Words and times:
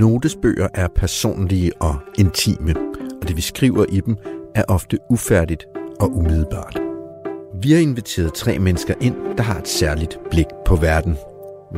Notesbøger 0.00 0.68
er 0.74 0.88
personlige 0.88 1.72
og 1.80 1.96
intime, 2.18 2.74
og 3.22 3.28
det 3.28 3.36
vi 3.36 3.42
skriver 3.42 3.84
i 3.88 4.00
dem 4.00 4.16
er 4.54 4.64
ofte 4.68 4.98
ufærdigt 5.10 5.66
og 6.00 6.16
umiddelbart. 6.16 6.80
Vi 7.62 7.72
har 7.72 7.80
inviteret 7.80 8.34
tre 8.34 8.58
mennesker 8.58 8.94
ind, 9.00 9.16
der 9.36 9.42
har 9.42 9.58
et 9.58 9.68
særligt 9.68 10.18
blik 10.30 10.46
på 10.66 10.76
verden. 10.76 11.16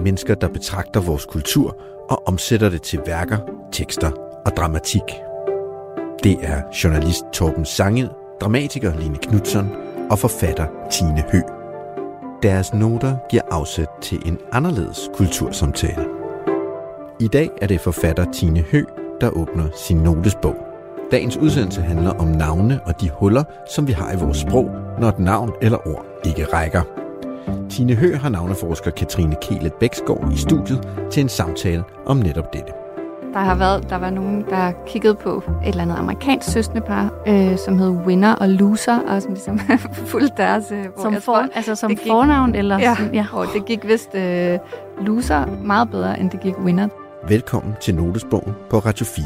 Mennesker, 0.05 0.35
der 0.35 0.49
betragter 0.49 1.01
vores 1.01 1.27
kultur 1.27 1.77
og 2.11 2.23
omsætter 2.27 2.69
det 2.69 2.83
til 2.83 3.01
værker, 3.07 3.39
tekster 3.73 4.11
og 4.47 4.53
dramatik. 4.57 5.03
Det 6.25 6.39
er 6.43 6.63
journalist 6.85 7.25
Torben 7.33 7.65
Sange, 7.65 8.09
dramatiker 8.41 8.99
Line 8.99 9.19
Knudsen 9.23 9.69
og 10.11 10.19
forfatter 10.19 10.67
Tine 10.91 11.25
Hø. 11.33 11.41
Deres 12.43 12.75
noter 12.75 13.17
giver 13.31 13.43
afsæt 13.51 13.89
til 14.03 14.19
en 14.27 14.39
anderledes 14.53 15.11
kultursamtale. 15.15 16.12
I 17.23 17.27
dag 17.29 17.51
er 17.61 17.67
det 17.67 17.81
forfatter 17.81 18.25
Tine 18.33 18.61
Hø, 18.61 18.85
der 19.21 19.31
åbner 19.31 19.65
sin 19.77 19.97
notesbog. 19.97 20.57
Dagens 21.11 21.37
udsendelse 21.37 21.83
handler 21.83 22.11
om 22.11 22.27
navne 22.27 22.81
og 22.85 23.01
de 23.01 23.11
huller, 23.11 23.45
som 23.75 23.87
vi 23.87 23.93
har 23.93 24.13
i 24.13 24.17
vores 24.17 24.39
sprog, 24.39 24.71
når 25.01 25.09
et 25.09 25.19
navn 25.19 25.53
eller 25.61 25.89
ord 25.89 26.07
ikke 26.25 26.45
rækker. 26.45 26.83
Tine 27.71 27.95
Hø 27.95 28.15
har 28.15 28.29
navneforsker 28.29 28.91
Katrine 28.91 29.37
Kelet 29.43 29.73
Bæksgaard 29.73 30.33
i 30.33 30.37
studiet 30.37 30.89
til 31.11 31.21
en 31.21 31.29
samtale 31.29 31.85
om 32.07 32.17
netop 32.17 32.53
dette. 32.53 32.73
Der 33.33 33.39
har 33.39 33.55
været, 33.55 33.91
der 33.91 33.97
var 33.97 34.11
nogen, 34.11 34.45
der 34.51 34.73
kiggede 34.87 35.15
på 35.15 35.43
et 35.65 35.69
eller 35.69 35.83
andet 35.83 35.97
amerikansk 35.97 36.53
søskendepar, 36.53 37.23
øh, 37.27 37.59
som 37.59 37.79
hed 37.79 37.91
Winner 37.91 38.35
og 38.35 38.49
Loser, 38.49 38.99
og 39.09 39.23
som 39.23 39.33
ligesom 39.33 39.59
fulgte 40.13 40.43
deres... 40.43 40.73
Øh, 40.73 40.85
som 40.99 41.15
for, 41.15 41.21
tror, 41.21 41.49
altså 41.55 41.75
som 41.75 41.91
gik, 41.91 42.07
fornavn? 42.07 42.55
Eller 42.55 42.79
ja, 42.79 42.95
sådan, 42.95 43.15
ja. 43.15 43.27
Og 43.33 43.47
det 43.55 43.65
gik 43.65 43.89
vist 43.89 44.15
øh, 44.15 44.59
Loser 45.01 45.47
meget 45.65 45.91
bedre, 45.91 46.21
end 46.21 46.31
det 46.31 46.41
gik 46.41 46.59
Winner. 46.59 46.89
Velkommen 47.29 47.75
til 47.81 47.95
Notesbogen 47.95 48.55
på 48.71 48.79
Radio 48.79 49.07
4. 49.07 49.25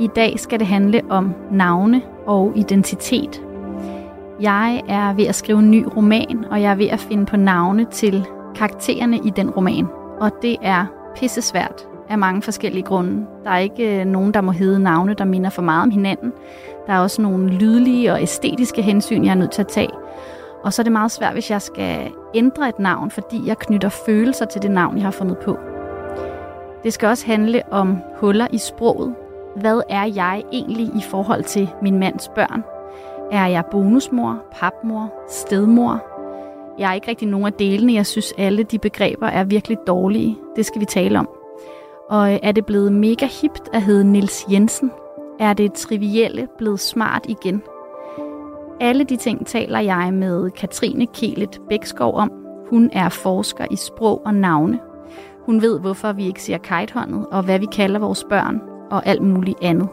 I 0.00 0.08
dag 0.16 0.40
skal 0.40 0.58
det 0.58 0.66
handle 0.66 1.02
om 1.10 1.34
navne 1.50 2.02
og 2.26 2.52
identitet. 2.56 3.42
Jeg 4.40 4.82
er 4.88 5.12
ved 5.12 5.24
at 5.26 5.34
skrive 5.34 5.58
en 5.58 5.70
ny 5.70 5.86
roman, 5.96 6.44
og 6.50 6.62
jeg 6.62 6.70
er 6.70 6.74
ved 6.76 6.88
at 6.88 7.00
finde 7.00 7.26
på 7.26 7.36
navne 7.36 7.86
til 7.92 8.26
karaktererne 8.54 9.16
i 9.16 9.30
den 9.36 9.50
roman. 9.50 9.86
Og 10.20 10.30
det 10.42 10.56
er 10.62 10.86
pissesvært 11.16 11.88
af 12.08 12.18
mange 12.18 12.42
forskellige 12.42 12.82
grunde. 12.82 13.26
Der 13.44 13.50
er 13.50 13.58
ikke 13.58 14.00
øh, 14.00 14.06
nogen, 14.06 14.34
der 14.34 14.40
må 14.40 14.52
hedde 14.52 14.78
navne, 14.78 15.14
der 15.14 15.24
minder 15.24 15.50
for 15.50 15.62
meget 15.62 15.82
om 15.82 15.90
hinanden. 15.90 16.32
Der 16.86 16.92
er 16.92 16.98
også 16.98 17.22
nogle 17.22 17.48
lydlige 17.48 18.12
og 18.12 18.22
æstetiske 18.22 18.82
hensyn, 18.82 19.24
jeg 19.24 19.30
er 19.30 19.34
nødt 19.34 19.50
til 19.50 19.62
at 19.62 19.68
tage. 19.68 19.90
Og 20.62 20.72
så 20.72 20.82
er 20.82 20.84
det 20.84 20.92
meget 20.92 21.10
svært, 21.10 21.32
hvis 21.32 21.50
jeg 21.50 21.62
skal 21.62 22.10
ændre 22.34 22.68
et 22.68 22.78
navn, 22.78 23.10
fordi 23.10 23.42
jeg 23.46 23.58
knytter 23.58 23.88
følelser 23.88 24.44
til 24.44 24.62
det 24.62 24.70
navn, 24.70 24.96
jeg 24.96 25.04
har 25.04 25.10
fundet 25.10 25.38
på. 25.38 25.58
Det 26.84 26.92
skal 26.92 27.08
også 27.08 27.26
handle 27.26 27.62
om 27.70 27.98
huller 28.16 28.46
i 28.52 28.58
sproget. 28.58 29.14
Hvad 29.56 29.80
er 29.88 30.04
jeg 30.04 30.42
egentlig 30.52 30.86
i 30.86 31.02
forhold 31.10 31.44
til 31.44 31.70
min 31.82 31.98
mands 31.98 32.28
børn? 32.28 32.64
Er 33.32 33.46
jeg 33.46 33.64
bonusmor, 33.70 34.42
papmor, 34.52 35.12
stedmor? 35.30 36.02
Jeg 36.78 36.90
er 36.90 36.94
ikke 36.94 37.08
rigtig 37.08 37.28
nogen 37.28 37.46
af 37.46 37.52
delene. 37.52 37.94
Jeg 37.94 38.06
synes, 38.06 38.34
alle 38.38 38.62
de 38.62 38.78
begreber 38.78 39.26
er 39.26 39.44
virkelig 39.44 39.78
dårlige. 39.86 40.38
Det 40.56 40.66
skal 40.66 40.80
vi 40.80 40.86
tale 40.86 41.18
om. 41.18 41.37
Og 42.10 42.40
er 42.42 42.52
det 42.52 42.66
blevet 42.66 42.92
mega 42.92 43.26
hipt 43.26 43.68
at 43.72 43.82
hedde 43.82 44.04
Nils 44.04 44.46
Jensen? 44.52 44.90
Er 45.40 45.52
det 45.52 45.72
trivielle 45.72 46.48
blevet 46.58 46.80
smart 46.80 47.26
igen? 47.28 47.62
Alle 48.80 49.04
de 49.04 49.16
ting 49.16 49.46
taler 49.46 49.80
jeg 49.80 50.14
med 50.14 50.50
Katrine 50.50 51.06
Kelet 51.06 51.60
Bækskov 51.68 52.14
om. 52.14 52.32
Hun 52.70 52.90
er 52.92 53.08
forsker 53.08 53.66
i 53.70 53.76
sprog 53.76 54.22
og 54.26 54.34
navne. 54.34 54.80
Hun 55.46 55.62
ved, 55.62 55.80
hvorfor 55.80 56.12
vi 56.12 56.26
ikke 56.26 56.42
siger 56.42 56.58
kitehåndet, 56.58 57.26
og 57.30 57.42
hvad 57.42 57.58
vi 57.58 57.66
kalder 57.72 58.00
vores 58.00 58.24
børn, 58.24 58.60
og 58.90 59.06
alt 59.06 59.22
muligt 59.22 59.58
andet. 59.62 59.88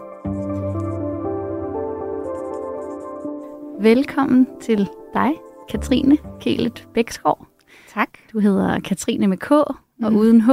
Velkommen 3.80 4.48
til 4.62 4.90
dig, 5.14 5.32
Katrine 5.70 6.18
Kelet 6.40 6.88
Bækskov. 6.94 7.46
Tak. 7.94 8.10
Du 8.34 8.40
hedder 8.40 8.80
Katrine 8.80 9.28
med 9.28 9.38
K 9.38 9.52
og 9.52 9.76
mm. 10.00 10.16
uden 10.16 10.42
H, 10.42 10.50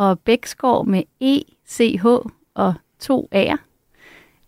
og 0.00 0.18
Bækskov 0.18 0.86
med 0.86 1.02
E, 1.20 1.40
C, 1.68 1.98
H 2.02 2.06
og 2.54 2.74
to 2.98 3.28
A'er. 3.34 3.56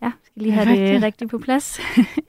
Ja, 0.01 0.11
skal 0.23 0.41
lige 0.41 0.51
have 0.51 0.69
det, 0.69 0.93
det 0.93 1.03
rigtigt 1.03 1.31
på 1.31 1.37
plads. 1.37 1.79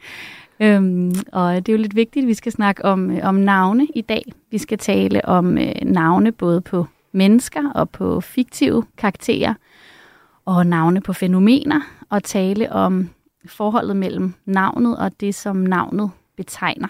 øhm, 0.61 1.15
og 1.33 1.55
det 1.55 1.69
er 1.69 1.73
jo 1.73 1.83
lidt 1.83 1.97
vigtigt, 1.97 2.25
at 2.25 2.29
vi 2.29 2.35
skal 2.35 2.53
snakke 2.53 2.85
om, 2.85 3.11
øh, 3.11 3.21
om 3.23 3.35
navne 3.35 3.87
i 3.95 4.01
dag. 4.01 4.33
Vi 4.51 4.59
skal 4.59 4.79
tale 4.79 5.25
om 5.25 5.59
øh, 5.59 5.75
navne 5.83 6.33
både 6.33 6.61
på 6.61 6.87
mennesker 7.13 7.71
og 7.71 7.91
på 7.91 8.21
fiktive 8.21 8.85
karakterer, 8.97 9.55
og 10.45 10.67
navne 10.67 11.01
på 11.01 11.13
fænomener, 11.13 11.81
og 12.11 12.25
tale 12.25 12.73
om 12.73 13.09
forholdet 13.47 13.97
mellem 13.97 14.35
navnet 14.45 14.99
og 14.99 15.21
det, 15.21 15.35
som 15.35 15.57
navnet 15.57 16.11
betegner. 16.37 16.89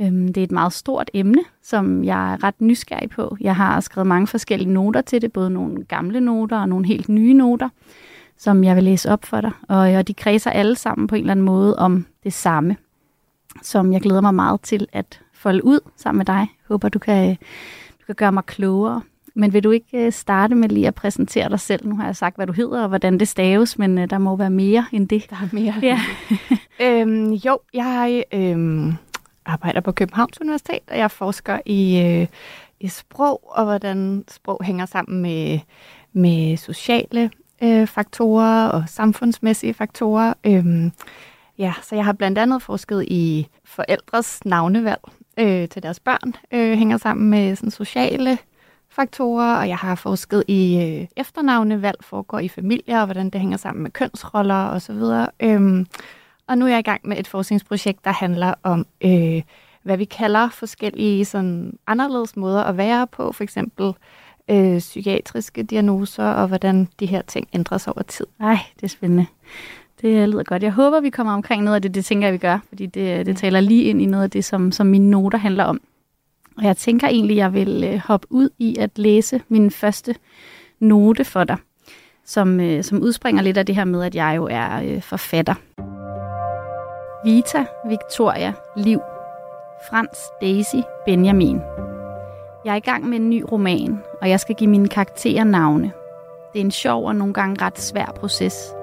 Øhm, 0.00 0.32
det 0.32 0.40
er 0.40 0.44
et 0.44 0.52
meget 0.52 0.72
stort 0.72 1.10
emne, 1.14 1.42
som 1.62 2.04
jeg 2.04 2.32
er 2.32 2.44
ret 2.44 2.60
nysgerrig 2.60 3.10
på. 3.10 3.36
Jeg 3.40 3.56
har 3.56 3.80
skrevet 3.80 4.06
mange 4.06 4.26
forskellige 4.26 4.72
noter 4.72 5.00
til 5.00 5.22
det, 5.22 5.32
både 5.32 5.50
nogle 5.50 5.84
gamle 5.84 6.20
noter 6.20 6.58
og 6.58 6.68
nogle 6.68 6.86
helt 6.86 7.08
nye 7.08 7.34
noter, 7.34 7.68
som 8.36 8.64
jeg 8.64 8.76
vil 8.76 8.84
læse 8.84 9.10
op 9.10 9.24
for 9.24 9.40
dig. 9.40 9.50
Og 9.68 10.08
de 10.08 10.14
kredser 10.14 10.50
alle 10.50 10.76
sammen 10.76 11.06
på 11.06 11.14
en 11.14 11.20
eller 11.20 11.32
anden 11.32 11.46
måde 11.46 11.78
om 11.78 12.06
det 12.24 12.32
samme, 12.32 12.76
som 13.62 13.92
jeg 13.92 14.00
glæder 14.00 14.20
mig 14.20 14.34
meget 14.34 14.60
til 14.60 14.86
at 14.92 15.20
folde 15.32 15.64
ud 15.64 15.80
sammen 15.96 16.18
med 16.18 16.26
dig. 16.26 16.46
Håber, 16.68 16.88
du 16.88 16.98
kan, 16.98 17.36
du 18.00 18.06
kan 18.06 18.14
gøre 18.14 18.32
mig 18.32 18.44
klogere 18.44 19.02
men 19.38 19.52
vil 19.52 19.64
du 19.64 19.70
ikke 19.70 20.06
øh, 20.06 20.12
starte 20.12 20.54
med 20.54 20.68
lige 20.68 20.86
at 20.86 20.94
præsentere 20.94 21.48
dig 21.48 21.60
selv? 21.60 21.88
Nu 21.88 21.96
har 21.96 22.04
jeg 22.04 22.16
sagt, 22.16 22.36
hvad 22.36 22.46
du 22.46 22.52
hedder 22.52 22.82
og 22.82 22.88
hvordan 22.88 23.18
det 23.18 23.28
staves, 23.28 23.78
men 23.78 23.98
øh, 23.98 24.10
der 24.10 24.18
må 24.18 24.36
være 24.36 24.50
mere 24.50 24.86
end 24.92 25.08
det. 25.08 25.26
Der 25.30 25.36
er 25.36 25.48
mere 25.52 25.74
ja. 25.82 26.00
øhm, 26.86 27.32
Jo, 27.32 27.58
jeg 27.74 28.24
øhm, 28.32 28.92
arbejder 29.48 29.80
på 29.80 29.92
Københavns 29.92 30.40
Universitet, 30.40 30.82
og 30.90 30.98
jeg 30.98 31.10
forsker 31.10 31.58
i, 31.66 32.00
øh, 32.00 32.26
i 32.80 32.88
sprog, 32.88 33.40
og 33.44 33.64
hvordan 33.64 34.24
sprog 34.28 34.64
hænger 34.64 34.86
sammen 34.86 35.22
med, 35.22 35.58
med 36.12 36.56
sociale 36.56 37.30
øh, 37.62 37.86
faktorer 37.86 38.68
og 38.68 38.84
samfundsmæssige 38.86 39.74
faktorer. 39.74 40.34
Øhm, 40.44 40.92
ja, 41.58 41.74
så 41.82 41.94
jeg 41.94 42.04
har 42.04 42.12
blandt 42.12 42.38
andet 42.38 42.62
forsket 42.62 43.04
i 43.08 43.48
forældres 43.64 44.44
navnevalg 44.44 45.00
øh, 45.38 45.68
til 45.68 45.82
deres 45.82 46.00
børn, 46.00 46.34
øh, 46.52 46.78
hænger 46.78 46.96
sammen 46.96 47.30
med 47.30 47.56
sådan, 47.56 47.70
sociale 47.70 48.38
faktorer, 48.90 49.56
og 49.56 49.68
jeg 49.68 49.76
har 49.76 49.94
forsket 49.94 50.44
i 50.48 50.82
øh, 50.82 51.06
efternavnevalg 51.16 51.96
foregår 52.00 52.38
i 52.38 52.48
familier, 52.48 53.00
og 53.00 53.06
hvordan 53.06 53.30
det 53.30 53.40
hænger 53.40 53.56
sammen 53.56 53.82
med 53.82 53.90
kønsroller 53.90 54.68
osv. 54.68 55.02
Øhm, 55.40 55.86
og 56.48 56.58
nu 56.58 56.64
er 56.64 56.68
jeg 56.68 56.78
i 56.78 56.82
gang 56.82 57.00
med 57.04 57.18
et 57.18 57.28
forskningsprojekt, 57.28 58.04
der 58.04 58.12
handler 58.12 58.54
om, 58.62 58.86
øh, 59.04 59.42
hvad 59.82 59.96
vi 59.96 60.04
kalder 60.04 60.48
forskellige 60.48 61.24
sådan, 61.24 61.78
anderledes 61.86 62.36
måder 62.36 62.64
at 62.64 62.76
være 62.76 63.06
på, 63.06 63.32
for 63.32 63.44
eksempel 63.44 63.92
øh, 64.50 64.78
psykiatriske 64.78 65.62
diagnoser, 65.62 66.24
og 66.24 66.48
hvordan 66.48 66.88
de 67.00 67.06
her 67.06 67.22
ting 67.22 67.48
ændrer 67.54 67.78
sig 67.78 67.96
over 67.96 68.02
tid. 68.02 68.26
Nej, 68.38 68.58
det 68.76 68.82
er 68.82 68.88
spændende. 68.88 69.26
Det 70.00 70.28
lyder 70.28 70.42
godt. 70.42 70.62
Jeg 70.62 70.72
håber, 70.72 71.00
vi 71.00 71.10
kommer 71.10 71.32
omkring 71.32 71.62
noget 71.62 71.74
af 71.74 71.82
det. 71.82 71.94
Det 71.94 72.04
tænker 72.04 72.26
jeg, 72.26 72.32
vi 72.32 72.38
gør, 72.38 72.58
fordi 72.68 72.86
det, 72.86 73.26
det 73.26 73.36
taler 73.36 73.60
lige 73.60 73.84
ind 73.84 74.02
i 74.02 74.06
noget 74.06 74.24
af 74.24 74.30
det, 74.30 74.44
som, 74.44 74.72
som 74.72 74.86
mine 74.86 75.10
noter 75.10 75.38
handler 75.38 75.64
om. 75.64 75.80
Og 76.56 76.64
jeg 76.64 76.76
tænker 76.76 77.08
egentlig, 77.08 77.36
jeg 77.36 77.54
vil 77.54 77.84
øh, 77.84 77.98
hoppe 77.98 78.26
ud 78.30 78.48
i 78.58 78.76
at 78.78 78.98
læse 78.98 79.40
min 79.48 79.70
første 79.70 80.14
note 80.80 81.24
for 81.24 81.44
dig, 81.44 81.56
som, 82.24 82.60
øh, 82.60 82.84
som 82.84 83.02
udspringer 83.02 83.42
lidt 83.42 83.56
af 83.56 83.66
det 83.66 83.74
her 83.74 83.84
med, 83.84 84.02
at 84.02 84.14
jeg 84.14 84.36
jo 84.36 84.48
er 84.50 84.82
øh, 84.82 85.02
forfatter. 85.02 85.54
Vita, 87.24 87.64
Victoria, 87.84 88.52
Liv, 88.76 89.00
Frans, 89.90 90.18
Daisy, 90.40 90.76
Benjamin. 91.06 91.60
Jeg 92.64 92.72
er 92.72 92.76
i 92.76 92.80
gang 92.80 93.08
med 93.08 93.18
en 93.18 93.30
ny 93.30 93.44
roman, 93.52 94.02
og 94.20 94.28
jeg 94.28 94.40
skal 94.40 94.54
give 94.54 94.70
mine 94.70 94.88
karakterer 94.88 95.44
navne. 95.44 95.92
Det 96.52 96.60
er 96.60 96.64
en 96.64 96.70
sjov 96.70 97.06
og 97.06 97.16
nogle 97.16 97.34
gange 97.34 97.64
ret 97.64 97.78
svær 97.78 98.12
proces. 98.20 98.74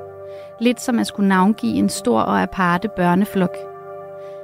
Lidt 0.60 0.82
som 0.82 1.00
at 1.00 1.08
skulle 1.08 1.30
navngive 1.30 1.74
en 1.74 1.90
stor 1.90 2.20
og 2.20 2.42
aparte 2.42 2.88
børneflok. 2.88 3.56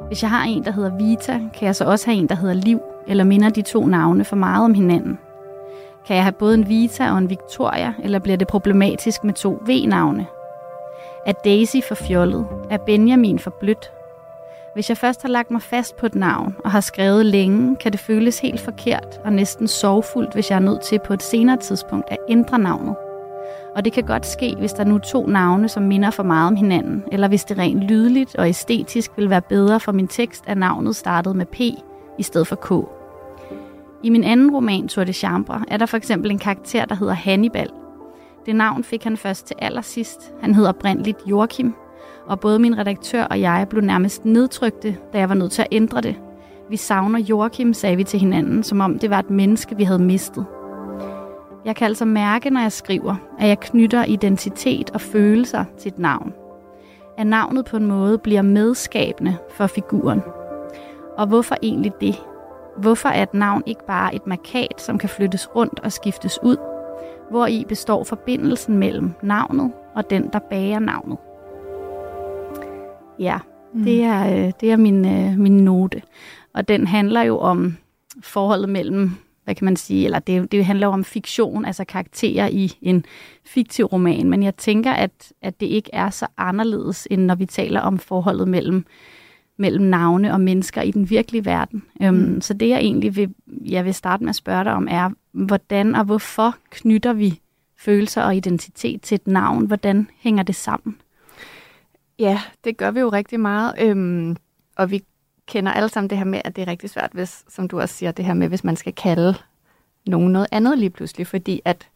Hvis 0.08 0.22
jeg 0.24 0.30
har 0.30 0.44
en, 0.44 0.66
der 0.66 0.72
hedder 0.72 0.98
Vita, 0.98 1.34
kan 1.34 1.66
jeg 1.66 1.76
så 1.76 1.86
også 1.86 2.06
have 2.06 2.18
en, 2.18 2.30
der 2.30 2.36
hedder 2.36 2.56
Liv, 2.56 2.82
eller 3.08 3.24
minder 3.24 3.50
de 3.50 3.62
to 3.62 3.86
navne 3.86 4.26
for 4.26 4.36
meget 4.36 4.66
om 4.66 4.74
hinanden? 4.74 5.20
Kan 6.08 6.16
jeg 6.16 6.24
have 6.24 6.32
både 6.32 6.54
en 6.54 6.70
Vita 6.70 7.12
og 7.12 7.18
en 7.18 7.30
Victoria, 7.30 7.94
eller 8.04 8.20
bliver 8.20 8.38
det 8.38 8.48
problematisk 8.48 9.24
med 9.24 9.34
to 9.34 9.64
V-navne? 9.68 10.28
Er 11.26 11.34
Daisy 11.34 11.78
for 11.88 11.96
fjollet? 11.96 12.48
Er 12.70 12.78
Benjamin 12.78 13.40
for 13.40 13.54
blødt? 13.60 13.92
Hvis 14.74 14.90
jeg 14.90 14.98
først 14.98 15.22
har 15.22 15.30
lagt 15.30 15.52
mig 15.52 15.62
fast 15.62 15.98
på 15.98 16.06
et 16.06 16.16
navn 16.16 16.56
og 16.64 16.72
har 16.72 16.80
skrevet 16.80 17.26
længe, 17.26 17.76
kan 17.76 17.92
det 17.92 18.00
føles 18.00 18.40
helt 18.40 18.60
forkert 18.60 19.20
og 19.26 19.34
næsten 19.34 19.68
sorgfuldt, 19.68 20.34
hvis 20.34 20.50
jeg 20.50 20.56
er 20.56 20.60
nødt 20.60 20.82
til 20.82 21.00
på 21.06 21.14
et 21.14 21.24
senere 21.24 21.58
tidspunkt 21.58 22.06
at 22.12 22.18
ændre 22.30 22.60
navnet. 22.60 22.96
Og 23.76 23.86
det 23.86 23.94
kan 23.94 24.04
godt 24.04 24.26
ske, 24.26 24.56
hvis 24.56 24.74
der 24.74 24.84
nu 24.84 24.96
er 24.96 25.00
to 25.00 25.28
navne, 25.28 25.70
som 25.70 25.84
minder 25.84 26.10
for 26.10 26.24
meget 26.24 26.48
om 26.48 26.56
hinanden, 26.56 27.04
eller 27.12 27.28
hvis 27.28 27.44
det 27.44 27.58
rent 27.58 27.84
lydligt 27.84 28.36
og 28.36 28.50
æstetisk 28.50 29.12
vil 29.18 29.30
være 29.30 29.42
bedre 29.42 29.80
for 29.80 29.92
min 29.92 30.08
tekst, 30.08 30.44
at 30.48 30.58
navnet 30.58 30.96
startede 30.96 31.34
med 31.34 31.46
P 31.46 31.60
i 32.20 32.24
stedet 32.24 32.48
for 32.48 32.56
K. 32.56 32.88
I 34.04 34.10
min 34.10 34.24
anden 34.24 34.56
roman, 34.56 34.88
Tour 34.88 35.04
de 35.04 35.14
Chambre, 35.14 35.64
er 35.68 35.78
der 35.78 35.86
for 35.86 35.98
eksempel 35.98 36.32
en 36.32 36.40
karakter, 36.40 36.86
der 36.86 36.96
hedder 36.96 37.14
Hannibal. 37.14 37.70
Det 38.46 38.56
navn 38.56 38.84
fik 38.84 39.04
han 39.04 39.18
først 39.18 39.48
til 39.48 39.56
allersidst. 39.60 40.34
Han 40.42 40.56
hedder 40.56 40.70
oprindeligt 40.70 41.18
Joachim, 41.26 41.74
og 42.26 42.40
både 42.40 42.60
min 42.60 42.78
redaktør 42.78 43.24
og 43.24 43.42
jeg 43.42 43.68
blev 43.70 43.84
nærmest 43.84 44.26
nedtrykte, 44.26 44.98
da 45.14 45.20
jeg 45.20 45.30
var 45.30 45.36
nødt 45.36 45.52
til 45.52 45.62
at 45.62 45.68
ændre 45.72 46.02
det. 46.02 46.16
Vi 46.70 46.78
savner 46.78 47.20
Joachim, 47.20 47.74
sagde 47.74 47.96
vi 47.96 48.04
til 48.04 48.20
hinanden, 48.20 48.64
som 48.64 48.82
om 48.82 49.00
det 49.00 49.10
var 49.10 49.20
et 49.20 49.30
menneske, 49.30 49.78
vi 49.78 49.84
havde 49.84 50.04
mistet. 50.04 50.46
Jeg 51.66 51.76
kan 51.76 51.86
altså 51.86 52.06
mærke, 52.06 52.50
når 52.50 52.62
jeg 52.62 52.72
skriver, 52.72 53.16
at 53.40 53.48
jeg 53.48 53.60
knytter 53.60 54.06
identitet 54.06 54.90
og 54.90 55.02
følelser 55.02 55.66
til 55.80 55.92
et 55.92 56.00
navn. 56.00 56.34
At 57.18 57.28
navnet 57.28 57.66
på 57.66 57.78
en 57.78 57.86
måde 57.86 58.18
bliver 58.18 58.42
medskabende 58.42 59.38
for 59.50 59.68
figuren. 59.68 60.22
Og 61.18 61.28
hvorfor 61.28 61.56
egentlig 61.64 61.92
det? 62.02 62.16
Hvorfor 62.78 63.10
er 63.10 63.24
et 63.24 63.34
navn 63.34 63.64
ikke 63.66 63.86
bare 63.88 64.16
et 64.16 64.28
markat, 64.28 64.74
som 64.78 64.98
kan 64.98 65.10
flyttes 65.10 65.56
rundt 65.56 65.80
og 65.80 65.92
skiftes 65.92 66.40
ud? 66.44 66.71
Hvor 67.32 67.48
i 67.48 67.66
består 67.68 68.04
forbindelsen 68.04 68.78
mellem 68.78 69.12
navnet 69.24 69.72
og 69.96 70.10
den, 70.10 70.30
der 70.34 70.40
bærer 70.40 70.80
navnet. 70.80 71.18
Ja, 73.20 73.38
mm. 73.74 73.84
det 73.84 74.04
er, 74.04 74.46
øh, 74.46 74.52
det 74.62 74.72
er 74.72 74.78
min, 74.78 75.06
øh, 75.06 75.38
min 75.40 75.58
note. 75.58 76.02
Og 76.54 76.68
den 76.68 76.88
handler 76.88 77.22
jo 77.22 77.38
om 77.38 77.78
forholdet 78.22 78.70
mellem, 78.70 79.12
hvad 79.44 79.56
kan 79.56 79.66
man 79.66 79.76
sige, 79.76 80.06
eller 80.06 80.20
det, 80.20 80.52
det 80.52 80.66
handler 80.66 80.88
jo 80.88 80.94
om 80.94 81.04
fiktion, 81.04 81.66
altså 81.66 81.86
karakterer 81.86 82.48
i 82.48 82.78
en 82.82 83.06
fiktiv 83.46 83.86
roman. 83.86 84.30
Men 84.30 84.44
jeg 84.44 84.56
tænker, 84.56 84.92
at, 84.92 85.34
at 85.42 85.60
det 85.60 85.66
ikke 85.66 85.90
er 85.94 86.10
så 86.10 86.28
anderledes, 86.38 87.08
end 87.12 87.22
når 87.22 87.36
vi 87.36 87.46
taler 87.46 87.82
om 87.82 88.00
forholdet 88.00 88.48
mellem 88.48 88.86
mellem 89.58 89.86
navne 89.86 90.34
og 90.34 90.42
mennesker 90.42 90.82
i 90.82 90.92
den 90.92 91.10
virkelige 91.10 91.46
verden. 91.46 91.84
Øhm, 92.02 92.16
mm. 92.16 92.42
Så 92.42 92.54
det 92.54 92.70
jeg 92.70 92.80
egentlig 92.80 93.16
vil, 93.16 93.34
jeg 93.66 93.86
vil 93.86 93.94
starte 93.94 94.24
med 94.24 94.30
at 94.30 94.36
spørge 94.36 94.64
dig 94.64 94.74
om, 94.74 94.88
er, 94.92 95.10
hvordan 95.32 95.96
og 95.96 96.04
hvorfor 96.04 96.56
knytter 96.70 97.14
vi 97.14 97.42
følelser 97.78 98.24
og 98.24 98.36
identitet 98.36 99.02
til 99.02 99.16
et 99.16 99.28
navn? 99.28 99.66
Hvordan 99.66 100.10
hænger 100.20 100.44
det 100.44 100.56
sammen? 100.56 101.02
Ja, 102.20 102.42
det 102.64 102.78
gør 102.78 102.92
vi 102.92 103.00
jo 103.00 103.10
rigtig 103.10 103.40
meget. 103.40 103.74
Øhm, 103.80 104.36
og 104.76 104.92
vi 104.92 105.04
kender 105.46 105.72
alle 105.72 105.90
sammen 105.90 106.10
det 106.10 106.18
her 106.18 106.26
med, 106.26 106.42
at 106.46 106.56
det 106.56 106.62
er 106.62 106.68
rigtig 106.68 106.90
svært, 106.90 107.10
hvis, 107.14 107.46
som 107.50 107.68
du 107.68 107.80
også 107.82 107.96
siger, 107.96 108.12
det 108.12 108.26
her 108.26 108.34
med, 108.34 108.48
hvis 108.48 108.64
man 108.64 108.76
skal 108.76 108.94
kalde 108.94 109.36
nogen 110.08 110.32
noget 110.32 110.48
andet 110.52 110.78
lige 110.78 110.90
pludselig, 110.90 111.28
fordi 111.28 111.62
at, 111.66 111.90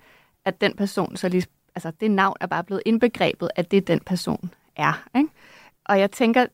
at 0.46 0.62
den 0.62 0.76
person, 0.76 1.16
så 1.16 1.30
lige, 1.30 1.46
altså 1.76 1.92
det 2.00 2.12
navn 2.12 2.36
er 2.40 2.48
bare 2.48 2.64
blevet 2.64 2.84
indbegrebet, 2.86 3.50
at 3.56 3.72
det 3.72 3.88
den 3.88 4.00
person 4.00 4.50
er. 4.76 5.04
Ikke? 5.18 5.30
Og 5.86 6.00
jeg 6.00 6.12
tænker, 6.12 6.46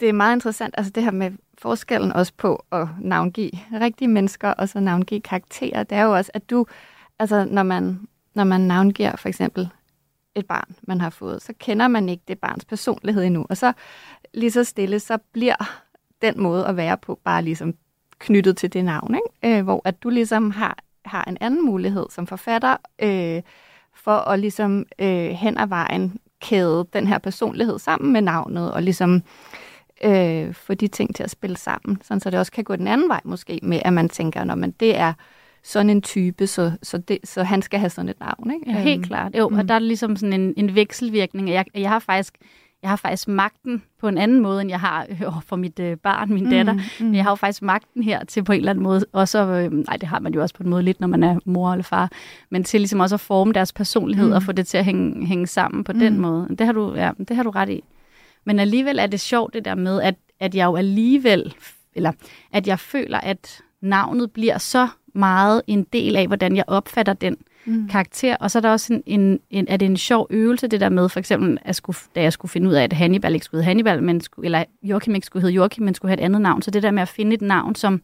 det 0.00 0.08
er 0.08 0.12
meget 0.12 0.36
interessant, 0.36 0.74
altså 0.78 0.92
det 0.92 1.02
her 1.02 1.10
med 1.10 1.30
forskellen 1.58 2.12
også 2.12 2.32
på 2.36 2.64
at 2.72 2.88
navngive 3.00 3.50
rigtige 3.72 4.08
mennesker, 4.08 4.48
og 4.48 4.68
så 4.68 4.80
navngive 4.80 5.20
karakterer, 5.20 5.82
det 5.82 5.98
er 5.98 6.02
jo 6.02 6.16
også, 6.16 6.30
at 6.34 6.50
du, 6.50 6.66
altså 7.18 7.44
når 7.44 7.62
man, 7.62 8.00
når 8.34 8.44
man 8.44 8.60
navngiver 8.60 9.16
for 9.16 9.28
eksempel 9.28 9.68
et 10.34 10.46
barn, 10.46 10.76
man 10.82 11.00
har 11.00 11.10
fået, 11.10 11.42
så 11.42 11.52
kender 11.58 11.88
man 11.88 12.08
ikke 12.08 12.22
det 12.28 12.38
barns 12.38 12.64
personlighed 12.64 13.24
endnu, 13.24 13.46
og 13.50 13.56
så 13.56 13.72
lige 14.34 14.50
så 14.50 14.64
stille, 14.64 15.00
så 15.00 15.18
bliver 15.32 15.82
den 16.22 16.40
måde 16.42 16.66
at 16.66 16.76
være 16.76 16.96
på 16.96 17.20
bare 17.24 17.42
ligesom 17.42 17.74
knyttet 18.18 18.56
til 18.56 18.72
det 18.72 18.84
navn, 18.84 19.14
ikke? 19.14 19.58
Øh, 19.58 19.64
hvor 19.64 19.82
at 19.84 20.02
du 20.02 20.08
ligesom 20.08 20.50
har, 20.50 20.78
har 21.04 21.24
en 21.24 21.38
anden 21.40 21.66
mulighed 21.66 22.06
som 22.10 22.26
forfatter, 22.26 22.76
øh, 23.02 23.42
for 23.94 24.16
at 24.16 24.38
ligesom 24.38 24.86
øh, 24.98 25.28
hen 25.28 25.58
ad 25.58 25.66
vejen 25.66 26.18
kæde 26.40 26.86
den 26.92 27.06
her 27.06 27.18
personlighed 27.18 27.78
sammen 27.78 28.12
med 28.12 28.22
navnet, 28.22 28.72
og 28.72 28.82
ligesom 28.82 29.14
øh, 29.14 29.22
få 30.52 30.74
de 30.74 30.88
ting 30.88 31.14
til 31.14 31.22
at 31.22 31.30
spille 31.30 31.56
sammen, 31.56 31.98
sådan 32.02 32.20
så 32.20 32.30
det 32.30 32.38
også 32.38 32.52
kan 32.52 32.64
gå 32.64 32.76
den 32.76 32.86
anden 32.86 33.08
vej 33.08 33.20
måske, 33.24 33.60
med 33.62 33.80
at 33.84 33.92
man 33.92 34.08
tænker, 34.08 34.44
når 34.44 34.54
man 34.54 34.70
det 34.70 34.96
er 34.96 35.12
sådan 35.62 35.90
en 35.90 36.02
type, 36.02 36.46
så, 36.46 36.72
så, 36.82 36.98
det, 36.98 37.18
så 37.24 37.42
han 37.42 37.62
skal 37.62 37.80
have 37.80 37.90
sådan 37.90 38.08
et 38.08 38.20
navn. 38.20 38.50
Ikke? 38.54 38.70
Ja, 38.70 38.82
helt 38.82 38.98
øhm, 38.98 39.04
klart. 39.04 39.36
Jo, 39.38 39.48
mm. 39.48 39.58
og 39.58 39.68
der 39.68 39.74
er 39.74 39.78
ligesom 39.78 40.16
sådan 40.16 40.40
en, 40.40 40.54
en 40.56 40.74
vekselvirkning. 40.74 41.50
Jeg, 41.50 41.64
jeg 41.74 41.88
har 41.88 41.98
faktisk 41.98 42.38
jeg 42.82 42.90
har 42.90 42.96
faktisk 42.96 43.28
magten 43.28 43.82
på 44.00 44.08
en 44.08 44.18
anden 44.18 44.40
måde, 44.40 44.60
end 44.60 44.70
jeg 44.70 44.80
har 44.80 45.06
øh, 45.10 45.22
for 45.46 45.56
mit 45.56 45.78
øh, 45.80 45.96
barn, 45.96 46.32
min 46.32 46.50
datter. 46.50 46.72
Mm, 46.72 46.80
mm. 47.00 47.06
Men 47.06 47.14
jeg 47.14 47.24
har 47.24 47.30
jo 47.30 47.34
faktisk 47.34 47.62
magten 47.62 48.02
her 48.02 48.24
til 48.24 48.44
på 48.44 48.52
en 48.52 48.58
eller 48.58 48.70
anden 48.70 48.82
måde, 48.82 49.04
også, 49.12 49.38
øh, 49.38 49.72
nej, 49.72 49.96
det 49.96 50.08
har 50.08 50.18
man 50.18 50.34
jo 50.34 50.42
også 50.42 50.54
på 50.54 50.62
en 50.62 50.70
måde 50.70 50.82
lidt, 50.82 51.00
når 51.00 51.08
man 51.08 51.22
er 51.22 51.38
mor 51.44 51.72
eller 51.72 51.82
far, 51.82 52.10
men 52.50 52.64
til 52.64 52.80
ligesom 52.80 53.00
også 53.00 53.14
at 53.14 53.20
forme 53.20 53.52
deres 53.52 53.72
personlighed 53.72 54.26
mm. 54.26 54.32
og 54.32 54.42
få 54.42 54.52
det 54.52 54.66
til 54.66 54.78
at 54.78 54.84
hænge, 54.84 55.26
hænge 55.26 55.46
sammen 55.46 55.84
på 55.84 55.92
mm. 55.92 55.98
den 55.98 56.18
måde. 56.18 56.46
Det 56.58 56.66
har, 56.66 56.72
du, 56.72 56.94
ja, 56.94 57.10
det 57.28 57.36
har 57.36 57.42
du 57.42 57.50
ret 57.50 57.68
i. 57.68 57.84
Men 58.48 58.58
alligevel 58.58 58.98
er 58.98 59.06
det 59.06 59.20
sjovt 59.20 59.54
det 59.54 59.64
der 59.64 59.74
med, 59.74 60.02
at, 60.02 60.14
at 60.40 60.54
jeg 60.54 60.64
jo 60.64 60.76
alligevel, 60.76 61.54
eller 61.94 62.12
at 62.52 62.66
jeg 62.66 62.78
føler, 62.78 63.18
at 63.18 63.60
navnet 63.80 64.32
bliver 64.32 64.58
så 64.58 64.88
meget 65.14 65.62
en 65.66 65.86
del 65.92 66.16
af, 66.16 66.26
hvordan 66.26 66.56
jeg 66.56 66.64
opfatter 66.66 67.12
den 67.12 67.36
mm. 67.66 67.88
karakter. 67.88 68.36
Og 68.36 68.50
så 68.50 68.58
er 68.58 68.60
der 68.60 68.70
også 68.70 68.92
en, 68.92 69.02
en, 69.06 69.40
en, 69.50 69.68
er 69.68 69.76
det 69.76 69.86
en 69.86 69.96
sjov 69.96 70.26
øvelse, 70.30 70.68
det 70.68 70.80
der 70.80 70.88
med, 70.88 71.08
for 71.08 71.18
eksempel, 71.18 71.58
at 71.62 71.76
skulle, 71.76 71.98
da 72.14 72.22
jeg 72.22 72.32
skulle 72.32 72.50
finde 72.50 72.68
ud 72.68 72.74
af, 72.74 72.82
at 72.82 72.92
Hannibal 72.92 73.34
ikke 73.34 73.44
skulle 73.44 73.58
hedde 73.58 73.68
Hannibal, 73.68 74.02
men 74.02 74.20
skulle, 74.20 74.46
eller 74.46 74.64
Joachim 74.82 75.14
ikke 75.14 75.26
skulle 75.26 75.40
hedde 75.42 75.54
Joachim, 75.54 75.84
men 75.84 75.94
skulle 75.94 76.10
have 76.10 76.20
et 76.20 76.24
andet 76.24 76.40
navn. 76.40 76.62
Så 76.62 76.70
det 76.70 76.82
der 76.82 76.90
med 76.90 77.02
at 77.02 77.08
finde 77.08 77.34
et 77.34 77.42
navn, 77.42 77.74
som 77.74 78.02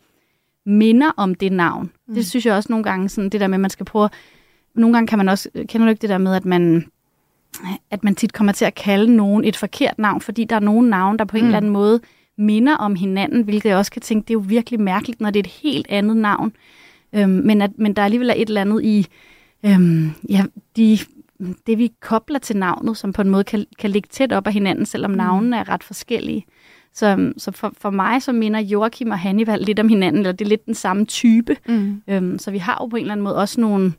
minder 0.67 1.11
om 1.17 1.35
det 1.35 1.52
navn, 1.52 1.90
mm. 2.08 2.14
det 2.14 2.26
synes 2.26 2.47
jeg 2.47 2.55
også 2.55 2.73
nogle 2.73 2.85
gange, 2.85 3.08
sådan, 3.08 3.31
det 3.31 3.40
der 3.40 3.47
med, 3.47 3.56
at 3.56 3.61
man 3.61 3.70
skal 3.70 3.87
prøve, 3.87 4.08
nogle 4.75 4.94
gange 4.94 5.06
kan 5.06 5.19
man 5.19 5.29
også, 5.29 5.49
kender 5.69 5.87
du 5.87 5.90
ikke 5.90 6.02
det 6.02 6.11
der 6.11 6.19
med, 6.19 6.35
at 6.35 6.44
man, 6.44 6.87
at 7.91 8.05
man 8.05 8.15
tit 8.15 8.33
kommer 8.33 8.53
til 8.53 8.65
at 8.65 8.75
kalde 8.75 9.17
nogen 9.17 9.45
et 9.45 9.56
forkert 9.56 9.99
navn, 9.99 10.21
fordi 10.21 10.45
der 10.45 10.56
er 10.56 10.61
nogle 10.61 10.91
navne, 10.91 11.19
der 11.19 11.25
på 11.25 11.37
en 11.37 11.43
mm. 11.43 11.47
eller 11.47 11.56
anden 11.56 11.73
måde 11.73 12.01
minder 12.39 12.77
om 12.77 12.95
hinanden, 12.95 13.43
hvilket 13.43 13.69
jeg 13.69 13.77
også 13.77 13.91
kan 13.91 14.03
tænke, 14.03 14.29
det 14.29 14.31
er 14.31 14.39
jo 14.39 14.45
virkelig 14.47 14.81
mærkeligt, 14.81 15.21
når 15.21 15.31
det 15.31 15.39
er 15.41 15.43
et 15.43 15.61
helt 15.62 15.87
andet 15.89 16.17
navn. 16.17 16.53
Øhm, 17.15 17.31
men, 17.31 17.62
at, 17.62 17.71
men 17.79 17.97
der 17.97 18.03
alligevel 18.03 18.31
er 18.31 18.35
et 18.37 18.49
eller 18.49 18.61
andet 18.61 18.85
i 18.85 19.06
øhm, 19.65 20.11
ja, 20.29 20.45
de, 20.77 20.99
det, 21.67 21.79
vi 21.79 21.93
kobler 22.01 22.39
til 22.39 22.56
navnet, 22.56 22.97
som 22.97 23.12
på 23.12 23.23
en 23.23 23.31
måde 23.31 23.45
kan, 23.45 23.67
kan 23.79 23.91
ligge 23.91 24.09
tæt 24.12 24.33
op 24.33 24.47
af 24.47 24.53
hinanden, 24.53 24.87
selvom 24.87 25.11
mm. 25.11 25.17
navnene 25.17 25.57
er 25.57 25.69
ret 25.69 25.85
forskellige. 25.85 26.47
Så, 26.93 27.33
så 27.37 27.50
for, 27.50 27.73
for 27.79 27.91
mig 27.91 28.23
så 28.23 28.33
minder 28.33 28.61
Joachim 28.61 29.11
og 29.11 29.19
Hannibal 29.19 29.61
lidt 29.61 29.81
om 29.81 29.89
hinanden, 29.89 30.21
eller 30.21 30.33
det 30.33 30.45
er 30.45 30.49
lidt 30.49 30.67
den 30.67 30.75
samme 30.75 31.05
type. 31.05 31.57
Mm. 31.69 32.03
Øhm, 32.09 32.39
så 32.39 32.50
vi 32.50 32.59
har 32.59 32.79
jo 32.81 32.87
på 32.87 32.97
en 32.97 33.03
eller 33.03 33.12
anden 33.12 33.25
måde 33.25 33.37
også 33.37 33.61
nogle, 33.61 33.93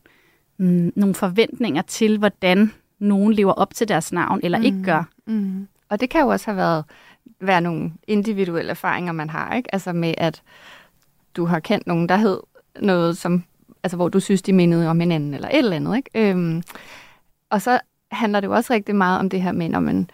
mm, 0.59 0.91
nogle 0.95 1.15
forventninger 1.15 1.81
til, 1.81 2.17
hvordan 2.17 2.71
nogen 2.99 3.33
lever 3.33 3.53
op 3.53 3.73
til 3.73 3.87
deres 3.87 4.11
navn, 4.11 4.39
eller 4.43 4.57
mm. 4.57 4.63
ikke 4.63 4.83
gør. 4.83 5.03
Mm. 5.25 5.67
Og 5.89 5.99
det 5.99 6.09
kan 6.09 6.21
jo 6.21 6.27
også 6.27 6.45
have 6.45 6.57
været 6.57 6.83
være 7.39 7.61
nogle 7.61 7.91
individuelle 8.07 8.69
erfaringer, 8.69 9.11
man 9.11 9.29
har, 9.29 9.55
ikke? 9.55 9.73
Altså 9.73 9.93
med, 9.93 10.13
at 10.17 10.41
du 11.35 11.45
har 11.45 11.59
kendt 11.59 11.87
nogen, 11.87 12.09
der 12.09 12.15
hed 12.15 12.39
noget, 12.79 13.17
som, 13.17 13.43
altså 13.83 13.97
hvor 13.97 14.09
du 14.09 14.19
synes, 14.19 14.41
de 14.41 14.53
mindede 14.53 14.89
om 14.89 14.99
hinanden, 14.99 15.33
eller 15.33 15.47
et 15.47 15.57
eller 15.57 15.75
andet, 15.75 15.97
ikke? 15.97 16.29
Øhm, 16.29 16.63
og 17.49 17.61
så 17.61 17.79
handler 18.11 18.39
det 18.39 18.47
jo 18.47 18.53
også 18.53 18.73
rigtig 18.73 18.95
meget 18.95 19.19
om 19.19 19.29
det 19.29 19.41
her 19.41 19.51
med, 19.51 19.69
når 19.69 19.79
man, 19.79 20.09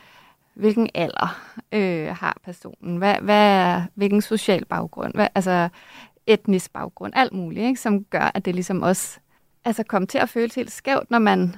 hvilken 0.53 0.89
alder 0.93 1.41
øh, 1.71 2.07
har 2.07 2.37
personen, 2.45 2.97
hvad, 2.97 3.15
hvad, 3.15 3.81
hvilken 3.95 4.21
social 4.21 4.65
baggrund, 4.65 5.13
hvad, 5.13 5.27
altså 5.35 5.69
etnisk 6.27 6.73
baggrund, 6.73 7.13
alt 7.15 7.33
muligt, 7.33 7.65
ikke? 7.65 7.79
som 7.79 8.03
gør, 8.03 8.31
at 8.33 8.45
det 8.45 8.55
ligesom 8.55 8.81
også 8.81 9.19
altså, 9.65 9.83
kommer 9.83 10.07
til 10.07 10.17
at 10.17 10.29
føles 10.29 10.55
helt 10.55 10.71
skævt, 10.71 11.11
når 11.11 11.19
man 11.19 11.55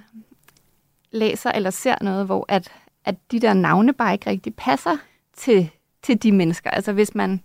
læser 1.14 1.52
eller 1.52 1.70
ser 1.70 1.96
noget, 2.02 2.26
hvor 2.26 2.46
at, 2.48 2.72
at 3.06 3.16
de 3.32 3.40
der 3.40 3.54
navne 3.54 3.94
bare 3.94 4.14
ikke 4.14 4.30
rigtig 4.30 4.56
passer 4.56 4.98
til, 5.38 5.70
til 6.04 6.24
de 6.24 6.32
mennesker. 6.32 6.70
Altså 6.70 6.94
hvis 6.94 7.16
man 7.16 7.42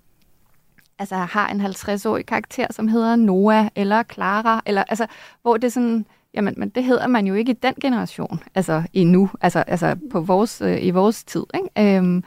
altså, 0.98 1.16
har 1.16 1.48
en 1.48 1.60
50-årig 1.60 2.26
karakter, 2.26 2.66
som 2.70 2.88
hedder 2.88 3.16
Noah 3.16 3.68
eller 3.74 4.02
Clara, 4.02 4.62
eller, 4.66 4.84
altså, 4.88 5.06
hvor 5.42 5.56
det 5.56 5.64
er 5.64 5.70
sådan, 5.70 6.06
jamen 6.34 6.54
men 6.56 6.68
det 6.68 6.84
hedder 6.84 7.06
man 7.06 7.26
jo 7.26 7.34
ikke 7.34 7.52
i 7.52 7.58
den 7.62 7.74
generation, 7.80 8.42
altså 8.54 8.82
endnu, 8.92 9.30
altså, 9.40 9.58
altså 9.58 9.96
på 10.10 10.20
vores, 10.20 10.60
øh, 10.60 10.84
i 10.84 10.90
vores 10.90 11.24
tid. 11.24 11.44
Ikke? 11.54 11.96
Øhm, 11.96 12.24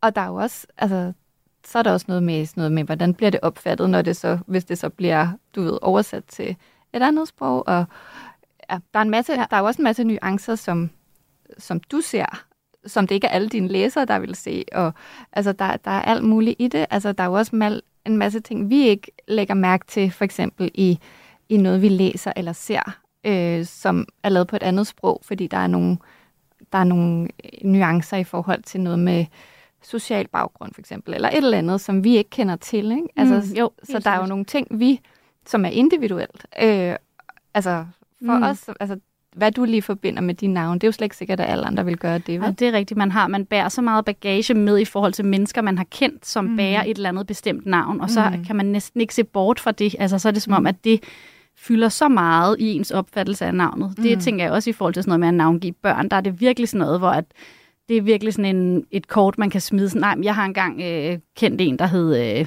og 0.00 0.14
der 0.14 0.20
er 0.20 0.28
jo 0.28 0.34
også, 0.34 0.66
altså, 0.78 1.12
så 1.64 1.78
er 1.78 1.82
der 1.82 1.92
også 1.92 2.06
noget 2.08 2.22
med, 2.22 2.46
noget 2.56 2.72
med, 2.72 2.84
hvordan 2.84 3.14
bliver 3.14 3.30
det 3.30 3.40
opfattet, 3.42 3.90
når 3.90 4.02
det 4.02 4.16
så, 4.16 4.38
hvis 4.46 4.64
det 4.64 4.78
så 4.78 4.88
bliver, 4.88 5.28
du 5.54 5.62
ved, 5.62 5.78
oversat 5.82 6.24
til 6.24 6.56
et 6.92 7.02
andet 7.02 7.28
sprog, 7.28 7.68
og 7.68 7.84
ja, 8.70 8.78
der, 8.94 8.98
er 8.98 9.02
en 9.02 9.10
masse, 9.10 9.32
ja. 9.32 9.44
der 9.50 9.56
er 9.56 9.60
jo 9.60 9.66
også 9.66 9.82
en 9.82 9.84
masse 9.84 10.04
nuancer, 10.04 10.54
som, 10.54 10.90
som 11.58 11.80
du 11.80 12.00
ser, 12.00 12.44
som 12.86 13.06
det 13.06 13.14
ikke 13.14 13.26
er 13.26 13.30
alle 13.30 13.48
dine 13.48 13.68
læsere, 13.68 14.04
der 14.04 14.18
vil 14.18 14.34
se. 14.34 14.64
Og, 14.72 14.92
altså, 15.32 15.52
der, 15.52 15.76
der 15.76 15.90
er 15.90 16.02
alt 16.02 16.24
muligt 16.24 16.56
i 16.58 16.68
det. 16.68 16.86
Altså, 16.90 17.12
der 17.12 17.24
er 17.24 17.28
jo 17.28 17.34
også 17.34 17.56
mal, 17.56 17.82
en 18.06 18.16
masse 18.16 18.40
ting, 18.40 18.70
vi 18.70 18.86
ikke 18.86 19.12
lægger 19.28 19.54
mærke 19.54 19.86
til, 19.86 20.10
for 20.10 20.24
eksempel 20.24 20.70
i, 20.74 20.98
i 21.48 21.56
noget, 21.56 21.82
vi 21.82 21.88
læser 21.88 22.32
eller 22.36 22.52
ser, 22.52 22.98
øh, 23.24 23.64
som 23.64 24.06
er 24.22 24.28
lavet 24.28 24.48
på 24.48 24.56
et 24.56 24.62
andet 24.62 24.86
sprog, 24.86 25.20
fordi 25.24 25.46
der 25.46 25.56
er 25.56 25.66
nogle, 25.66 25.98
der 26.72 26.78
er 26.78 26.84
nogle 26.84 27.28
nuancer 27.64 28.16
i 28.16 28.24
forhold 28.24 28.62
til 28.62 28.80
noget 28.80 28.98
med 28.98 29.26
social 29.82 30.28
baggrund, 30.28 30.74
for 30.74 30.80
eksempel, 30.80 31.14
eller 31.14 31.28
et 31.28 31.36
eller 31.36 31.58
andet, 31.58 31.80
som 31.80 32.04
vi 32.04 32.16
ikke 32.16 32.30
kender 32.30 32.56
til. 32.56 32.92
Ikke? 32.92 33.08
Altså, 33.16 33.34
mm, 33.34 33.58
jo, 33.58 33.70
så 33.82 33.98
der 33.98 34.10
er 34.10 34.20
jo 34.20 34.26
nogle 34.26 34.44
ting, 34.44 34.66
vi, 34.70 35.00
som 35.46 35.64
er 35.64 35.68
individuelt, 35.68 36.46
øh, 36.62 36.96
altså 37.54 37.86
for 38.26 38.36
mm. 38.36 38.42
os, 38.42 38.70
altså 38.80 38.96
hvad 39.36 39.52
du 39.52 39.64
lige 39.64 39.82
forbinder 39.82 40.22
med 40.22 40.34
dine 40.34 40.54
navne. 40.54 40.74
Det 40.74 40.84
er 40.84 40.88
jo 40.88 40.92
slet 40.92 41.04
ikke 41.04 41.16
sikkert, 41.16 41.40
at 41.40 41.50
alle 41.50 41.66
andre 41.66 41.84
vil 41.84 41.96
gøre 41.96 42.18
det. 42.18 42.42
Ja, 42.42 42.50
det 42.50 42.68
er 42.68 42.72
rigtigt. 42.72 42.98
Man 42.98 43.10
har 43.10 43.26
man 43.26 43.46
bærer 43.46 43.68
så 43.68 43.82
meget 43.82 44.04
bagage 44.04 44.54
med 44.54 44.78
i 44.78 44.84
forhold 44.84 45.12
til 45.12 45.24
mennesker, 45.24 45.62
man 45.62 45.78
har 45.78 45.86
kendt, 45.90 46.26
som 46.26 46.44
mm. 46.44 46.56
bærer 46.56 46.84
et 46.84 46.96
eller 46.96 47.08
andet 47.08 47.26
bestemt 47.26 47.66
navn, 47.66 48.00
og 48.00 48.10
så 48.10 48.32
mm. 48.36 48.44
kan 48.44 48.56
man 48.56 48.66
næsten 48.66 49.00
ikke 49.00 49.14
se 49.14 49.24
bort 49.24 49.60
fra 49.60 49.72
det. 49.72 49.94
Altså, 49.98 50.18
så 50.18 50.28
er 50.28 50.32
det 50.32 50.42
som 50.42 50.52
om, 50.52 50.66
at 50.66 50.84
det 50.84 51.02
fylder 51.56 51.88
så 51.88 52.08
meget 52.08 52.56
i 52.58 52.72
ens 52.72 52.90
opfattelse 52.90 53.46
af 53.46 53.54
navnet. 53.54 53.94
Mm. 53.98 54.02
Det 54.02 54.20
tænker 54.20 54.44
jeg 54.44 54.52
også 54.52 54.70
i 54.70 54.72
forhold 54.72 54.94
til 54.94 55.02
sådan 55.02 55.10
noget 55.10 55.20
med 55.20 55.28
at 55.28 55.34
navngive 55.34 55.72
børn. 55.72 56.08
Der 56.08 56.16
er 56.16 56.20
det 56.20 56.40
virkelig 56.40 56.68
sådan 56.68 56.86
noget, 56.86 56.98
hvor 57.00 57.10
at 57.10 57.24
det 57.88 57.96
er 57.96 58.02
virkelig 58.02 58.34
sådan 58.34 58.56
en, 58.56 58.84
et 58.90 59.08
kort, 59.08 59.38
man 59.38 59.50
kan 59.50 59.60
smide. 59.60 59.88
Sådan, 59.88 60.00
nej, 60.00 60.24
jeg 60.24 60.34
har 60.34 60.44
engang 60.44 60.80
øh, 60.80 61.18
kendt 61.36 61.60
en, 61.60 61.78
der 61.78 61.86
hed... 61.86 62.38
Øh, 62.38 62.46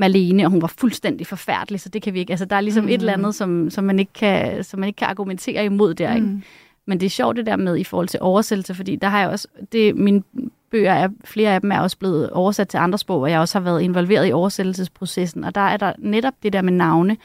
Malene, 0.00 0.44
og 0.44 0.50
hun 0.50 0.62
var 0.62 0.72
fuldstændig 0.78 1.26
forfærdelig, 1.26 1.80
så 1.80 1.88
det 1.88 2.02
kan 2.02 2.14
vi 2.14 2.18
ikke. 2.18 2.30
Altså, 2.30 2.44
der 2.44 2.56
er 2.56 2.60
ligesom 2.60 2.84
mm. 2.84 2.90
et 2.90 2.94
eller 2.94 3.12
andet, 3.12 3.34
som, 3.34 3.70
som, 3.70 3.84
man 3.84 3.98
ikke 3.98 4.12
kan, 4.12 4.64
som 4.64 4.80
man 4.80 4.86
ikke 4.86 4.96
kan 4.96 5.08
argumentere 5.08 5.64
imod 5.64 5.94
der. 5.94 6.14
Ikke? 6.14 6.26
Mm. 6.26 6.42
Men 6.86 7.00
det 7.00 7.06
er 7.06 7.10
sjovt 7.10 7.36
det 7.36 7.46
der 7.46 7.56
med 7.56 7.76
i 7.76 7.84
forhold 7.84 8.08
til 8.08 8.20
oversættelse, 8.22 8.74
fordi 8.74 8.96
der 8.96 9.08
har 9.08 9.20
jeg 9.20 9.28
også, 9.28 9.48
det, 9.72 9.96
mine 9.96 10.22
bøger, 10.70 10.92
er, 10.92 11.08
flere 11.24 11.54
af 11.54 11.60
dem 11.60 11.72
er 11.72 11.80
også 11.80 11.98
blevet 11.98 12.30
oversat 12.30 12.68
til 12.68 12.78
andre 12.78 12.98
sprog, 12.98 13.20
og 13.20 13.30
jeg 13.30 13.40
også 13.40 13.58
har 13.58 13.64
været 13.64 13.82
involveret 13.82 14.28
i 14.28 14.32
oversættelsesprocessen, 14.32 15.44
og 15.44 15.54
der 15.54 15.60
er 15.60 15.76
der 15.76 15.92
netop 15.98 16.34
det 16.42 16.52
der 16.52 16.62
med 16.62 16.72
navne, 16.72 17.16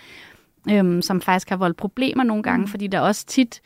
øhm, 0.72 1.02
som 1.02 1.22
faktisk 1.22 1.50
har 1.50 1.58
voldt 1.58 1.78
problemer 1.78 2.24
nogle 2.24 2.44
gange, 2.44 2.62
mm. 2.62 2.68
fordi 2.68 2.88
der 2.88 3.00
også 3.00 3.26
tit, 3.26 3.62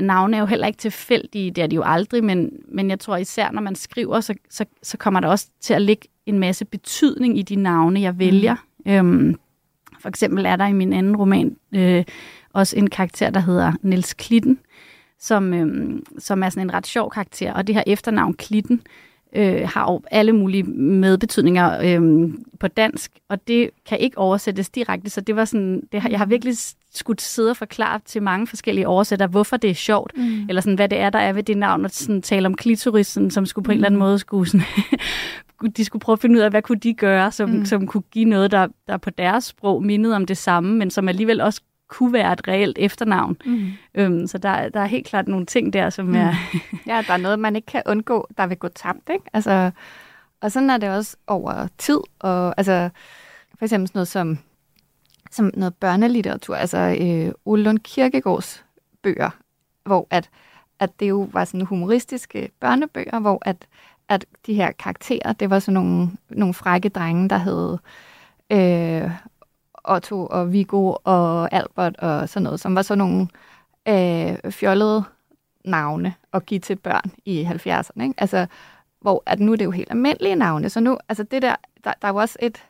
navne 0.00 0.36
er 0.36 0.40
jo 0.40 0.46
heller 0.46 0.66
ikke 0.66 0.78
tilfældige, 0.78 1.50
det 1.50 1.62
er 1.62 1.66
de 1.66 1.76
jo 1.76 1.82
aldrig, 1.84 2.24
men, 2.24 2.50
men 2.68 2.90
jeg 2.90 3.00
tror 3.00 3.16
især, 3.16 3.50
når 3.50 3.62
man 3.62 3.74
skriver, 3.74 4.20
så, 4.20 4.34
så, 4.50 4.64
så 4.82 4.98
kommer 4.98 5.20
der 5.20 5.28
også 5.28 5.46
til 5.60 5.74
at 5.74 5.82
ligge 5.82 6.08
en 6.26 6.38
masse 6.38 6.64
betydning 6.64 7.38
i 7.38 7.42
de 7.42 7.56
navne, 7.56 8.00
jeg 8.00 8.18
vælger. 8.18 8.56
Mm. 8.86 8.92
Øhm, 8.92 9.36
for 10.00 10.08
eksempel 10.08 10.46
er 10.46 10.56
der 10.56 10.66
i 10.66 10.72
min 10.72 10.92
anden 10.92 11.16
roman 11.16 11.56
øh, 11.74 12.04
også 12.52 12.76
en 12.76 12.90
karakter, 12.90 13.30
der 13.30 13.40
hedder 13.40 13.72
Niels 13.82 14.14
Klitten, 14.14 14.58
som, 15.18 15.54
øhm, 15.54 16.04
som 16.18 16.42
er 16.42 16.48
sådan 16.48 16.66
en 16.66 16.74
ret 16.74 16.86
sjov 16.86 17.10
karakter, 17.10 17.52
og 17.52 17.66
det 17.66 17.74
her 17.74 17.82
efternavn 17.86 18.34
Klitten 18.34 18.82
øh, 19.36 19.68
har 19.68 19.92
jo 19.92 20.02
alle 20.10 20.32
mulige 20.32 20.62
medbetydninger 20.72 21.80
øh, 21.82 22.30
på 22.60 22.68
dansk, 22.68 23.12
og 23.28 23.48
det 23.48 23.70
kan 23.86 23.98
ikke 23.98 24.18
oversættes 24.18 24.70
direkte, 24.70 25.10
så 25.10 25.20
det 25.20 25.36
var 25.36 25.44
sådan, 25.44 25.82
det 25.92 26.00
har, 26.00 26.08
jeg 26.08 26.18
har 26.18 26.26
virkelig 26.26 26.56
skulle 26.94 27.20
sidde 27.20 27.50
og 27.50 27.56
forklare 27.56 28.00
til 28.04 28.22
mange 28.22 28.46
forskellige 28.46 28.88
oversættere, 28.88 29.28
hvorfor 29.28 29.56
det 29.56 29.70
er 29.70 29.74
sjovt, 29.74 30.12
mm. 30.16 30.48
eller 30.48 30.62
sådan, 30.62 30.74
hvad 30.74 30.88
det 30.88 30.98
er, 30.98 31.10
der 31.10 31.18
er 31.18 31.32
ved 31.32 31.42
det 31.42 31.56
navn, 31.56 31.84
og 31.84 31.90
sådan, 31.90 32.22
tale 32.22 32.46
om 32.46 32.54
klitorisen, 32.54 33.30
som 33.30 33.46
skulle 33.46 33.64
på 33.64 33.68
mm. 33.68 33.72
en 33.72 33.76
eller 33.76 33.86
anden 33.86 33.98
mm. 33.98 34.04
måde 34.04 34.18
skulle 34.18 34.50
sådan, 34.50 34.66
de 35.70 35.84
skulle 35.84 36.00
prøve 36.00 36.14
at 36.14 36.20
finde 36.20 36.36
ud 36.36 36.40
af, 36.40 36.50
hvad 36.50 36.62
kunne 36.62 36.78
de 36.78 36.94
gøre, 36.94 37.32
som, 37.32 37.50
mm. 37.50 37.64
som 37.64 37.86
kunne 37.86 38.02
give 38.10 38.24
noget, 38.24 38.50
der, 38.50 38.68
der 38.88 38.96
på 38.96 39.10
deres 39.10 39.44
sprog 39.44 39.84
mindede 39.84 40.16
om 40.16 40.26
det 40.26 40.36
samme, 40.36 40.76
men 40.76 40.90
som 40.90 41.08
alligevel 41.08 41.40
også 41.40 41.60
kunne 41.88 42.12
være 42.12 42.32
et 42.32 42.48
reelt 42.48 42.78
efternavn. 42.80 43.36
Mm. 43.44 43.66
Øhm, 43.94 44.26
så 44.26 44.38
der, 44.38 44.68
der 44.68 44.80
er 44.80 44.86
helt 44.86 45.06
klart 45.06 45.28
nogle 45.28 45.46
ting 45.46 45.72
der, 45.72 45.90
som 45.90 46.06
mm. 46.06 46.14
er... 46.14 46.34
ja, 46.86 47.04
der 47.06 47.12
er 47.12 47.16
noget, 47.16 47.38
man 47.38 47.56
ikke 47.56 47.66
kan 47.66 47.82
undgå, 47.86 48.28
der 48.38 48.46
vil 48.46 48.56
gå 48.56 48.68
tabt, 48.68 49.10
ikke? 49.12 49.24
Altså, 49.32 49.70
og 50.40 50.52
sådan 50.52 50.70
er 50.70 50.76
det 50.76 50.88
også 50.88 51.16
over 51.26 51.68
tid, 51.78 51.98
og 52.18 52.54
altså, 52.56 52.90
for 53.58 53.64
eksempel 53.64 53.88
sådan 53.88 53.98
noget 53.98 54.08
som, 54.08 54.38
som 55.30 55.50
noget 55.54 55.74
børnelitteratur, 55.74 56.56
altså 56.56 56.96
øh, 57.00 57.32
Ole 57.44 57.62
Lund 57.62 57.78
Kirkegaards 57.78 58.64
bøger, 59.02 59.30
hvor 59.84 60.06
at, 60.10 60.30
at 60.78 61.00
det 61.00 61.08
jo 61.08 61.28
var 61.32 61.44
sådan 61.44 61.66
humoristiske 61.66 62.50
børnebøger, 62.60 63.18
hvor 63.18 63.38
at, 63.42 63.66
at 64.12 64.26
de 64.46 64.54
her 64.54 64.72
karakterer, 64.72 65.32
det 65.32 65.50
var 65.50 65.58
sådan 65.58 65.74
nogle, 65.74 66.10
nogle 66.30 66.54
frække 66.54 66.88
drenge, 66.88 67.28
der 67.28 67.36
hed 67.36 67.78
øh, 68.50 69.10
Otto 69.84 70.26
og 70.26 70.52
Vigo 70.52 70.94
og 71.04 71.52
Albert 71.52 71.96
og 71.96 72.28
sådan 72.28 72.44
noget, 72.44 72.60
som 72.60 72.74
var 72.74 72.82
sådan 72.82 72.98
nogle 72.98 73.28
øh, 73.88 74.52
fjollede 74.52 75.04
navne 75.64 76.14
at 76.32 76.46
give 76.46 76.60
til 76.60 76.76
børn 76.76 77.12
i 77.24 77.44
70'erne. 77.44 78.02
Ikke? 78.02 78.14
Altså, 78.18 78.46
hvor 79.00 79.22
at 79.26 79.40
nu 79.40 79.52
er 79.52 79.56
det 79.56 79.64
jo 79.64 79.70
helt 79.70 79.90
almindelige 79.90 80.34
navne. 80.34 80.68
Så 80.68 80.80
nu, 80.80 80.98
altså 81.08 81.22
det 81.22 81.42
der, 81.42 81.54
der, 81.84 81.92
der 82.02 82.08
er 82.08 82.12
jo 82.12 82.16
også 82.16 82.38
et, 82.42 82.62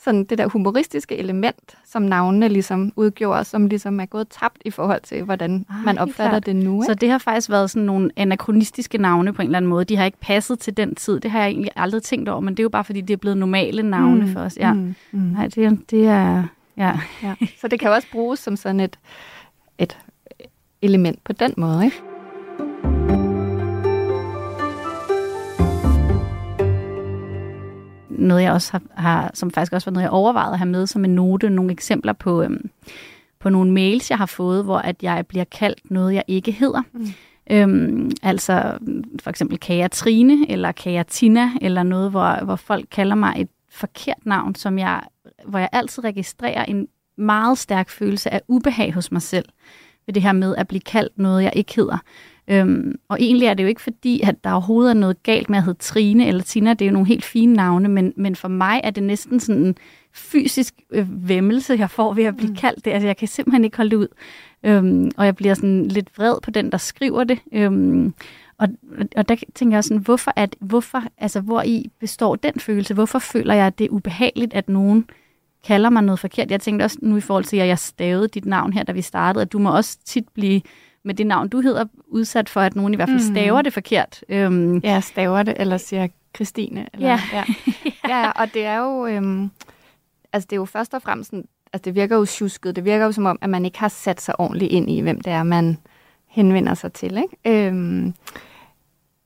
sådan 0.00 0.24
det 0.24 0.38
der 0.38 0.46
humoristiske 0.46 1.16
element, 1.16 1.78
som 1.84 2.02
navnene 2.02 2.48
ligesom 2.48 2.92
udgjorde, 2.96 3.44
som 3.44 3.66
ligesom 3.66 4.00
er 4.00 4.06
gået 4.06 4.28
tabt 4.28 4.62
i 4.64 4.70
forhold 4.70 5.00
til, 5.02 5.22
hvordan 5.22 5.66
Ej, 5.70 5.76
man 5.84 5.98
opfatter 5.98 6.38
det 6.38 6.56
nu. 6.56 6.82
Ikke? 6.82 6.86
Så 6.86 6.94
det 6.94 7.10
har 7.10 7.18
faktisk 7.18 7.50
været 7.50 7.70
sådan 7.70 7.86
nogle 7.86 8.10
anakronistiske 8.16 8.98
navne 8.98 9.32
på 9.32 9.42
en 9.42 9.48
eller 9.48 9.56
anden 9.56 9.68
måde. 9.68 9.84
De 9.84 9.96
har 9.96 10.04
ikke 10.04 10.20
passet 10.20 10.58
til 10.58 10.76
den 10.76 10.94
tid. 10.94 11.20
Det 11.20 11.30
har 11.30 11.40
jeg 11.40 11.48
egentlig 11.48 11.70
aldrig 11.76 12.02
tænkt 12.02 12.28
over, 12.28 12.40
men 12.40 12.54
det 12.54 12.60
er 12.60 12.64
jo 12.64 12.68
bare, 12.68 12.84
fordi 12.84 13.00
det 13.00 13.12
er 13.12 13.18
blevet 13.18 13.38
normale 13.38 13.82
navne 13.82 14.24
mm, 14.26 14.32
for 14.32 14.40
os. 14.40 14.56
Ja. 14.56 14.72
Mm, 14.72 14.94
mm. 15.12 15.20
Nej, 15.20 15.46
det, 15.46 15.90
det 15.90 16.06
er... 16.06 16.44
Ja. 16.76 16.98
ja. 17.22 17.34
Så 17.60 17.68
det 17.68 17.80
kan 17.80 17.90
også 17.90 18.08
bruges 18.12 18.38
som 18.40 18.56
sådan 18.56 18.80
et, 18.80 18.98
et 19.78 19.98
element 20.82 21.24
på 21.24 21.32
den 21.32 21.54
måde, 21.56 21.84
ikke? 21.84 21.96
Noget 28.18 28.42
jeg 28.42 28.52
også 28.52 28.72
har, 28.72 28.82
har, 29.02 29.30
som 29.34 29.50
faktisk 29.50 29.72
også 29.72 29.90
var 29.90 29.92
noget, 29.92 30.04
jeg 30.04 30.10
overvejede 30.10 30.52
at 30.52 30.58
have 30.58 30.68
med 30.68 30.86
som 30.86 31.04
en 31.04 31.14
note, 31.14 31.50
nogle 31.50 31.72
eksempler 31.72 32.12
på, 32.12 32.42
øhm, 32.42 32.70
på 33.40 33.48
nogle 33.48 33.72
mails, 33.72 34.10
jeg 34.10 34.18
har 34.18 34.26
fået, 34.26 34.64
hvor 34.64 34.78
at 34.78 35.02
jeg 35.02 35.26
bliver 35.26 35.44
kaldt 35.44 35.90
noget, 35.90 36.14
jeg 36.14 36.24
ikke 36.28 36.52
hedder. 36.52 36.82
Mm. 36.92 37.06
Øhm, 37.50 38.10
altså 38.22 38.78
for 39.20 39.30
eksempel 39.30 39.58
Kaja 39.58 39.88
Trine, 39.88 40.50
eller 40.50 40.72
Kaja 40.72 41.02
Tina, 41.02 41.50
eller 41.60 41.82
noget, 41.82 42.10
hvor, 42.10 42.44
hvor 42.44 42.56
folk 42.56 42.86
kalder 42.90 43.14
mig 43.14 43.34
et 43.38 43.48
forkert 43.70 44.26
navn, 44.26 44.54
som 44.54 44.78
jeg 44.78 45.02
hvor 45.46 45.58
jeg 45.58 45.68
altid 45.72 46.04
registrerer 46.04 46.64
en 46.64 46.88
meget 47.18 47.58
stærk 47.58 47.90
følelse 47.90 48.34
af 48.34 48.42
ubehag 48.48 48.94
hos 48.94 49.12
mig 49.12 49.22
selv, 49.22 49.48
ved 50.06 50.14
det 50.14 50.22
her 50.22 50.32
med 50.32 50.56
at 50.56 50.68
blive 50.68 50.80
kaldt 50.80 51.18
noget, 51.18 51.42
jeg 51.42 51.52
ikke 51.56 51.74
hedder. 51.76 51.98
Øhm, 52.50 52.94
og 53.08 53.20
egentlig 53.20 53.46
er 53.46 53.54
det 53.54 53.62
jo 53.62 53.68
ikke 53.68 53.80
fordi, 53.80 54.20
at 54.20 54.44
der 54.44 54.52
overhovedet 54.52 54.90
er 54.90 54.94
noget 54.94 55.22
galt 55.22 55.50
med 55.50 55.58
at 55.58 55.64
hedde 55.64 55.78
Trine 55.78 56.26
eller 56.26 56.42
Tina, 56.42 56.70
det 56.70 56.82
er 56.82 56.86
jo 56.86 56.92
nogle 56.92 57.08
helt 57.08 57.24
fine 57.24 57.52
navne, 57.52 57.88
men, 57.88 58.12
men 58.16 58.36
for 58.36 58.48
mig 58.48 58.80
er 58.84 58.90
det 58.90 59.02
næsten 59.02 59.40
sådan 59.40 59.62
en 59.62 59.76
fysisk 60.12 60.74
øh, 60.90 61.28
væmmelse, 61.28 61.76
jeg 61.78 61.90
får 61.90 62.14
ved 62.14 62.24
at 62.24 62.36
blive 62.36 62.50
mm. 62.50 62.56
kaldt 62.56 62.84
det. 62.84 62.90
Altså 62.90 63.06
jeg 63.06 63.16
kan 63.16 63.28
simpelthen 63.28 63.64
ikke 63.64 63.76
holde 63.76 63.98
ud. 63.98 64.08
Øhm, 64.62 65.10
og 65.16 65.24
jeg 65.24 65.36
bliver 65.36 65.54
sådan 65.54 65.86
lidt 65.86 66.18
vred 66.18 66.34
på 66.42 66.50
den, 66.50 66.72
der 66.72 66.78
skriver 66.78 67.24
det. 67.24 67.38
Øhm, 67.52 68.14
og, 68.58 68.68
og 69.16 69.28
der 69.28 69.36
tænker 69.54 69.76
jeg 69.76 69.84
sådan, 69.84 70.02
hvorfor, 70.02 70.32
at, 70.36 70.56
hvorfor, 70.60 71.02
altså, 71.18 71.40
hvor 71.40 71.62
i 71.62 71.90
består 72.00 72.36
den 72.36 72.60
følelse? 72.60 72.94
Hvorfor 72.94 73.18
føler 73.18 73.54
jeg, 73.54 73.66
at 73.66 73.78
det 73.78 73.84
er 73.84 73.90
ubehageligt, 73.90 74.54
at 74.54 74.68
nogen 74.68 75.06
kalder 75.64 75.90
mig 75.90 76.02
noget 76.02 76.18
forkert? 76.18 76.50
Jeg 76.50 76.60
tænkte 76.60 76.84
også 76.84 76.98
nu 77.02 77.16
i 77.16 77.20
forhold 77.20 77.44
til, 77.44 77.56
at 77.56 77.68
jeg 77.68 77.78
stavede 77.78 78.28
dit 78.28 78.46
navn 78.46 78.72
her, 78.72 78.82
da 78.82 78.92
vi 78.92 79.02
startede, 79.02 79.42
at 79.42 79.52
du 79.52 79.58
må 79.58 79.76
også 79.76 79.98
tit 80.04 80.28
blive 80.28 80.60
med 81.08 81.14
det 81.14 81.26
navn, 81.26 81.48
du 81.48 81.60
hedder, 81.60 81.84
udsat 82.06 82.48
for, 82.48 82.60
at 82.60 82.76
nogen 82.76 82.94
i 82.94 82.96
hvert 82.96 83.08
fald 83.08 83.28
mm. 83.28 83.34
staver 83.34 83.62
det 83.62 83.72
forkert. 83.72 84.24
Øhm. 84.28 84.78
Ja, 84.78 85.00
staver 85.00 85.42
det, 85.42 85.54
eller 85.56 85.76
siger 85.76 86.08
Christine. 86.34 86.86
Eller, 86.94 87.08
ja. 87.08 87.20
ja. 87.32 87.44
ja, 88.08 88.30
og 88.30 88.54
det 88.54 88.64
er 88.64 88.78
jo, 88.78 89.06
øhm, 89.06 89.50
altså 90.32 90.46
det 90.46 90.52
er 90.52 90.60
jo 90.60 90.64
først 90.64 90.94
og 90.94 91.02
fremmest, 91.02 91.30
sådan, 91.30 91.44
altså 91.72 91.84
det 91.84 91.94
virker 91.94 92.16
jo 92.16 92.24
tjusket, 92.24 92.76
det 92.76 92.84
virker 92.84 93.04
jo 93.04 93.12
som 93.12 93.26
om, 93.26 93.38
at 93.42 93.50
man 93.50 93.64
ikke 93.64 93.78
har 93.78 93.88
sat 93.88 94.20
sig 94.20 94.40
ordentligt 94.40 94.72
ind 94.72 94.90
i, 94.90 95.00
hvem 95.00 95.20
det 95.20 95.32
er, 95.32 95.42
man 95.42 95.78
henvender 96.26 96.74
sig 96.74 96.92
til, 96.92 97.16
ikke? 97.16 97.66
Øhm, 97.66 98.14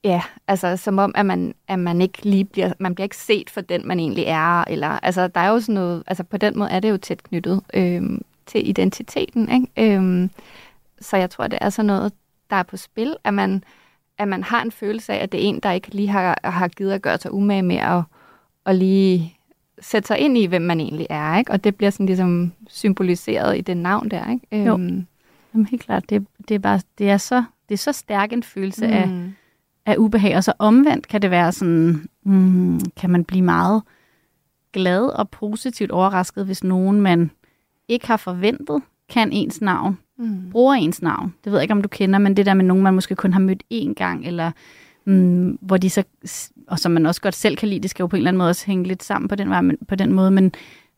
Ja, 0.03 0.21
altså 0.47 0.77
som 0.77 0.97
om, 0.97 1.11
at 1.15 1.25
man, 1.25 1.53
at 1.67 1.79
man 1.79 2.01
ikke 2.01 2.25
lige 2.25 2.45
bliver, 2.45 2.73
man 2.79 2.95
bliver 2.95 3.03
ikke 3.03 3.17
set 3.17 3.49
for 3.49 3.61
den, 3.61 3.87
man 3.87 3.99
egentlig 3.99 4.25
er. 4.27 4.63
Eller, 4.63 4.87
altså 4.87 5.27
der 5.27 5.41
er 5.41 5.49
jo 5.49 5.59
sådan 5.59 5.75
noget, 5.75 6.03
altså 6.07 6.23
på 6.23 6.37
den 6.37 6.59
måde 6.59 6.69
er 6.69 6.79
det 6.79 6.89
jo 6.89 6.97
tæt 6.97 7.23
knyttet 7.23 7.61
øhm, 7.73 8.21
til 8.45 8.69
identiteten. 8.69 9.49
Ikke? 9.51 9.95
Øhm, 9.95 10.29
så 11.03 11.17
jeg 11.17 11.29
tror, 11.29 11.47
det 11.47 11.59
er 11.61 11.69
sådan 11.69 11.87
noget, 11.87 12.13
der 12.49 12.55
er 12.55 12.63
på 12.63 12.77
spil, 12.77 13.15
at 13.23 13.33
man, 13.33 13.63
at 14.17 14.27
man 14.27 14.43
har 14.43 14.61
en 14.61 14.71
følelse 14.71 15.13
af, 15.13 15.23
at 15.23 15.31
det 15.31 15.43
er 15.43 15.47
en, 15.47 15.59
der 15.59 15.71
ikke 15.71 15.95
lige 15.95 16.07
har, 16.07 16.39
har 16.43 16.67
givet 16.67 16.91
at 16.91 17.01
gøre 17.01 17.17
sig 17.17 17.33
umage 17.33 17.61
med 17.61 17.75
at, 17.75 18.03
at 18.65 18.75
lige 18.75 19.37
sætte 19.79 20.07
sig 20.07 20.19
ind 20.19 20.37
i, 20.37 20.45
hvem 20.45 20.61
man 20.61 20.79
egentlig 20.79 21.07
er. 21.09 21.37
Ikke? 21.37 21.51
Og 21.51 21.63
det 21.63 21.75
bliver 21.75 21.89
sådan 21.89 22.05
ligesom 22.05 22.53
symboliseret 22.67 23.57
i 23.57 23.61
det 23.61 23.77
navn 23.77 24.09
der. 24.09 24.31
Ikke? 24.31 24.65
Jo, 24.65 24.73
øhm. 24.73 25.07
Jamen, 25.53 25.65
helt 25.65 25.83
klart. 25.83 26.09
Det, 26.09 26.27
det, 26.47 26.55
er 26.55 26.59
bare, 26.59 26.79
det, 26.97 27.09
er 27.09 27.17
så, 27.17 27.43
det 27.69 27.73
er 27.73 27.77
så 27.77 27.91
stærk 27.91 28.33
en 28.33 28.43
følelse 28.43 28.87
mm. 28.87 28.93
af 28.93 29.09
af 29.85 29.95
ubehag. 29.97 30.35
Og 30.35 30.43
så 30.43 30.53
omvendt 30.59 31.07
kan 31.07 31.21
det 31.21 31.31
være 31.31 31.51
sådan, 31.51 32.09
mm, 32.23 32.79
kan 32.95 33.09
man 33.09 33.25
blive 33.25 33.41
meget 33.41 33.83
glad 34.73 35.05
og 35.05 35.29
positivt 35.29 35.91
overrasket, 35.91 36.45
hvis 36.45 36.63
nogen, 36.63 37.01
man 37.01 37.31
ikke 37.87 38.07
har 38.07 38.17
forventet, 38.17 38.81
kan 39.09 39.31
ens 39.31 39.61
navn, 39.61 39.99
mm. 40.17 40.49
bruger 40.51 40.73
ens 40.73 41.01
navn. 41.01 41.33
Det 41.43 41.51
ved 41.51 41.59
jeg 41.59 41.63
ikke, 41.63 41.71
om 41.71 41.81
du 41.81 41.89
kender, 41.89 42.19
men 42.19 42.37
det 42.37 42.45
der 42.45 42.53
med 42.53 42.65
nogen, 42.65 42.83
man 42.83 42.93
måske 42.93 43.15
kun 43.15 43.33
har 43.33 43.39
mødt 43.39 43.63
én 43.73 43.93
gang, 43.93 44.27
eller 44.27 44.51
mm, 45.05 45.57
hvor 45.61 45.77
de 45.77 45.89
så, 45.89 46.03
og 46.67 46.79
som 46.79 46.91
man 46.91 47.05
også 47.05 47.21
godt 47.21 47.35
selv 47.35 47.57
kan 47.57 47.69
lide, 47.69 47.79
det 47.79 47.89
skal 47.89 48.03
jo 48.03 48.07
på 48.07 48.15
en 48.15 48.17
eller 48.17 48.27
anden 48.27 48.37
måde 48.37 48.49
også 48.49 48.65
hænge 48.65 48.87
lidt 48.87 49.03
sammen 49.03 49.29
på 49.29 49.35
den, 49.35 49.49
vej, 49.49 49.61
men, 49.61 49.77
på 49.87 49.95
den 49.95 50.13
måde, 50.13 50.31
men, 50.31 50.51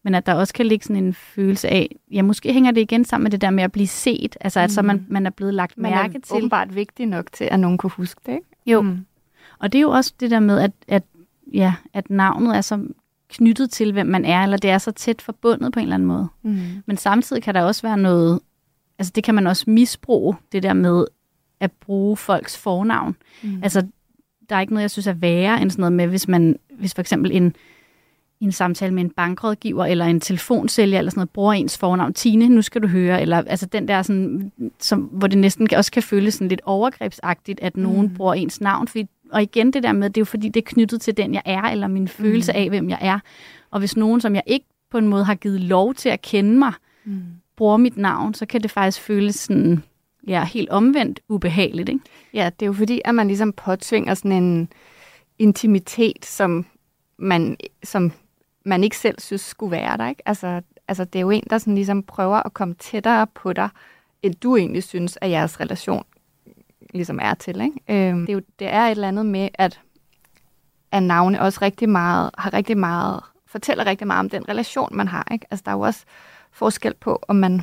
men 0.04 0.16
at 0.16 0.26
der 0.26 0.34
også 0.34 0.54
kan 0.54 0.66
ligge 0.66 0.86
sådan 0.86 1.04
en 1.04 1.14
følelse 1.14 1.70
af, 1.70 1.96
ja, 2.12 2.22
måske 2.22 2.54
hænger 2.54 2.72
det 2.72 2.82
igen 2.82 3.06
sammen 3.06 3.24
med 3.24 3.32
det 3.32 3.42
der 3.42 3.50
med 3.50 3.64
at 3.64 3.72
blive 3.72 3.88
set, 3.88 4.38
altså 4.42 4.60
at 4.60 4.70
mm. 4.70 4.74
så 4.74 4.82
man, 4.82 5.06
man 5.10 5.26
er 5.26 5.30
blevet 5.30 5.54
lagt 5.54 5.78
mærke 5.78 6.14
til. 6.14 6.22
Man 6.32 6.38
er 6.38 6.38
åbenbart 6.38 6.76
vigtig 6.76 7.06
nok 7.06 7.32
til, 7.32 7.44
at 7.52 7.60
nogen 7.60 7.78
kunne 7.78 7.92
huske 7.92 8.22
det, 8.26 8.32
ikke? 8.32 8.48
Jo, 8.66 8.82
mm. 8.82 9.06
og 9.60 9.74
det 9.74 9.80
er 9.80 9.84
jo 9.84 9.92
også 9.92 10.14
det 10.20 10.32
der 10.32 10.40
med, 10.40 10.60
at, 10.60 10.72
at, 10.88 11.04
ja, 11.54 11.74
at 11.94 12.10
navnet 12.10 12.58
er 12.58 12.62
så 12.62 12.88
knyttet 13.30 13.70
til, 13.70 13.92
hvem 13.92 14.08
man 14.08 14.26
er, 14.26 14.44
eller 14.44 14.58
det 14.58 14.70
er 14.70 14.78
så 14.78 14.92
tæt 14.92 15.22
forbundet 15.22 15.74
på 15.74 15.80
en 15.80 15.84
eller 15.84 15.96
anden 15.96 16.08
måde. 16.08 16.28
Mm. 16.44 16.58
Men 16.86 16.98
samtidig 16.98 17.44
kan 17.44 17.56
der 17.56 17.62
også 17.62 17.82
være 17.82 17.98
noget 17.98 18.40
altså 19.00 19.12
det 19.16 19.24
kan 19.24 19.36
man 19.36 19.48
også 19.48 19.64
misbruge, 19.68 20.36
det 20.52 20.64
der 20.64 20.74
med 20.74 21.06
at 21.60 21.72
bruge 21.72 22.18
folks 22.18 22.58
fornavn. 22.58 23.16
Mm. 23.44 23.60
Altså, 23.64 23.88
der 24.50 24.56
er 24.56 24.62
ikke 24.62 24.74
noget, 24.74 24.82
jeg 24.82 24.92
synes 24.92 25.08
er 25.08 25.14
værre 25.14 25.62
end 25.62 25.72
sådan 25.72 25.82
noget 25.82 25.94
med, 25.94 26.08
hvis 26.08 26.28
man, 26.28 26.60
hvis 26.80 26.94
for 26.94 27.02
eksempel 27.02 27.32
en, 27.32 27.56
en 28.42 28.52
samtale 28.52 28.94
med 28.94 29.04
en 29.04 29.10
bankrådgiver 29.10 29.86
eller 29.86 30.06
en 30.06 30.20
telefonsælger 30.20 30.98
eller 30.98 31.12
sådan 31.12 31.20
noget, 31.20 31.30
bruger 31.30 31.54
ens 31.54 31.78
fornavn, 31.78 32.14
Tine, 32.14 32.50
nu 32.50 32.62
skal 32.62 32.82
du 32.82 32.88
høre, 32.88 33.22
eller 33.22 33.38
altså 33.38 33.66
den 33.66 33.88
der 33.88 34.02
sådan, 34.02 34.52
som, 34.80 35.00
hvor 35.00 35.28
det 35.28 35.38
næsten 35.38 35.74
også 35.76 35.92
kan 35.92 36.04
føles 36.04 36.34
sådan 36.34 36.48
lidt 36.48 36.62
overgrebsagtigt, 36.64 37.60
at 37.60 37.78
nogen 37.78 38.08
mm. 38.08 38.14
bruger 38.14 38.34
ens 38.34 38.62
navn, 38.62 38.88
fordi, 38.88 39.06
og 39.32 39.42
igen 39.42 39.74
det 39.74 39.84
der 39.84 39.92
med, 39.92 40.10
det 40.10 40.18
er 40.18 40.22
jo 40.22 40.26
fordi, 40.26 40.50
det 40.50 40.60
er 40.60 40.66
knyttet 40.66 41.02
til 41.02 41.18
den, 41.18 41.34
jeg 41.34 41.42
er, 41.46 41.62
eller 41.62 41.88
min 41.88 42.08
følelse 42.08 42.52
mm. 42.52 42.58
af, 42.58 42.70
hvem 42.70 42.90
jeg 42.90 43.00
er. 43.02 43.20
Og 43.72 43.80
hvis 43.80 43.98
nogen, 43.98 44.22
som 44.22 44.36
jeg 44.36 44.44
ikke 44.46 44.66
på 44.92 44.98
en 44.98 45.08
måde 45.08 45.24
har 45.24 45.36
givet 45.36 45.60
lov 45.60 45.94
til 45.94 46.10
at 46.10 46.22
kende 46.22 46.58
mig, 46.58 46.74
mm 47.06 47.24
bruger 47.58 47.78
mit 47.78 47.98
navn, 47.98 48.34
så 48.34 48.46
kan 48.46 48.62
det 48.62 48.72
faktisk 48.72 49.02
føles 49.02 49.36
sådan, 49.36 49.84
ja, 50.28 50.44
helt 50.44 50.70
omvendt 50.70 51.20
ubehageligt, 51.30 51.90
ikke? 51.90 52.02
Ja, 52.34 52.50
det 52.60 52.66
er 52.66 52.68
jo 52.68 52.74
fordi, 52.74 53.02
at 53.06 53.16
man 53.16 53.28
ligesom 53.28 53.54
påtvinger 53.54 54.14
sådan 54.14 54.44
en 54.44 54.70
intimitet, 55.40 56.26
som 56.26 56.66
man, 57.18 57.58
som 57.84 58.12
man 58.66 58.84
ikke 58.84 58.98
selv 58.98 59.20
synes 59.20 59.42
skulle 59.42 59.72
være 59.72 59.98
der, 59.98 60.10
ikke? 60.10 60.22
Altså, 60.26 60.62
altså 60.88 61.06
det 61.06 61.20
er 61.20 61.22
jo 61.22 61.30
en, 61.30 61.44
der 61.50 61.58
sådan 61.58 61.76
ligesom 61.76 62.04
prøver 62.04 62.38
at 62.38 62.54
komme 62.54 62.74
tættere 62.74 63.28
på 63.28 63.54
dig, 63.54 63.70
end 64.24 64.36
du 64.36 64.56
egentlig 64.56 64.84
synes, 64.84 65.18
at 65.22 65.30
jeres 65.30 65.60
relation 65.60 66.04
ligesom 66.94 67.20
er 67.22 67.34
til, 67.34 67.62
ikke? 67.62 68.10
Øhm, 68.10 68.26
det, 68.26 68.30
er 68.30 68.34
jo, 68.34 68.42
det 68.60 68.68
er 68.68 68.82
et 68.82 68.92
eller 68.92 69.08
andet 69.08 69.26
med, 69.26 69.50
at, 69.54 69.82
at 70.92 71.04
navne 71.04 71.42
også 71.42 71.60
rigtig 71.62 71.90
meget, 71.90 72.30
har 72.38 72.54
rigtig 72.54 72.78
meget, 72.78 73.24
fortæller 73.48 73.86
rigtig 73.86 74.08
meget 74.08 74.20
om 74.20 74.30
den 74.30 74.50
relation, 74.50 74.90
man 74.92 75.08
har, 75.08 75.28
ikke? 75.32 75.48
Altså 75.52 75.64
der 75.66 75.72
er 75.72 75.76
jo 75.76 75.82
også 75.82 76.06
forskel 76.56 76.94
på, 76.94 77.20
om 77.28 77.36
man 77.36 77.62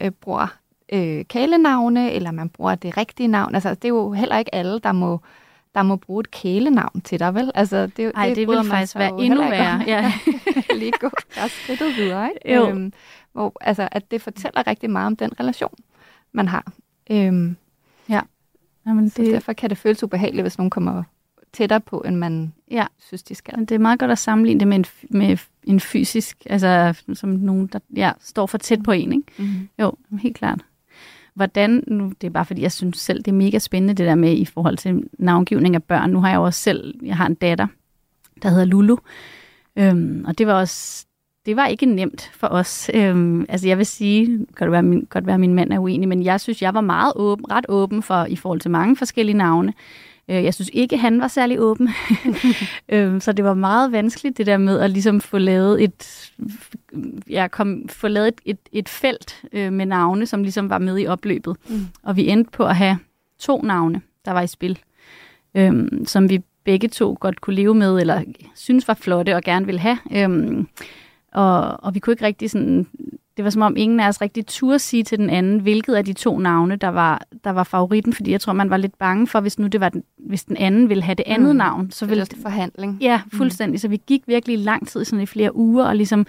øh, 0.00 0.10
bruger 0.10 0.56
øh, 0.92 1.24
kælenavne, 1.24 2.12
eller 2.12 2.30
man 2.30 2.48
bruger 2.48 2.74
det 2.74 2.96
rigtige 2.96 3.26
navn. 3.26 3.54
Altså, 3.54 3.70
det 3.74 3.84
er 3.84 3.88
jo 3.88 4.12
heller 4.12 4.38
ikke 4.38 4.54
alle, 4.54 4.78
der 4.78 4.92
må, 4.92 5.20
der 5.74 5.82
må 5.82 5.96
bruge 5.96 6.20
et 6.20 6.30
kælenavn 6.30 7.00
til 7.00 7.20
dig, 7.20 7.34
vel? 7.34 7.50
Altså, 7.54 7.86
det, 7.86 8.12
Ej, 8.14 8.26
det, 8.26 8.36
det 8.36 8.48
vil 8.48 8.64
faktisk 8.64 8.96
være 8.96 9.12
endnu 9.20 9.40
værre. 9.40 9.84
Ja. 9.86 10.12
lige 10.80 10.92
gå 11.00 11.10
der 11.34 11.46
skridtet 11.46 11.96
videre, 11.96 12.28
ikke? 12.28 12.54
Jo. 12.54 12.68
Øhm, 12.68 12.92
hvor, 13.32 13.52
altså, 13.60 13.88
at 13.92 14.10
det 14.10 14.22
fortæller 14.22 14.66
rigtig 14.66 14.90
meget 14.90 15.06
om 15.06 15.16
den 15.16 15.40
relation, 15.40 15.74
man 16.32 16.48
har. 16.48 16.72
Øhm, 17.10 17.56
ja. 18.08 18.20
Jamen, 18.86 19.04
det... 19.04 19.12
Så 19.12 19.22
derfor 19.22 19.52
kan 19.52 19.70
det 19.70 19.78
føles 19.78 20.02
ubehageligt, 20.02 20.44
hvis 20.44 20.58
nogen 20.58 20.70
kommer 20.70 21.02
tættere 21.52 21.80
på, 21.80 22.00
end 22.00 22.16
man 22.16 22.52
ja. 22.70 22.86
synes, 22.98 23.22
de 23.22 23.34
skal. 23.34 23.56
Men 23.56 23.64
det 23.64 23.74
er 23.74 23.78
meget 23.78 23.98
godt 23.98 24.10
at 24.10 24.18
sammenligne 24.18 24.60
det 24.60 24.68
med 24.68 24.76
en, 24.76 24.84
med 25.10 25.36
en 25.64 25.80
fysisk, 25.80 26.36
altså 26.46 27.02
som 27.14 27.30
nogen, 27.30 27.66
der 27.66 27.78
ja, 27.96 28.12
står 28.20 28.46
for 28.46 28.58
tæt 28.58 28.82
på 28.82 28.92
en, 28.92 29.12
ikke? 29.12 29.26
Mm-hmm. 29.38 29.68
Jo, 29.78 29.92
helt 30.22 30.36
klart. 30.36 30.60
Hvordan, 31.34 31.84
nu 31.86 32.12
det 32.20 32.26
er 32.26 32.30
bare 32.30 32.44
fordi, 32.44 32.62
jeg 32.62 32.72
synes 32.72 32.98
selv, 32.98 33.18
det 33.18 33.28
er 33.28 33.32
mega 33.32 33.58
spændende 33.58 33.94
det 33.94 34.06
der 34.06 34.14
med 34.14 34.36
i 34.36 34.44
forhold 34.44 34.76
til 34.76 35.02
navngivning 35.18 35.74
af 35.74 35.82
børn. 35.82 36.10
Nu 36.10 36.20
har 36.20 36.28
jeg 36.28 36.36
jo 36.36 36.44
også 36.44 36.60
selv, 36.60 36.94
jeg 37.02 37.16
har 37.16 37.26
en 37.26 37.34
datter, 37.34 37.66
der 38.42 38.48
hedder 38.48 38.64
Lulu. 38.64 38.96
Øhm, 39.76 40.24
og 40.28 40.38
det 40.38 40.46
var 40.46 40.54
også, 40.54 41.06
det 41.46 41.56
var 41.56 41.66
ikke 41.66 41.86
nemt 41.86 42.30
for 42.34 42.46
os. 42.46 42.90
Øhm, 42.94 43.46
altså 43.48 43.68
jeg 43.68 43.78
vil 43.78 43.86
sige, 43.86 44.46
godt 44.54 44.72
være, 44.72 44.82
min, 44.82 45.06
godt 45.10 45.26
være, 45.26 45.38
min 45.38 45.54
mand 45.54 45.72
er 45.72 45.78
uenig, 45.78 46.08
men 46.08 46.22
jeg 46.22 46.40
synes, 46.40 46.62
jeg 46.62 46.74
var 46.74 46.80
meget 46.80 47.12
åben, 47.16 47.50
ret 47.50 47.66
åben 47.68 48.02
for 48.02 48.24
i 48.24 48.36
forhold 48.36 48.60
til 48.60 48.70
mange 48.70 48.96
forskellige 48.96 49.36
navne. 49.36 49.72
Øh, 50.30 50.44
jeg 50.44 50.54
synes 50.54 50.70
ikke, 50.72 50.98
han 50.98 51.20
var 51.20 51.28
særlig 51.28 51.60
åben. 51.60 51.88
øhm, 52.88 53.20
så 53.20 53.32
det 53.32 53.44
var 53.44 53.54
meget 53.54 53.92
vanskeligt, 53.92 54.38
det 54.38 54.46
der 54.46 54.56
med 54.56 54.80
at 54.80 54.90
ligesom 54.90 55.20
få 55.20 55.38
lavet 55.38 55.84
et, 55.84 56.32
ja, 57.30 57.48
kom, 57.48 57.88
få 57.88 58.08
lavet 58.08 58.28
et, 58.28 58.40
et, 58.44 58.58
et 58.72 58.88
felt 58.88 59.42
øh, 59.52 59.72
med 59.72 59.86
navne, 59.86 60.26
som 60.26 60.42
ligesom 60.42 60.70
var 60.70 60.78
med 60.78 60.98
i 60.98 61.06
opløbet. 61.06 61.56
Mm. 61.68 61.86
Og 62.02 62.16
vi 62.16 62.28
endte 62.28 62.50
på 62.50 62.64
at 62.64 62.76
have 62.76 62.98
to 63.38 63.62
navne, 63.62 64.02
der 64.24 64.32
var 64.32 64.42
i 64.42 64.46
spil, 64.46 64.78
øhm, 65.54 66.06
som 66.06 66.30
vi 66.30 66.42
begge 66.64 66.88
to 66.88 67.16
godt 67.20 67.40
kunne 67.40 67.56
leve 67.56 67.74
med, 67.74 68.00
eller 68.00 68.22
synes 68.54 68.88
var 68.88 68.94
flotte 68.94 69.36
og 69.36 69.42
gerne 69.42 69.66
ville 69.66 69.80
have. 69.80 69.98
Øhm, 70.12 70.68
og, 71.32 71.84
og 71.84 71.94
vi 71.94 72.00
kunne 72.00 72.12
ikke 72.12 72.24
rigtig 72.24 72.50
sådan 72.50 72.86
det 73.40 73.44
var 73.44 73.50
som 73.50 73.62
om 73.62 73.76
ingen 73.76 74.00
af 74.00 74.08
os 74.08 74.20
rigtig 74.20 74.46
turde 74.46 74.78
sige 74.78 75.02
til 75.02 75.18
den 75.18 75.30
anden, 75.30 75.60
hvilket 75.60 75.94
af 75.94 76.04
de 76.04 76.12
to 76.12 76.38
navne, 76.38 76.76
der 76.76 76.88
var, 76.88 77.22
der 77.44 77.50
var 77.50 77.64
favoritten, 77.64 78.12
fordi 78.12 78.30
jeg 78.30 78.40
tror, 78.40 78.52
man 78.52 78.70
var 78.70 78.76
lidt 78.76 78.98
bange 78.98 79.26
for, 79.26 79.40
hvis 79.40 79.58
nu 79.58 79.66
det 79.66 79.80
var 79.80 79.88
den, 79.88 80.02
hvis 80.18 80.44
den 80.44 80.56
anden 80.56 80.88
ville 80.88 81.02
have 81.02 81.14
det 81.14 81.24
andet 81.26 81.50
mm. 81.50 81.56
navn. 81.56 81.90
Så 81.90 82.06
ville 82.06 82.24
det 82.24 82.38
forhandling. 82.42 82.98
Ja, 83.00 83.20
mm. 83.24 83.38
fuldstændig. 83.38 83.72
Mm. 83.72 83.78
Så 83.78 83.88
vi 83.88 84.00
gik 84.06 84.22
virkelig 84.26 84.58
lang 84.58 84.88
tid, 84.88 85.04
sådan 85.04 85.22
i 85.22 85.26
flere 85.26 85.56
uger, 85.56 85.84
og 85.84 85.96
ligesom 85.96 86.26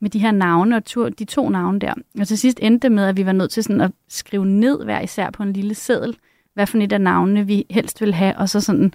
med 0.00 0.10
de 0.10 0.18
her 0.18 0.30
navne, 0.30 0.76
og 0.76 0.84
to, 0.84 1.08
de 1.08 1.24
to 1.24 1.48
navne 1.48 1.78
der. 1.78 1.94
Og 2.20 2.28
til 2.28 2.38
sidst 2.38 2.58
endte 2.62 2.88
det 2.88 2.92
med, 2.92 3.04
at 3.04 3.16
vi 3.16 3.26
var 3.26 3.32
nødt 3.32 3.50
til 3.50 3.62
sådan 3.62 3.80
at 3.80 3.90
skrive 4.08 4.46
ned 4.46 4.84
hver 4.84 5.00
især 5.00 5.30
på 5.30 5.42
en 5.42 5.52
lille 5.52 5.74
seddel, 5.74 6.16
hvad 6.54 6.66
for 6.66 6.78
et 6.78 6.92
af 6.92 7.00
navnene 7.00 7.46
vi 7.46 7.66
helst 7.70 8.00
ville 8.00 8.14
have, 8.14 8.36
og 8.36 8.48
så 8.48 8.60
sådan 8.60 8.92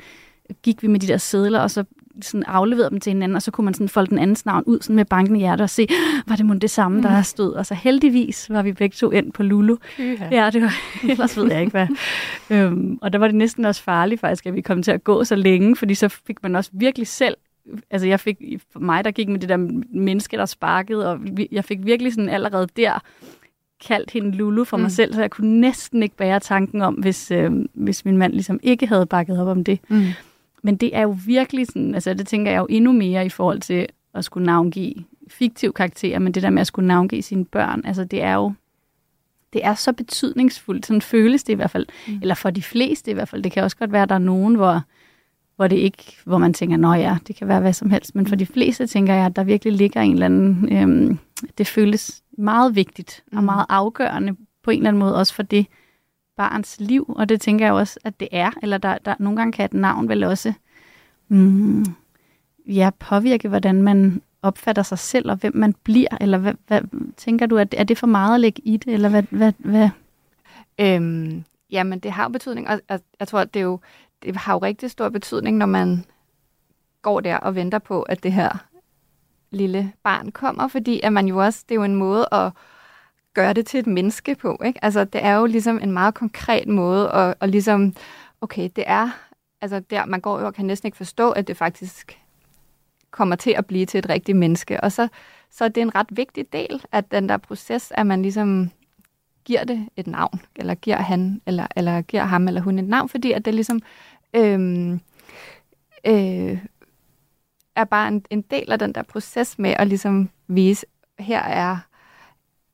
gik 0.63 0.83
vi 0.83 0.87
med 0.87 0.99
de 0.99 1.07
der 1.07 1.17
sædler, 1.17 1.59
og 1.59 1.71
så 1.71 1.83
sådan 2.21 2.43
afleverede 2.43 2.89
dem 2.89 2.99
til 2.99 3.09
hinanden, 3.09 3.35
og 3.35 3.41
så 3.41 3.51
kunne 3.51 3.65
man 3.65 3.73
sådan 3.73 3.89
folde 3.89 4.09
den 4.09 4.19
andens 4.19 4.45
navn 4.45 4.63
ud 4.65 4.79
sådan 4.81 4.95
med 4.95 5.05
banken 5.05 5.35
i 5.35 5.39
hjertet 5.39 5.63
og 5.63 5.69
se, 5.69 5.87
var 6.27 6.35
det 6.35 6.45
måske 6.45 6.59
det 6.59 6.69
samme, 6.69 7.01
der 7.01 7.17
mm. 7.17 7.23
stod. 7.23 7.53
Og 7.53 7.65
så 7.65 7.73
heldigvis 7.73 8.49
var 8.49 8.61
vi 8.61 8.73
begge 8.73 8.95
to 8.95 9.11
ind 9.11 9.31
på 9.31 9.43
Lulu. 9.43 9.77
Yha. 9.99 10.27
Ja, 10.31 10.49
det 10.49 10.61
var, 10.61 10.73
ellers 11.09 11.37
ved 11.37 11.51
jeg 11.51 11.59
ikke 11.61 11.71
hvad. 11.71 11.87
øhm, 12.49 12.99
og 13.01 13.13
der 13.13 13.19
var 13.19 13.27
det 13.27 13.35
næsten 13.35 13.65
også 13.65 13.83
farligt 13.83 14.21
faktisk, 14.21 14.45
at 14.45 14.53
vi 14.53 14.61
kom 14.61 14.83
til 14.83 14.91
at 14.91 15.03
gå 15.03 15.23
så 15.23 15.35
længe, 15.35 15.75
fordi 15.75 15.95
så 15.95 16.09
fik 16.09 16.43
man 16.43 16.55
også 16.55 16.69
virkelig 16.73 17.07
selv 17.07 17.37
altså 17.91 18.07
jeg 18.07 18.19
fik, 18.19 18.37
for 18.71 18.79
mig 18.79 19.03
der 19.03 19.11
gik 19.11 19.29
med 19.29 19.39
det 19.39 19.49
der 19.49 19.57
menneske, 19.89 20.37
der 20.37 20.45
sparkede, 20.45 21.11
og 21.11 21.19
jeg 21.51 21.65
fik 21.65 21.85
virkelig 21.85 22.13
sådan 22.13 22.29
allerede 22.29 22.67
der 22.77 22.99
kaldt 23.87 24.11
hende 24.11 24.31
Lulu 24.31 24.63
for 24.63 24.77
mm. 24.77 24.83
mig 24.83 24.91
selv, 24.91 25.13
så 25.13 25.21
jeg 25.21 25.31
kunne 25.31 25.59
næsten 25.61 26.03
ikke 26.03 26.15
bære 26.15 26.39
tanken 26.39 26.81
om, 26.81 26.93
hvis, 26.93 27.31
øh, 27.31 27.51
hvis 27.73 28.05
min 28.05 28.17
mand 28.17 28.33
ligesom 28.33 28.59
ikke 28.63 28.87
havde 28.87 29.05
bakket 29.05 29.41
op 29.41 29.47
om 29.47 29.63
det. 29.63 29.79
Mm. 29.87 30.03
Men 30.65 30.75
det 30.75 30.95
er 30.95 31.01
jo 31.01 31.17
virkelig 31.25 31.67
sådan, 31.67 31.95
altså 31.95 32.13
det 32.13 32.27
tænker 32.27 32.51
jeg 32.51 32.59
jo 32.59 32.67
endnu 32.69 32.91
mere 32.91 33.25
i 33.25 33.29
forhold 33.29 33.59
til 33.59 33.87
at 34.13 34.25
skulle 34.25 34.45
navngive 34.45 34.93
fiktiv 35.27 35.73
karakterer, 35.73 36.19
men 36.19 36.33
det 36.33 36.43
der 36.43 36.49
med 36.49 36.61
at 36.61 36.67
skulle 36.67 36.87
navngive 36.87 37.21
sine 37.21 37.45
børn, 37.45 37.81
altså 37.85 38.03
det 38.03 38.21
er 38.21 38.33
jo, 38.33 38.53
det 39.53 39.65
er 39.65 39.73
så 39.73 39.93
betydningsfuldt, 39.93 40.85
sådan 40.85 41.01
føles 41.01 41.43
det 41.43 41.53
i 41.53 41.55
hvert 41.55 41.71
fald, 41.71 41.85
mm. 42.07 42.19
eller 42.21 42.35
for 42.35 42.49
de 42.49 42.61
fleste 42.61 43.11
i 43.11 43.13
hvert 43.13 43.27
fald. 43.27 43.43
Det 43.43 43.51
kan 43.51 43.63
også 43.63 43.77
godt 43.77 43.91
være, 43.91 44.03
at 44.03 44.09
der 44.09 44.15
er 44.15 44.19
nogen, 44.19 44.55
hvor, 44.55 44.81
hvor 45.55 45.67
det 45.67 45.75
ikke, 45.75 46.17
hvor 46.23 46.37
man 46.37 46.53
tænker, 46.53 46.77
nå 46.77 46.93
ja, 46.93 47.17
det 47.27 47.35
kan 47.35 47.47
være 47.47 47.59
hvad 47.59 47.73
som 47.73 47.89
helst, 47.89 48.15
men 48.15 48.27
for 48.27 48.35
de 48.35 48.45
fleste 48.45 48.87
tænker 48.87 49.13
jeg, 49.13 49.25
at 49.25 49.35
der 49.35 49.43
virkelig 49.43 49.73
ligger 49.73 50.01
en 50.01 50.13
eller 50.13 50.25
anden, 50.25 50.69
øhm, 50.71 51.19
det 51.57 51.67
føles 51.67 52.23
meget 52.37 52.75
vigtigt 52.75 53.23
og 53.31 53.39
mm. 53.39 53.45
meget 53.45 53.65
afgørende 53.69 54.35
på 54.63 54.71
en 54.71 54.77
eller 54.77 54.89
anden 54.89 54.99
måde, 54.99 55.15
også 55.15 55.33
for 55.33 55.43
det, 55.43 55.67
barns 56.37 56.75
liv, 56.79 57.05
og 57.17 57.29
det 57.29 57.41
tænker 57.41 57.65
jeg 57.65 57.73
også, 57.73 57.99
at 58.03 58.19
det 58.19 58.27
er. 58.31 58.51
Eller 58.61 58.77
der, 58.77 58.97
der 58.97 59.15
nogle 59.19 59.37
gange 59.37 59.51
kan 59.51 59.65
et 59.65 59.73
navn 59.73 60.09
vel 60.09 60.23
også 60.23 60.53
mm, 61.27 61.85
ja, 62.67 62.89
påvirke, 62.99 63.47
hvordan 63.49 63.83
man 63.83 64.21
opfatter 64.41 64.83
sig 64.83 64.99
selv, 64.99 65.31
og 65.31 65.37
hvem 65.37 65.55
man 65.55 65.75
bliver, 65.83 66.17
eller 66.21 66.37
hvad, 66.37 66.53
hvad 66.67 66.81
tænker 67.17 67.45
du, 67.45 67.57
at 67.57 67.75
er 67.77 67.83
det 67.83 67.97
for 67.97 68.07
meget 68.07 68.33
at 68.33 68.39
lægge 68.39 68.61
i 68.65 68.77
det, 68.77 68.93
eller 68.93 69.09
hvad? 69.09 69.23
hvad, 69.29 69.53
hvad? 69.57 69.89
Øhm, 70.79 71.43
jamen, 71.71 71.99
det 71.99 72.11
har 72.11 72.23
jo 72.23 72.29
betydning, 72.29 72.67
og, 72.67 72.81
og 72.89 72.99
jeg 73.19 73.27
tror, 73.27 73.39
at 73.39 73.53
det, 73.53 73.61
jo, 73.61 73.79
det 74.23 74.35
har 74.35 74.53
jo 74.53 74.59
rigtig 74.59 74.91
stor 74.91 75.09
betydning, 75.09 75.57
når 75.57 75.65
man 75.65 76.05
går 77.01 77.19
der 77.19 77.37
og 77.37 77.55
venter 77.55 77.79
på, 77.79 78.01
at 78.01 78.23
det 78.23 78.33
her 78.33 78.65
lille 79.51 79.91
barn 80.03 80.31
kommer, 80.31 80.67
fordi 80.67 80.99
at 81.03 81.13
man 81.13 81.27
jo 81.27 81.37
også, 81.37 81.63
det 81.69 81.75
er 81.75 81.79
jo 81.79 81.83
en 81.83 81.95
måde 81.95 82.27
at 82.31 82.51
gøre 83.35 83.53
det 83.53 83.65
til 83.65 83.79
et 83.79 83.87
menneske 83.87 84.35
på. 84.35 84.61
Ikke? 84.65 84.85
Altså, 84.85 85.03
det 85.03 85.23
er 85.23 85.33
jo 85.33 85.45
ligesom 85.45 85.79
en 85.83 85.91
meget 85.91 86.13
konkret 86.13 86.67
måde 86.67 87.11
at, 87.11 87.35
at 87.41 87.49
ligesom, 87.49 87.93
okay, 88.41 88.69
det 88.75 88.83
er, 88.87 89.09
altså 89.61 89.79
der, 89.79 90.05
man 90.05 90.21
går 90.21 90.39
jo 90.39 90.45
og 90.45 90.53
kan 90.53 90.65
næsten 90.65 90.87
ikke 90.87 90.97
forstå, 90.97 91.31
at 91.31 91.47
det 91.47 91.57
faktisk 91.57 92.19
kommer 93.11 93.35
til 93.35 93.51
at 93.57 93.65
blive 93.65 93.85
til 93.85 93.97
et 93.97 94.09
rigtigt 94.09 94.37
menneske. 94.37 94.81
Og 94.81 94.91
så, 94.91 95.07
så 95.51 95.67
det 95.67 95.77
er 95.77 95.81
en 95.81 95.95
ret 95.95 96.07
vigtig 96.09 96.53
del 96.53 96.85
af 96.91 97.03
den 97.03 97.29
der 97.29 97.37
proces, 97.37 97.91
at 97.95 98.07
man 98.07 98.21
ligesom 98.21 98.71
giver 99.45 99.63
det 99.63 99.89
et 99.95 100.07
navn, 100.07 100.41
eller 100.55 100.75
giver 100.75 100.97
han, 100.97 101.41
eller, 101.45 101.67
eller 101.75 102.01
giver 102.01 102.23
ham 102.23 102.47
eller 102.47 102.61
hun 102.61 102.79
et 102.79 102.87
navn, 102.87 103.09
fordi 103.09 103.31
at 103.31 103.45
det 103.45 103.53
ligesom 103.53 103.81
øhm, 104.33 104.99
øh, 106.07 106.59
er 107.75 107.83
bare 107.83 108.07
en, 108.07 108.25
en 108.29 108.41
del 108.41 108.71
af 108.71 108.79
den 108.79 108.95
der 108.95 109.03
proces 109.03 109.59
med 109.59 109.75
at 109.79 109.87
ligesom 109.87 110.29
vise, 110.47 110.85
her 111.19 111.41
er 111.41 111.77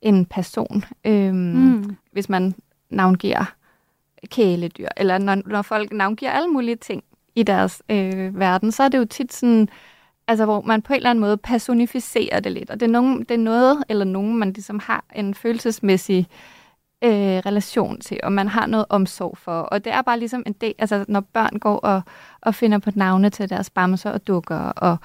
en 0.01 0.25
person. 0.25 0.83
Øhm, 1.05 1.35
mm. 1.35 1.95
Hvis 2.11 2.29
man 2.29 2.55
navngiver 2.89 3.53
kæledyr, 4.27 4.87
eller 4.97 5.17
når, 5.17 5.35
når 5.45 5.61
folk 5.61 5.91
navngiver 5.93 6.31
alle 6.31 6.49
mulige 6.49 6.75
ting 6.75 7.03
i 7.35 7.43
deres 7.43 7.81
øh, 7.89 8.39
verden, 8.39 8.71
så 8.71 8.83
er 8.83 8.87
det 8.87 8.97
jo 8.97 9.05
tit 9.05 9.33
sådan, 9.33 9.69
altså 10.27 10.45
hvor 10.45 10.61
man 10.61 10.81
på 10.81 10.93
en 10.93 10.97
eller 10.97 11.09
anden 11.09 11.21
måde 11.21 11.37
personificerer 11.37 12.39
det 12.39 12.51
lidt. 12.51 12.69
Og 12.69 12.79
det 12.79 12.85
er, 12.85 12.91
nogen, 12.91 13.19
det 13.19 13.31
er 13.31 13.37
noget 13.37 13.83
eller 13.89 14.05
nogen, 14.05 14.37
man 14.37 14.53
ligesom 14.53 14.79
har 14.79 15.03
en 15.15 15.33
følelsesmæssig 15.33 16.27
øh, 17.03 17.11
relation 17.45 17.99
til, 17.99 18.19
og 18.23 18.31
man 18.31 18.47
har 18.47 18.67
noget 18.67 18.85
omsorg 18.89 19.37
for. 19.37 19.61
Og 19.61 19.85
det 19.85 19.93
er 19.93 20.01
bare 20.01 20.19
ligesom 20.19 20.43
en 20.45 20.53
del, 20.53 20.73
altså 20.79 21.05
når 21.07 21.19
børn 21.19 21.59
går 21.59 21.77
og, 21.77 22.01
og 22.41 22.55
finder 22.55 22.77
på 22.77 22.91
navne 22.95 23.29
til 23.29 23.49
deres 23.49 23.69
bamser 23.69 24.11
og 24.11 24.27
dukker, 24.27 24.57
og 24.59 24.97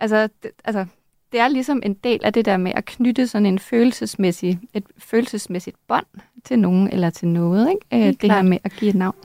altså, 0.00 0.28
det, 0.42 0.50
altså 0.64 0.86
det 1.32 1.40
er 1.40 1.48
ligesom 1.48 1.82
en 1.84 1.94
del 1.94 2.20
af 2.24 2.32
det 2.32 2.44
der 2.44 2.56
med 2.56 2.72
at 2.74 2.84
knytte 2.84 3.26
sådan 3.26 3.46
en 3.46 3.58
følelsesmæssig, 3.58 4.60
et 4.74 4.84
følelsesmæssigt 4.98 5.76
bånd 5.88 6.06
til 6.44 6.58
nogen 6.58 6.88
eller 6.88 7.10
til 7.10 7.28
noget. 7.28 7.70
Ikke? 7.70 8.06
Øh, 8.06 8.12
det 8.12 8.18
klart. 8.18 8.36
her 8.36 8.48
med 8.48 8.58
at 8.64 8.72
give 8.72 8.88
et 8.88 8.94
navn. 8.94 9.16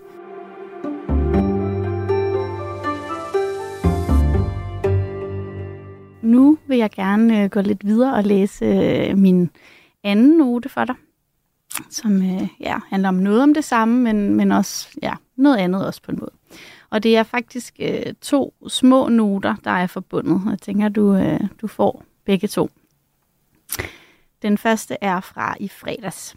Nu 6.22 6.58
vil 6.68 6.78
jeg 6.78 6.92
gerne 6.92 7.44
øh, 7.44 7.50
gå 7.50 7.62
lidt 7.62 7.86
videre 7.86 8.14
og 8.14 8.24
læse 8.24 8.66
øh, 8.66 9.18
min 9.18 9.50
anden 10.04 10.38
note 10.38 10.70
for 10.70 10.86
dig, 10.86 10.96
som 11.90 12.22
ja, 12.60 12.78
handler 12.90 13.10
om 13.10 13.16
noget 13.16 13.44
om 13.44 13.54
det 13.54 13.64
samme, 13.64 14.02
men, 14.02 14.36
men 14.36 14.52
også 14.52 14.88
ja, 15.04 15.14
noget 15.36 15.58
andet 15.58 15.88
også 15.88 16.02
på 16.02 16.12
en 16.12 16.18
måde. 16.20 16.32
Og 16.96 17.04
det 17.04 17.18
er 17.18 17.24
faktisk 17.24 17.76
øh, 17.80 18.14
to 18.22 18.54
små 18.68 19.08
noter, 19.08 19.56
der 19.64 19.72
er 19.72 19.88
forbundet. 19.88 20.42
Jeg 20.50 20.60
tænker, 20.60 20.90
du, 20.90 21.16
øh, 21.16 21.40
du 21.62 21.68
får 21.68 22.04
begge 22.26 22.48
to. 22.48 22.70
Den 24.42 24.58
første 24.58 24.98
er 25.02 25.20
fra 25.20 25.56
i 25.60 25.68
fredags. 25.68 26.36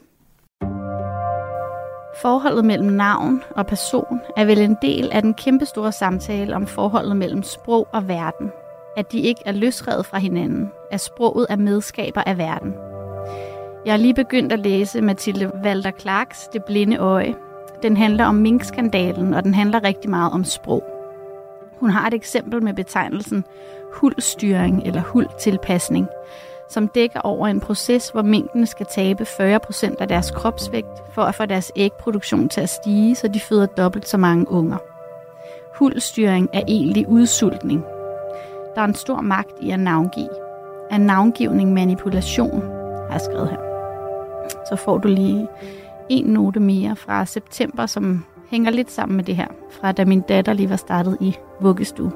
Forholdet 2.23 2.65
mellem 2.65 2.93
navn 2.93 3.43
og 3.51 3.67
person 3.67 4.21
er 4.37 4.45
vel 4.45 4.59
en 4.59 4.77
del 4.83 5.11
af 5.13 5.23
den 5.23 5.35
kæmpestore 5.35 5.93
samtale 5.93 6.57
om 6.57 6.67
forholdet 6.67 7.17
mellem 7.17 7.43
sprog 7.43 7.89
og 7.93 8.09
verden. 8.09 8.51
At 8.97 9.13
de 9.13 9.21
ikke 9.21 9.43
er 9.47 9.53
løsrevet 9.53 10.07
fra 10.07 10.19
hinanden, 10.19 10.69
at 10.91 11.01
sproget 11.01 11.47
er 11.51 11.57
medskaber 11.57 12.21
af 12.21 12.39
verden. 12.39 12.75
Jeg 13.87 13.93
er 13.93 13.97
lige 13.97 14.15
begyndt 14.15 14.53
at 14.53 14.59
læse 14.59 15.01
Mathilde 15.01 15.53
Walter 15.65 15.93
Clarks 16.01 16.49
Det 16.53 16.65
blinde 16.65 16.97
øje. 16.97 17.48
Den 17.83 17.97
handler 17.97 18.25
om 18.25 18.35
minkskandalen, 18.35 19.35
og 19.35 19.45
den 19.45 19.55
handler 19.55 19.85
rigtig 19.85 20.11
meget 20.11 20.33
om 20.33 20.45
sprog. 20.45 20.83
Hun 21.81 21.91
har 21.91 22.07
et 22.07 22.15
eksempel 22.15 22.63
med 22.63 22.75
betegnelsen 22.75 23.45
huldstyring 23.93 24.83
eller 24.87 25.03
huldtilpasning, 25.03 26.09
som 26.69 26.89
dækker 26.89 27.21
over 27.21 27.47
en 27.47 27.61
proces, 27.61 28.09
hvor 28.09 28.23
minkene 28.23 28.67
skal 28.67 28.87
tabe 28.87 29.23
40% 29.23 29.95
af 30.01 30.09
deres 30.09 30.31
kropsvægt 30.31 31.03
for 31.15 31.23
at 31.23 31.35
få 31.35 31.47
deres 31.47 31.73
ægproduktion 31.77 32.49
til 32.49 32.61
at 32.61 32.69
stige, 32.69 33.15
så 33.15 33.29
de 33.29 33.41
føder 33.41 33.67
dobbelt 33.67 34.09
så 34.09 34.17
mange 34.17 34.51
unger. 34.51 34.77
Huldstyring 35.75 36.51
er 36.53 36.63
egentlig 36.69 37.09
udsultning. 37.09 37.85
Der 38.75 38.81
er 38.81 38.85
en 38.85 38.95
stor 38.95 39.21
magt 39.21 39.53
i 39.61 39.71
at 39.71 39.81
navngive. 39.81 40.29
Er 40.91 40.99
navngivning 40.99 41.73
manipulation, 41.73 42.63
har 43.07 43.13
jeg 43.13 43.21
skrevet 43.21 43.51
her. 43.51 43.59
Så 44.69 44.77
får 44.77 44.99
du 44.99 45.09
lige 45.09 45.49
en 46.11 46.25
note 46.25 46.61
mere 46.61 46.97
fra 46.97 47.25
september, 47.25 47.87
som 47.87 48.25
hænger 48.49 48.71
lidt 48.71 48.91
sammen 48.91 49.17
med 49.17 49.25
det 49.25 49.37
her, 49.37 49.47
fra 49.71 49.93
da 49.93 50.05
min 50.05 50.21
datter 50.21 50.53
lige 50.53 50.71
var 50.71 50.77
startet 50.77 51.17
i 51.21 51.37
vuggestue. 51.61 52.13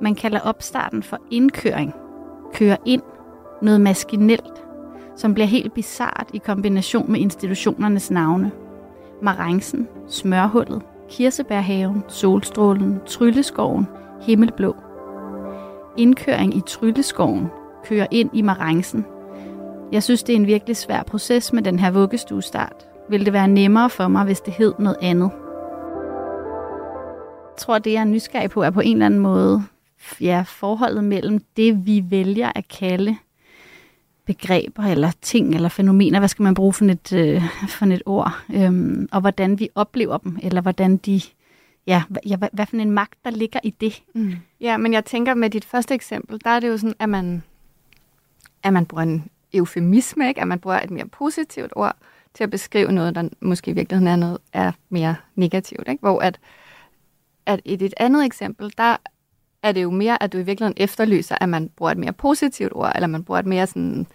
Man 0.00 0.14
kalder 0.14 0.40
opstarten 0.40 1.02
for 1.02 1.18
indkøring. 1.30 1.94
Køre 2.54 2.76
ind. 2.84 3.02
Noget 3.62 3.80
maskinelt, 3.80 4.64
som 5.16 5.34
bliver 5.34 5.46
helt 5.46 5.74
bizart 5.74 6.30
i 6.32 6.38
kombination 6.38 7.12
med 7.12 7.20
institutionernes 7.20 8.10
navne. 8.10 8.50
Marencen, 9.22 9.88
Smørhullet, 10.08 10.82
Kirsebærhaven, 11.08 12.04
Solstrålen, 12.08 13.00
Trylleskoven, 13.06 13.88
Himmelblå. 14.20 14.76
Indkøring 15.96 16.56
i 16.56 16.62
Trylleskoven, 16.66 17.46
kører 17.84 18.06
ind 18.10 18.30
i 18.32 18.42
Marencen. 18.42 19.04
Jeg 19.92 20.02
synes, 20.02 20.22
det 20.22 20.32
er 20.32 20.36
en 20.36 20.46
virkelig 20.46 20.76
svær 20.76 21.02
proces 21.02 21.52
med 21.52 21.62
den 21.62 21.78
her 21.78 21.90
vuggestuestart. 21.90 22.86
Vil 23.10 23.24
det 23.24 23.32
være 23.32 23.48
nemmere 23.48 23.90
for 23.90 24.08
mig, 24.08 24.24
hvis 24.24 24.40
det 24.40 24.52
hed 24.54 24.74
noget 24.78 24.96
andet? 25.02 25.30
Jeg 27.50 27.56
tror, 27.58 27.78
det 27.78 27.92
jeg 27.92 28.00
er 28.00 28.04
nysgerrig 28.04 28.50
på, 28.50 28.62
er 28.62 28.70
på 28.70 28.80
en 28.80 28.92
eller 28.96 29.06
anden 29.06 29.20
måde 29.20 29.62
ja, 30.20 30.44
forholdet 30.46 31.04
mellem 31.04 31.44
det, 31.56 31.86
vi 31.86 32.04
vælger 32.08 32.52
at 32.54 32.68
kalde 32.68 33.16
begreber 34.26 34.82
eller 34.82 35.12
ting 35.22 35.54
eller 35.54 35.68
fænomener, 35.68 36.18
hvad 36.18 36.28
skal 36.28 36.42
man 36.42 36.54
bruge 36.54 36.72
for 36.72 36.84
et, 36.84 37.12
øh, 37.12 37.42
for 37.68 37.86
et 37.86 38.02
ord, 38.06 38.32
øhm, 38.54 39.08
og 39.12 39.20
hvordan 39.20 39.58
vi 39.58 39.68
oplever 39.74 40.16
dem, 40.16 40.38
eller 40.42 40.60
hvordan 40.60 40.96
de, 40.96 41.20
ja, 41.86 42.02
ja 42.26 42.36
hvad, 42.36 42.48
hvad 42.52 42.66
for 42.66 42.76
en 42.76 42.90
magt, 42.90 43.18
der 43.24 43.30
ligger 43.30 43.60
i 43.62 43.70
det. 43.70 44.02
Mm. 44.14 44.34
Ja, 44.60 44.76
men 44.76 44.92
jeg 44.92 45.04
tænker 45.04 45.34
med 45.34 45.50
dit 45.50 45.64
første 45.64 45.94
eksempel, 45.94 46.40
der 46.44 46.50
er 46.50 46.60
det 46.60 46.68
jo 46.68 46.76
sådan, 46.76 46.94
at 46.98 47.08
man, 47.08 47.42
at 48.62 48.72
man 48.72 48.86
bruger 48.86 49.02
en 49.02 49.24
eufemisme, 49.54 50.28
ikke? 50.28 50.40
at 50.40 50.48
man 50.48 50.58
bruger 50.58 50.80
et 50.80 50.90
mere 50.90 51.08
positivt 51.08 51.72
ord 51.76 51.96
til 52.34 52.44
at 52.44 52.50
beskrive 52.50 52.92
noget, 52.92 53.14
der 53.14 53.28
måske 53.40 53.70
i 53.70 53.74
virkeligheden 53.74 54.08
er, 54.12 54.16
noget, 54.16 54.38
er 54.52 54.72
mere 54.88 55.14
negativt. 55.34 55.88
Ikke? 55.88 56.00
Hvor 56.00 56.20
at, 56.20 56.38
at 57.46 57.60
i 57.64 57.76
dit 57.76 57.94
andet 57.96 58.24
eksempel, 58.24 58.72
der 58.78 58.96
er 59.62 59.72
det 59.72 59.82
jo 59.82 59.90
mere, 59.90 60.22
at 60.22 60.32
du 60.32 60.38
i 60.38 60.42
virkeligheden 60.42 60.82
efterlyser, 60.84 61.36
at 61.40 61.48
man 61.48 61.68
bruger 61.76 61.92
et 61.92 61.98
mere 61.98 62.12
positivt 62.12 62.72
ord, 62.74 62.92
eller 62.94 63.06
man 63.06 63.24
bruger 63.24 63.40
et 63.40 63.46
mere 63.46 63.66
sådan 63.66 64.06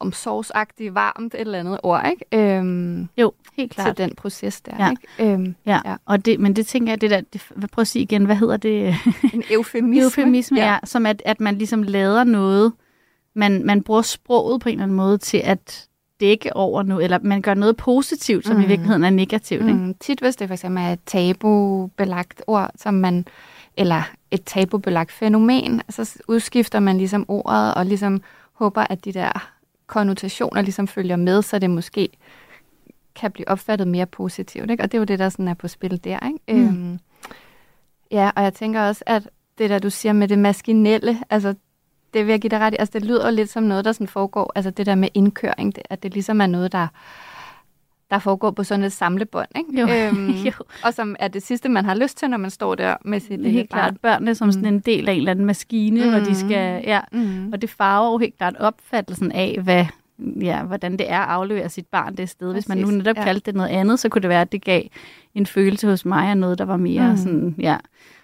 omsorgsagtigt, 0.00 0.94
varmt 0.94 1.34
et 1.34 1.40
eller 1.40 1.58
andet 1.58 1.78
ord, 1.82 2.06
ikke? 2.10 2.56
Øhm, 2.58 3.08
Jo, 3.18 3.32
helt 3.56 3.72
til 3.72 3.82
klart. 3.82 3.98
den 3.98 4.14
proces 4.14 4.60
der, 4.60 4.84
Ja. 4.84 4.90
ikke? 4.90 5.32
Øhm, 5.32 5.54
Ja, 5.66 5.72
Ja. 5.84 5.90
ja. 5.90 5.96
Og 6.06 6.24
det, 6.24 6.40
men 6.40 6.56
det 6.56 6.66
tænker 6.66 6.92
jeg, 6.92 7.00
det 7.00 7.10
der, 7.10 7.20
det, 7.20 7.42
prøv 7.72 7.80
at 7.82 7.86
sige 7.88 8.02
igen, 8.02 8.24
hvad 8.24 8.36
hedder 8.36 8.56
det? 8.56 8.94
en 9.34 9.42
eufemisme. 9.50 10.02
Eufemisme 10.06 10.58
ja. 10.60 10.66
er, 10.66 10.78
som 10.84 11.06
at, 11.06 11.22
at 11.24 11.40
man 11.40 11.58
ligesom 11.58 11.82
lader 11.82 12.24
noget, 12.24 12.72
man, 13.36 13.62
man 13.64 13.82
bruger 13.82 14.02
sproget 14.02 14.60
på 14.60 14.68
en 14.68 14.72
eller 14.72 14.82
anden 14.82 14.96
måde 14.96 15.18
til 15.18 15.38
at 15.38 15.88
dække 16.20 16.56
over 16.56 16.82
noget, 16.82 17.04
eller 17.04 17.18
man 17.22 17.42
gør 17.42 17.54
noget 17.54 17.76
positivt, 17.76 18.46
som 18.46 18.56
mm. 18.56 18.62
i 18.62 18.66
virkeligheden 18.66 19.04
er 19.04 19.10
negativt. 19.10 19.62
Ikke? 19.62 19.72
Mm, 19.72 19.94
tit 19.94 20.20
hvis 20.20 20.36
det 20.36 20.48
for 20.48 20.54
eksempel 20.54 20.82
er 20.84 20.92
et 20.92 21.00
tabubelagt 21.06 22.42
ord, 22.46 22.70
som 22.76 22.94
man, 22.94 23.26
eller 23.76 24.02
et 24.30 24.44
tabubelagt 24.44 25.12
fænomen, 25.12 25.82
så 25.88 26.22
udskifter 26.28 26.80
man 26.80 26.98
ligesom 26.98 27.24
ordet 27.28 27.74
og 27.74 27.86
ligesom 27.86 28.22
håber, 28.52 28.86
at 28.90 29.04
de 29.04 29.12
der 29.12 29.50
konnotationer 29.86 30.62
ligesom 30.62 30.88
følger 30.88 31.16
med, 31.16 31.42
så 31.42 31.58
det 31.58 31.70
måske 31.70 32.08
kan 33.14 33.32
blive 33.32 33.48
opfattet 33.48 33.88
mere 33.88 34.06
positivt. 34.06 34.70
Ikke? 34.70 34.82
Og 34.82 34.92
det 34.92 34.98
er 34.98 35.00
jo 35.00 35.04
det, 35.04 35.18
der 35.18 35.28
sådan 35.28 35.48
er 35.48 35.54
på 35.54 35.68
spil 35.68 36.04
der. 36.04 36.18
Ikke? 36.26 36.62
Mm. 36.62 36.68
Øhm, 36.68 36.98
ja, 38.10 38.30
og 38.36 38.42
jeg 38.42 38.54
tænker 38.54 38.82
også, 38.82 39.04
at 39.06 39.28
det 39.58 39.70
der, 39.70 39.78
du 39.78 39.90
siger 39.90 40.12
med 40.12 40.28
det 40.28 40.38
maskinelle, 40.38 41.18
altså 41.30 41.54
det 42.16 42.26
vil 42.26 42.32
jeg 42.32 42.40
give 42.40 42.48
dig 42.50 42.60
ret 42.60 42.74
i, 42.74 42.76
altså 42.78 42.92
det 42.98 43.04
lyder 43.04 43.30
lidt 43.30 43.50
som 43.50 43.62
noget, 43.62 43.84
der 43.84 43.92
sådan 43.92 44.06
foregår, 44.08 44.52
altså 44.54 44.70
det 44.70 44.86
der 44.86 44.94
med 44.94 45.08
indkøring, 45.14 45.76
det, 45.76 45.82
at 45.90 46.02
det 46.02 46.14
ligesom 46.14 46.40
er 46.40 46.46
noget, 46.46 46.72
der 46.72 46.86
der 48.10 48.18
foregår 48.18 48.50
på 48.50 48.64
sådan 48.64 48.84
et 48.84 48.92
samlebånd, 48.92 49.48
ikke? 49.56 49.80
Jo. 49.80 49.88
Øhm, 50.08 50.30
Jo. 50.46 50.52
og 50.84 50.94
som 50.94 51.16
er 51.18 51.28
det 51.28 51.42
sidste, 51.42 51.68
man 51.68 51.84
har 51.84 51.94
lyst 51.94 52.16
til, 52.18 52.30
når 52.30 52.36
man 52.36 52.50
står 52.50 52.74
der 52.74 52.96
med 53.04 53.20
sit 53.20 53.30
lille 53.30 53.50
helt 53.50 53.70
barn. 53.70 53.80
klart 53.80 54.00
børnene 54.00 54.34
som 54.34 54.52
sådan 54.52 54.66
en 54.74 54.80
del 54.80 55.08
af 55.08 55.12
en 55.12 55.18
eller 55.18 55.30
anden 55.30 55.44
maskine, 55.44 56.04
mm. 56.04 56.10
hvor 56.10 56.18
de 56.18 56.28
Mm. 56.28 56.34
skal, 56.34 56.82
ja, 56.84 57.00
Mm. 57.12 57.52
og 57.52 57.62
det 57.62 57.70
farver 57.70 58.12
jo 58.12 58.18
helt 58.18 58.36
klart 58.38 58.56
opfattelsen 58.56 59.32
af, 59.32 59.58
hvad, 59.62 59.86
ja, 60.40 60.62
hvordan 60.62 60.92
det 60.92 61.10
er 61.10 61.18
at 61.20 61.28
aflevere 61.28 61.68
sit 61.68 61.86
barn 61.86 62.16
det 62.16 62.28
sted. 62.28 62.52
Hvis 62.52 62.68
man 62.68 62.78
nu 62.78 62.86
netop 62.90 63.16
ja. 63.16 63.24
kaldte 63.24 63.46
det 63.46 63.54
noget 63.54 63.68
andet, 63.70 64.00
så 64.00 64.08
kunne 64.08 64.22
det 64.22 64.28
være, 64.28 64.40
at 64.40 64.52
det 64.52 64.64
gav 64.64 64.82
en 65.34 65.46
følelse 65.46 65.86
hos 65.88 66.04
mig 66.04 66.28
af 66.28 66.36
noget, 66.36 66.58
der 66.58 66.64
var 66.64 66.76
mere 66.76 67.02
mm. 67.04 67.10
Mm. 67.10 67.16
sådan, 67.16 67.54
ja. 67.58 67.76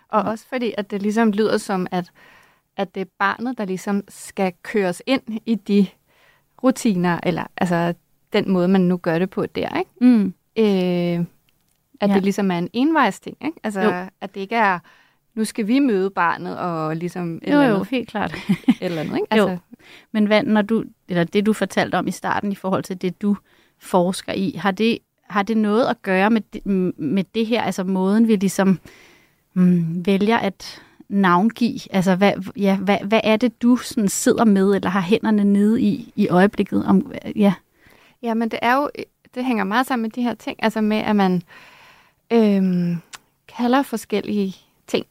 Og 0.09 0.23
også 0.23 0.45
fordi, 0.49 0.73
at 0.79 0.91
det 0.91 1.03
ligesom 1.03 1.31
lyder 1.33 1.57
som, 1.59 1.87
at, 1.91 2.11
at 2.77 2.95
det 2.95 3.01
er 3.01 3.05
barnet, 3.19 3.59
der 3.59 3.65
ligesom 3.65 4.05
skal 4.09 4.53
køres 4.63 5.03
ind 5.07 5.23
i 5.47 5.55
de 5.55 5.87
rutiner, 6.65 7.21
eller 7.23 7.45
altså 7.57 7.95
den 8.33 8.51
måde, 8.51 8.69
man 8.69 8.81
nu 8.81 8.97
gør 8.97 9.19
det 9.19 9.31
på 9.31 9.47
der, 9.47 9.79
ikke? 9.79 9.91
Mm. 10.01 10.35
Øh, 10.59 11.25
at 12.01 12.11
Ja. 12.11 12.15
det 12.15 12.23
ligesom 12.23 12.51
er 12.51 12.59
en 12.59 12.69
envejsting, 12.73 13.37
ikke? 13.45 13.61
Altså, 13.65 13.81
Jo. 13.81 13.91
at 14.21 14.35
det 14.35 14.41
ikke 14.41 14.55
er, 14.57 14.79
nu 15.35 15.45
skal 15.45 15.67
vi 15.67 15.79
møde 15.79 16.11
barnet, 16.11 16.59
og 16.59 16.97
ligesom 16.97 17.35
et 17.35 17.41
Jo, 17.49 17.53
eller 17.53 17.67
jo, 17.69 17.75
andet, 17.75 17.89
helt 17.89 18.09
klart. 18.09 18.35
et 18.69 18.77
eller 18.81 19.01
andet 19.01 19.15
ikke? 19.17 19.27
Altså, 19.31 19.49
Jo. 19.51 19.59
Men 20.13 20.27
hvad, 20.27 20.43
når 20.43 20.63
du, 20.63 20.85
eller 21.09 21.25
det 21.25 21.47
du 21.47 21.53
fortalte 21.53 21.95
om 21.97 22.07
i 22.07 22.11
starten 22.11 22.53
i 22.53 22.55
forhold 22.55 22.83
til 22.83 23.03
det, 23.03 23.23
du 23.23 23.37
forsker 23.79 24.33
i, 24.33 24.55
har 24.59 24.71
det, 24.71 24.99
har 25.29 25.43
det 25.43 25.57
noget 25.57 25.87
at 25.87 26.03
gøre 26.03 26.31
med 26.31 26.41
det, 26.53 26.67
med 26.99 27.25
det 27.35 27.47
her, 27.47 27.63
altså 27.63 27.85
måden 27.85 28.29
vi 28.29 28.37
ligesom 28.37 28.79
mm, 29.55 30.07
vælger 30.07 30.39
at 30.39 30.83
navngive? 31.13 31.95
Altså 31.95 32.15
hvad, 32.15 32.33
ja, 32.57 32.77
hvad, 32.77 32.99
hvad 33.05 33.21
er 33.25 33.37
det, 33.37 33.63
du 33.63 33.77
sådan 33.77 34.09
sidder 34.09 34.45
med, 34.45 34.75
eller 34.75 34.91
har 34.91 35.01
hænderne 35.01 35.45
nede 35.45 35.81
i, 35.81 36.13
i 36.17 36.29
øjeblikket? 36.29 36.87
Om, 36.87 37.13
ja. 37.37 37.55
Ja, 38.23 38.35
men 38.35 38.49
det 38.49 38.59
er 38.63 38.77
jo, 38.77 38.91
det 39.35 39.45
hænger 39.45 39.65
meget 39.65 39.87
sammen 39.87 40.03
med 40.03 40.11
de 40.11 40.23
her 40.23 40.35
ting, 40.35 40.57
altså 40.63 40.81
med, 40.81 40.97
at 40.97 41.17
man 41.17 41.43
øhm, 42.31 42.97
kalder 43.57 43.83
forskellige 43.83 44.57
ting 44.87 45.07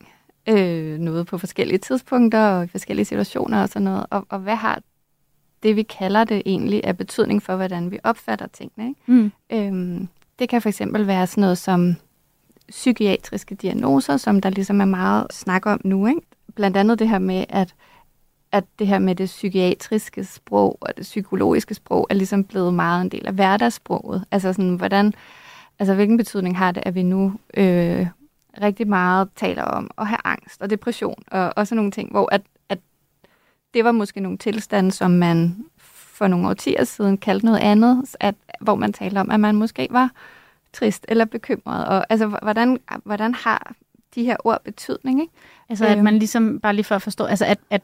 øh, 0.50 0.98
noget 1.00 1.28
på 1.28 1.38
forskellige 1.38 1.78
tidspunkter 1.78 2.48
og 2.48 2.64
i 2.64 2.68
forskellige 2.68 3.06
situationer 3.06 3.62
og 3.62 3.70
sådan 3.70 3.84
noget, 3.84 4.06
og, 4.10 4.26
og 4.30 4.40
hvad 4.40 4.56
har 4.56 4.82
det, 5.64 5.76
vi 5.76 5.84
kalder 5.84 6.24
det 6.24 6.42
egentlig, 6.46 6.82
af 6.84 6.98
betydning 6.98 7.44
for, 7.44 7.56
hvordan 7.56 7.92
vi 7.92 8.00
opfatter 8.04 8.48
tingene. 8.48 8.90
Ikke? 8.90 9.02
Mm. 9.06 9.32
Øhm, 9.54 10.08
det 10.40 10.50
kan 10.50 10.62
for 10.62 10.70
eksempel 10.70 11.08
være 11.08 11.28
sådan 11.28 11.42
noget 11.42 11.58
som 11.58 11.96
psykiatriske 12.72 13.56
diagnoser, 13.56 14.18
som 14.18 14.42
der 14.42 14.50
ligesom 14.50 14.82
er 14.82 14.86
meget 14.86 15.28
snak 15.32 15.66
om 15.66 15.82
nu. 15.84 16.08
Ikke? 16.08 16.22
Blandt 16.56 16.78
andet 16.78 17.00
det 17.00 17.10
her 17.10 17.20
med, 17.20 17.46
at, 17.50 17.76
at 18.52 18.64
det 18.80 18.88
her 18.88 19.00
med 19.00 19.16
det 19.16 19.26
psykiatriske 19.26 20.26
sprog 20.26 20.78
og 20.82 20.98
det 20.98 21.04
psykologiske 21.04 21.74
sprog 21.74 22.08
er 22.10 22.14
ligesom 22.16 22.44
blevet 22.44 22.74
meget 22.74 23.02
en 23.02 23.10
del 23.10 23.28
af 23.28 23.34
hverdagssproget. 23.34 24.26
Altså 24.32 24.54
sådan, 24.54 24.76
hvordan, 24.76 25.14
altså 25.80 25.96
hvilken 25.96 26.18
betydning 26.18 26.58
har 26.58 26.72
det, 26.72 26.84
at 26.86 26.96
vi 26.96 27.04
nu 27.04 27.34
øh, 27.58 28.08
rigtig 28.62 28.88
meget 28.88 29.30
taler 29.36 29.64
om 29.64 29.92
at 29.98 30.08
have 30.08 30.20
angst 30.24 30.62
og 30.62 30.70
depression 30.70 31.24
og, 31.28 31.54
og 31.56 31.68
sådan 31.68 31.76
nogle 31.76 31.92
ting, 31.92 32.12
hvor 32.12 32.30
at, 32.32 32.42
at 32.70 32.80
det 33.74 33.84
var 33.84 33.92
måske 33.92 34.20
nogle 34.20 34.38
tilstande, 34.38 34.92
som 34.92 35.12
man 35.12 35.66
for 36.22 36.28
nogle 36.28 36.48
årtier 36.48 36.84
siden 36.84 37.18
kaldte 37.18 37.46
noget 37.46 37.60
andet, 37.60 38.16
at, 38.20 38.36
hvor 38.62 38.76
man 38.76 38.94
talte 38.94 39.18
om, 39.18 39.32
at 39.32 39.40
man 39.40 39.56
måske 39.56 39.88
var 39.92 40.12
trist 40.74 41.06
eller 41.08 41.26
bekymret. 41.26 41.86
Og 41.86 42.06
altså, 42.10 42.28
hvordan, 42.28 42.80
hvordan 43.04 43.34
har 43.34 43.74
de 44.16 44.24
her 44.24 44.38
ord 44.44 44.64
betydning? 44.64 45.22
Ikke? 45.22 45.34
Altså, 45.70 45.86
at 45.86 46.04
man 46.04 46.18
ligesom, 46.18 46.60
bare 46.60 46.74
lige 46.74 46.86
for 46.86 46.96
at 46.96 47.02
forstå, 47.02 47.26
altså 47.26 47.46
at, 47.46 47.60
at 47.70 47.82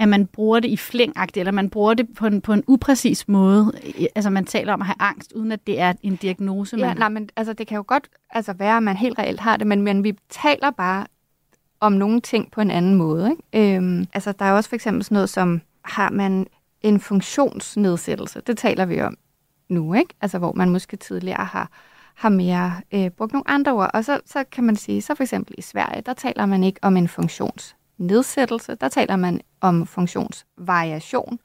at 0.00 0.08
man 0.08 0.26
bruger 0.26 0.60
det 0.60 0.68
i 0.68 0.76
flængagtigt, 0.76 1.40
eller 1.40 1.52
man 1.52 1.70
bruger 1.70 1.94
det 1.94 2.14
på 2.14 2.26
en, 2.26 2.40
på 2.40 2.52
en 2.52 2.64
upræcis 2.66 3.28
måde. 3.28 3.72
Altså 4.14 4.30
man 4.30 4.44
taler 4.44 4.72
om 4.72 4.80
at 4.80 4.86
have 4.86 4.96
angst, 4.98 5.32
uden 5.32 5.52
at 5.52 5.66
det 5.66 5.80
er 5.80 5.92
en 6.02 6.16
diagnose. 6.16 6.76
Ja, 6.76 6.86
man... 6.86 6.96
nej, 6.96 7.08
men 7.08 7.30
altså, 7.36 7.52
det 7.52 7.66
kan 7.66 7.76
jo 7.76 7.84
godt 7.86 8.08
altså, 8.30 8.52
være, 8.52 8.76
at 8.76 8.82
man 8.82 8.96
helt 8.96 9.18
reelt 9.18 9.40
har 9.40 9.56
det, 9.56 9.66
men, 9.66 9.82
men 9.82 10.04
vi 10.04 10.18
taler 10.28 10.70
bare 10.70 11.06
om 11.80 11.92
nogle 11.92 12.20
ting 12.20 12.50
på 12.50 12.60
en 12.60 12.70
anden 12.70 12.94
måde. 12.94 13.30
Ikke? 13.30 13.76
Øhm, 13.76 14.06
altså, 14.14 14.32
der 14.32 14.44
er 14.44 14.52
også 14.52 14.68
for 14.68 14.76
eksempel 14.76 15.04
sådan 15.04 15.14
noget 15.14 15.28
som, 15.28 15.60
har 15.84 16.10
man 16.10 16.46
en 16.82 17.00
funktionsnedsættelse? 17.00 18.40
Det 18.46 18.58
taler 18.58 18.84
vi 18.84 19.00
om 19.00 19.16
nu, 19.68 19.94
ikke? 19.94 20.14
Altså, 20.20 20.38
hvor 20.38 20.52
man 20.52 20.70
måske 20.70 20.96
tidligere 20.96 21.44
har, 21.44 21.70
har 22.20 22.28
mere 22.28 22.72
øh, 22.92 23.10
brugt 23.10 23.32
nogle 23.32 23.50
andre 23.50 23.72
ord. 23.72 23.90
Og 23.94 24.04
så, 24.04 24.20
så 24.26 24.44
kan 24.52 24.64
man 24.64 24.76
sige, 24.76 25.02
så 25.02 25.14
for 25.14 25.22
eksempel 25.22 25.54
i 25.58 25.62
Sverige, 25.62 26.02
der 26.06 26.12
taler 26.12 26.46
man 26.46 26.64
ikke 26.64 26.78
om 26.82 26.96
en 26.96 27.08
funktionsnedsættelse, 27.08 28.74
der 28.74 28.88
taler 28.88 29.16
man 29.16 29.40
om 29.60 29.86
funktionsvariation. 29.86 31.38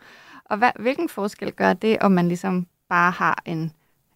Og 0.46 0.58
hvad, 0.58 0.72
hvilken 0.80 1.10
forskel 1.10 1.52
gør 1.52 1.74
det, 1.74 1.98
om 2.00 2.12
man 2.12 2.28
ligesom 2.28 2.68
bare 2.90 3.12
har 3.12 3.42
en 3.46 3.72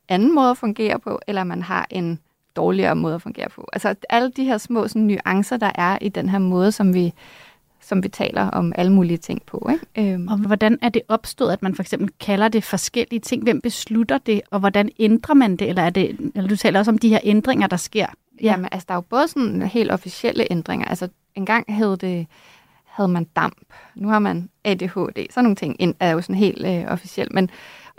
anden 0.09 0.35
måde 0.35 0.49
at 0.49 0.57
fungere 0.57 0.99
på, 0.99 1.19
eller 1.27 1.43
man 1.43 1.61
har 1.61 1.87
en 1.89 2.19
dårligere 2.55 2.95
måde 2.95 3.15
at 3.15 3.21
fungere 3.21 3.49
på. 3.49 3.67
Altså 3.73 3.95
alle 4.09 4.31
de 4.31 4.43
her 4.43 4.57
små 4.57 4.87
sådan, 4.87 5.01
nuancer, 5.01 5.57
der 5.57 5.71
er 5.75 5.97
i 6.01 6.09
den 6.09 6.29
her 6.29 6.39
måde, 6.39 6.71
som 6.71 6.93
vi, 6.93 7.13
som 7.81 8.03
vi 8.03 8.09
taler 8.09 8.41
om 8.41 8.73
alle 8.75 8.91
mulige 8.91 9.17
ting 9.17 9.41
på. 9.45 9.69
Ikke? 9.71 10.13
Øhm. 10.13 10.27
Og 10.27 10.37
hvordan 10.37 10.77
er 10.81 10.89
det 10.89 11.01
opstået, 11.07 11.51
at 11.51 11.61
man 11.61 11.75
for 11.75 11.83
eksempel 11.83 12.09
kalder 12.19 12.47
det 12.47 12.63
forskellige 12.63 13.19
ting? 13.19 13.43
Hvem 13.43 13.61
beslutter 13.61 14.17
det, 14.17 14.41
og 14.51 14.59
hvordan 14.59 14.89
ændrer 14.99 15.35
man 15.35 15.55
det? 15.55 15.69
Eller, 15.69 15.81
er 15.81 15.89
det, 15.89 16.31
eller 16.35 16.49
du 16.49 16.55
taler 16.55 16.79
også 16.79 16.91
om 16.91 16.97
de 16.97 17.09
her 17.09 17.19
ændringer, 17.23 17.67
der 17.67 17.77
sker. 17.77 18.05
Ja. 18.41 18.45
Jamen, 18.51 18.69
altså 18.71 18.85
der 18.87 18.93
er 18.93 18.97
jo 18.97 19.01
både 19.01 19.27
sådan 19.27 19.61
helt 19.61 19.91
officielle 19.91 20.51
ændringer. 20.51 20.87
Altså 20.87 21.07
engang 21.35 21.75
hed 21.75 21.97
det, 21.97 22.27
havde 22.85 23.09
man 23.09 23.23
damp. 23.23 23.73
Nu 23.95 24.07
har 24.07 24.19
man 24.19 24.49
ADHD. 24.63 25.25
Sådan 25.29 25.43
nogle 25.43 25.55
ting 25.55 25.95
er 25.99 26.11
jo 26.11 26.21
sådan 26.21 26.35
helt 26.35 26.65
øh, 26.65 26.91
officielt. 26.91 27.33
Men 27.33 27.49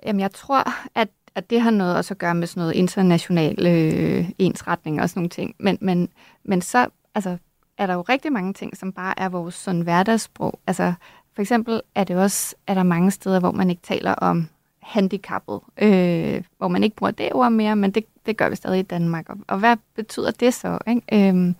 jamen, 0.06 0.20
jeg 0.20 0.32
tror, 0.32 0.64
at, 0.94 1.08
at 1.34 1.50
det 1.50 1.60
har 1.60 1.70
noget 1.70 1.96
også 1.96 2.14
at 2.14 2.18
gøre 2.18 2.34
med 2.34 2.46
sådan 2.46 2.60
noget 2.60 2.74
international 2.74 3.66
øh, 3.66 4.30
ensretning 4.38 5.02
og 5.02 5.08
sådan 5.08 5.20
nogle 5.20 5.28
ting. 5.28 5.54
Men, 5.58 5.78
men, 5.80 6.08
men 6.44 6.62
så 6.62 6.86
altså, 7.14 7.36
er 7.80 7.86
der 7.86 7.94
jo 7.94 8.00
rigtig 8.00 8.32
mange 8.32 8.52
ting, 8.52 8.76
som 8.76 8.92
bare 8.92 9.20
er 9.20 9.28
vores 9.28 9.54
sådan 9.54 9.80
hverdagssprog. 9.80 10.60
Altså, 10.66 10.92
for 11.34 11.42
eksempel 11.42 11.80
er 11.94 12.04
det 12.04 12.16
også, 12.16 12.56
er 12.66 12.74
der 12.74 12.82
mange 12.82 13.10
steder, 13.10 13.40
hvor 13.40 13.50
man 13.50 13.70
ikke 13.70 13.82
taler 13.82 14.14
om 14.14 14.48
handicappet, 14.82 15.60
øh, 15.82 16.44
hvor 16.58 16.68
man 16.68 16.84
ikke 16.84 16.96
bruger 16.96 17.10
det 17.10 17.32
ord 17.32 17.52
mere, 17.52 17.76
men 17.76 17.90
det, 17.90 18.04
det 18.26 18.36
gør 18.36 18.48
vi 18.48 18.56
stadig 18.56 18.78
i 18.78 18.82
Danmark. 18.82 19.28
Og, 19.28 19.36
og 19.48 19.58
hvad 19.58 19.76
betyder 19.94 20.30
det 20.30 20.54
så? 20.54 20.78
Ikke? 20.86 21.02
Øh, 21.12 21.54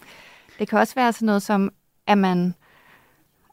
det 0.59 0.69
kan 0.69 0.79
også 0.79 0.95
være 0.95 1.13
sådan 1.13 1.27
noget 1.27 1.43
som, 1.43 1.73
er 2.07 2.15
man, 2.15 2.55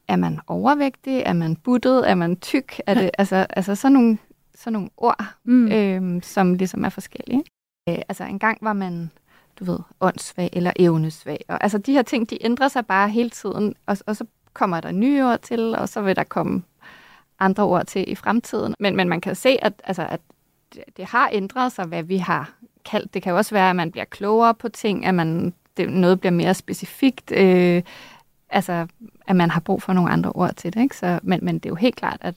er 0.08 0.16
man 0.16 0.40
overvægtig, 0.48 1.24
er 1.26 1.34
man 1.34 1.56
buttet, 1.56 2.10
er 2.10 2.16
man 2.16 2.36
tyk? 2.36 2.82
Er 2.88 2.94
det, 2.94 3.12
altså, 3.20 3.36
altså 3.50 3.76
sådan 3.76 3.94
nogle, 3.94 4.18
sådan 4.56 4.74
nogle 4.74 4.90
ord, 4.98 5.26
mm. 5.44 5.72
øhm, 5.72 6.22
som 6.22 6.54
ligesom 6.54 6.86
er 6.86 6.90
forskellige. 6.90 7.44
Øh, 7.90 7.98
altså 8.10 8.24
engang 8.24 8.58
var 8.62 8.74
man, 8.74 9.12
du 9.60 9.64
ved, 9.64 9.80
åndssvag 10.00 10.50
eller 10.54 10.72
evnesvag. 10.76 11.46
Og, 11.48 11.64
altså 11.64 11.78
de 11.78 11.94
her 11.94 12.02
ting, 12.02 12.30
de 12.30 12.46
ændrer 12.46 12.68
sig 12.68 12.86
bare 12.86 13.10
hele 13.10 13.30
tiden, 13.30 13.76
og, 13.86 13.98
og 14.06 14.16
så 14.16 14.26
kommer 14.54 14.82
der 14.82 14.92
nye 14.92 15.24
ord 15.26 15.40
til, 15.40 15.76
og 15.76 15.90
så 15.90 16.02
vil 16.02 16.16
der 16.16 16.24
komme 16.24 16.64
andre 17.40 17.64
ord 17.64 17.86
til 17.86 18.12
i 18.12 18.16
fremtiden. 18.16 18.76
Men, 18.80 18.96
men 18.96 19.10
man 19.10 19.22
kan 19.22 19.36
se, 19.36 19.58
at, 19.62 19.74
altså, 19.84 20.08
at 20.10 20.20
det, 20.74 20.84
det 20.98 21.06
har 21.06 21.30
ændret 21.34 21.72
sig, 21.72 21.86
hvad 21.86 22.04
vi 22.04 22.18
har 22.18 22.54
kaldt. 22.86 23.14
Det 23.14 23.22
kan 23.22 23.32
jo 23.32 23.38
også 23.38 23.56
være, 23.56 23.70
at 23.70 23.76
man 23.76 23.92
bliver 23.92 24.06
klogere 24.06 24.54
på 24.54 24.70
ting, 24.70 25.06
at 25.06 25.16
man 25.16 25.54
det, 25.78 25.90
noget 25.90 26.20
bliver 26.20 26.32
mere 26.32 26.54
specifikt. 26.54 27.32
Øh, 27.32 27.84
altså, 28.50 28.88
at 29.28 29.36
man 29.36 29.50
har 29.50 29.60
brug 29.60 29.82
for 29.82 29.94
nogle 29.94 30.12
andre 30.12 30.32
ord 30.32 30.56
til 30.56 30.74
det. 30.74 30.82
Ikke? 30.82 30.98
Så, 30.98 31.20
men, 31.24 31.40
men 31.44 31.56
det 31.56 31.66
er 31.66 31.70
jo 31.70 31.76
helt 31.76 31.96
klart, 31.96 32.18
at, 32.22 32.36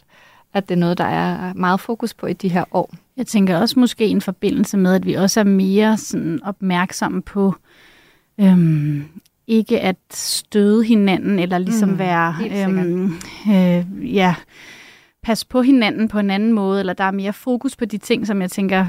at 0.55 0.69
det 0.69 0.75
er 0.75 0.79
noget, 0.79 0.99
der 0.99 1.05
er 1.05 1.55
meget 1.55 1.81
fokus 1.81 2.15
på 2.15 2.27
i 2.27 2.33
de 2.33 2.49
her 2.49 2.65
år. 2.73 2.95
Jeg 3.21 3.27
tænker 3.27 3.59
også 3.59 3.81
måske 3.81 4.07
en 4.07 4.21
forbindelse 4.21 4.77
med, 4.77 4.95
at 4.95 5.07
vi 5.07 5.15
også 5.15 5.41
er 5.41 5.45
mere 5.45 5.97
sådan 5.97 6.41
opmærksomme 6.43 7.23
på 7.23 7.55
øhm, 8.41 9.05
ikke 9.47 9.81
at 9.81 9.97
støde 10.13 10.85
hinanden, 10.85 11.39
eller 11.39 11.59
ligesom 11.59 11.89
mm, 11.89 11.99
være... 11.99 12.35
Øhm, 12.57 13.13
øh, 13.51 14.15
ja, 14.15 14.35
passe 15.23 15.47
på 15.47 15.63
hinanden 15.63 16.09
på 16.09 16.19
en 16.19 16.31
anden 16.31 16.53
måde, 16.53 16.81
eller 16.81 16.93
der 16.93 17.05
er 17.05 17.11
mere 17.11 17.33
fokus 17.33 17.77
på 17.77 17.85
de 17.85 17.99
ting, 17.99 18.27
som 18.27 18.43
jeg 18.43 18.51
tænker 18.51 18.87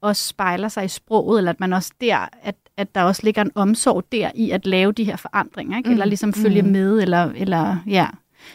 også 0.00 0.28
spejler 0.28 0.68
sig 0.68 0.84
i 0.84 0.88
sproget, 0.88 1.38
eller 1.38 1.52
at 1.52 1.60
man 1.60 1.72
også 1.72 1.92
der, 2.00 2.28
at, 2.42 2.56
at 2.76 2.94
der 2.94 3.02
også 3.02 3.20
ligger 3.24 3.42
en 3.42 3.50
omsorg 3.54 4.04
der 4.12 4.30
i 4.34 4.50
at 4.50 4.66
lave 4.66 4.92
de 4.92 5.04
her 5.04 5.16
forandringer, 5.16 5.78
ikke? 5.78 5.90
eller 5.90 6.04
mm. 6.04 6.08
ligesom 6.08 6.32
følge 6.32 6.62
mm. 6.62 6.68
med, 6.68 7.02
eller, 7.02 7.30
eller 7.36 7.76
ja. 7.86 8.06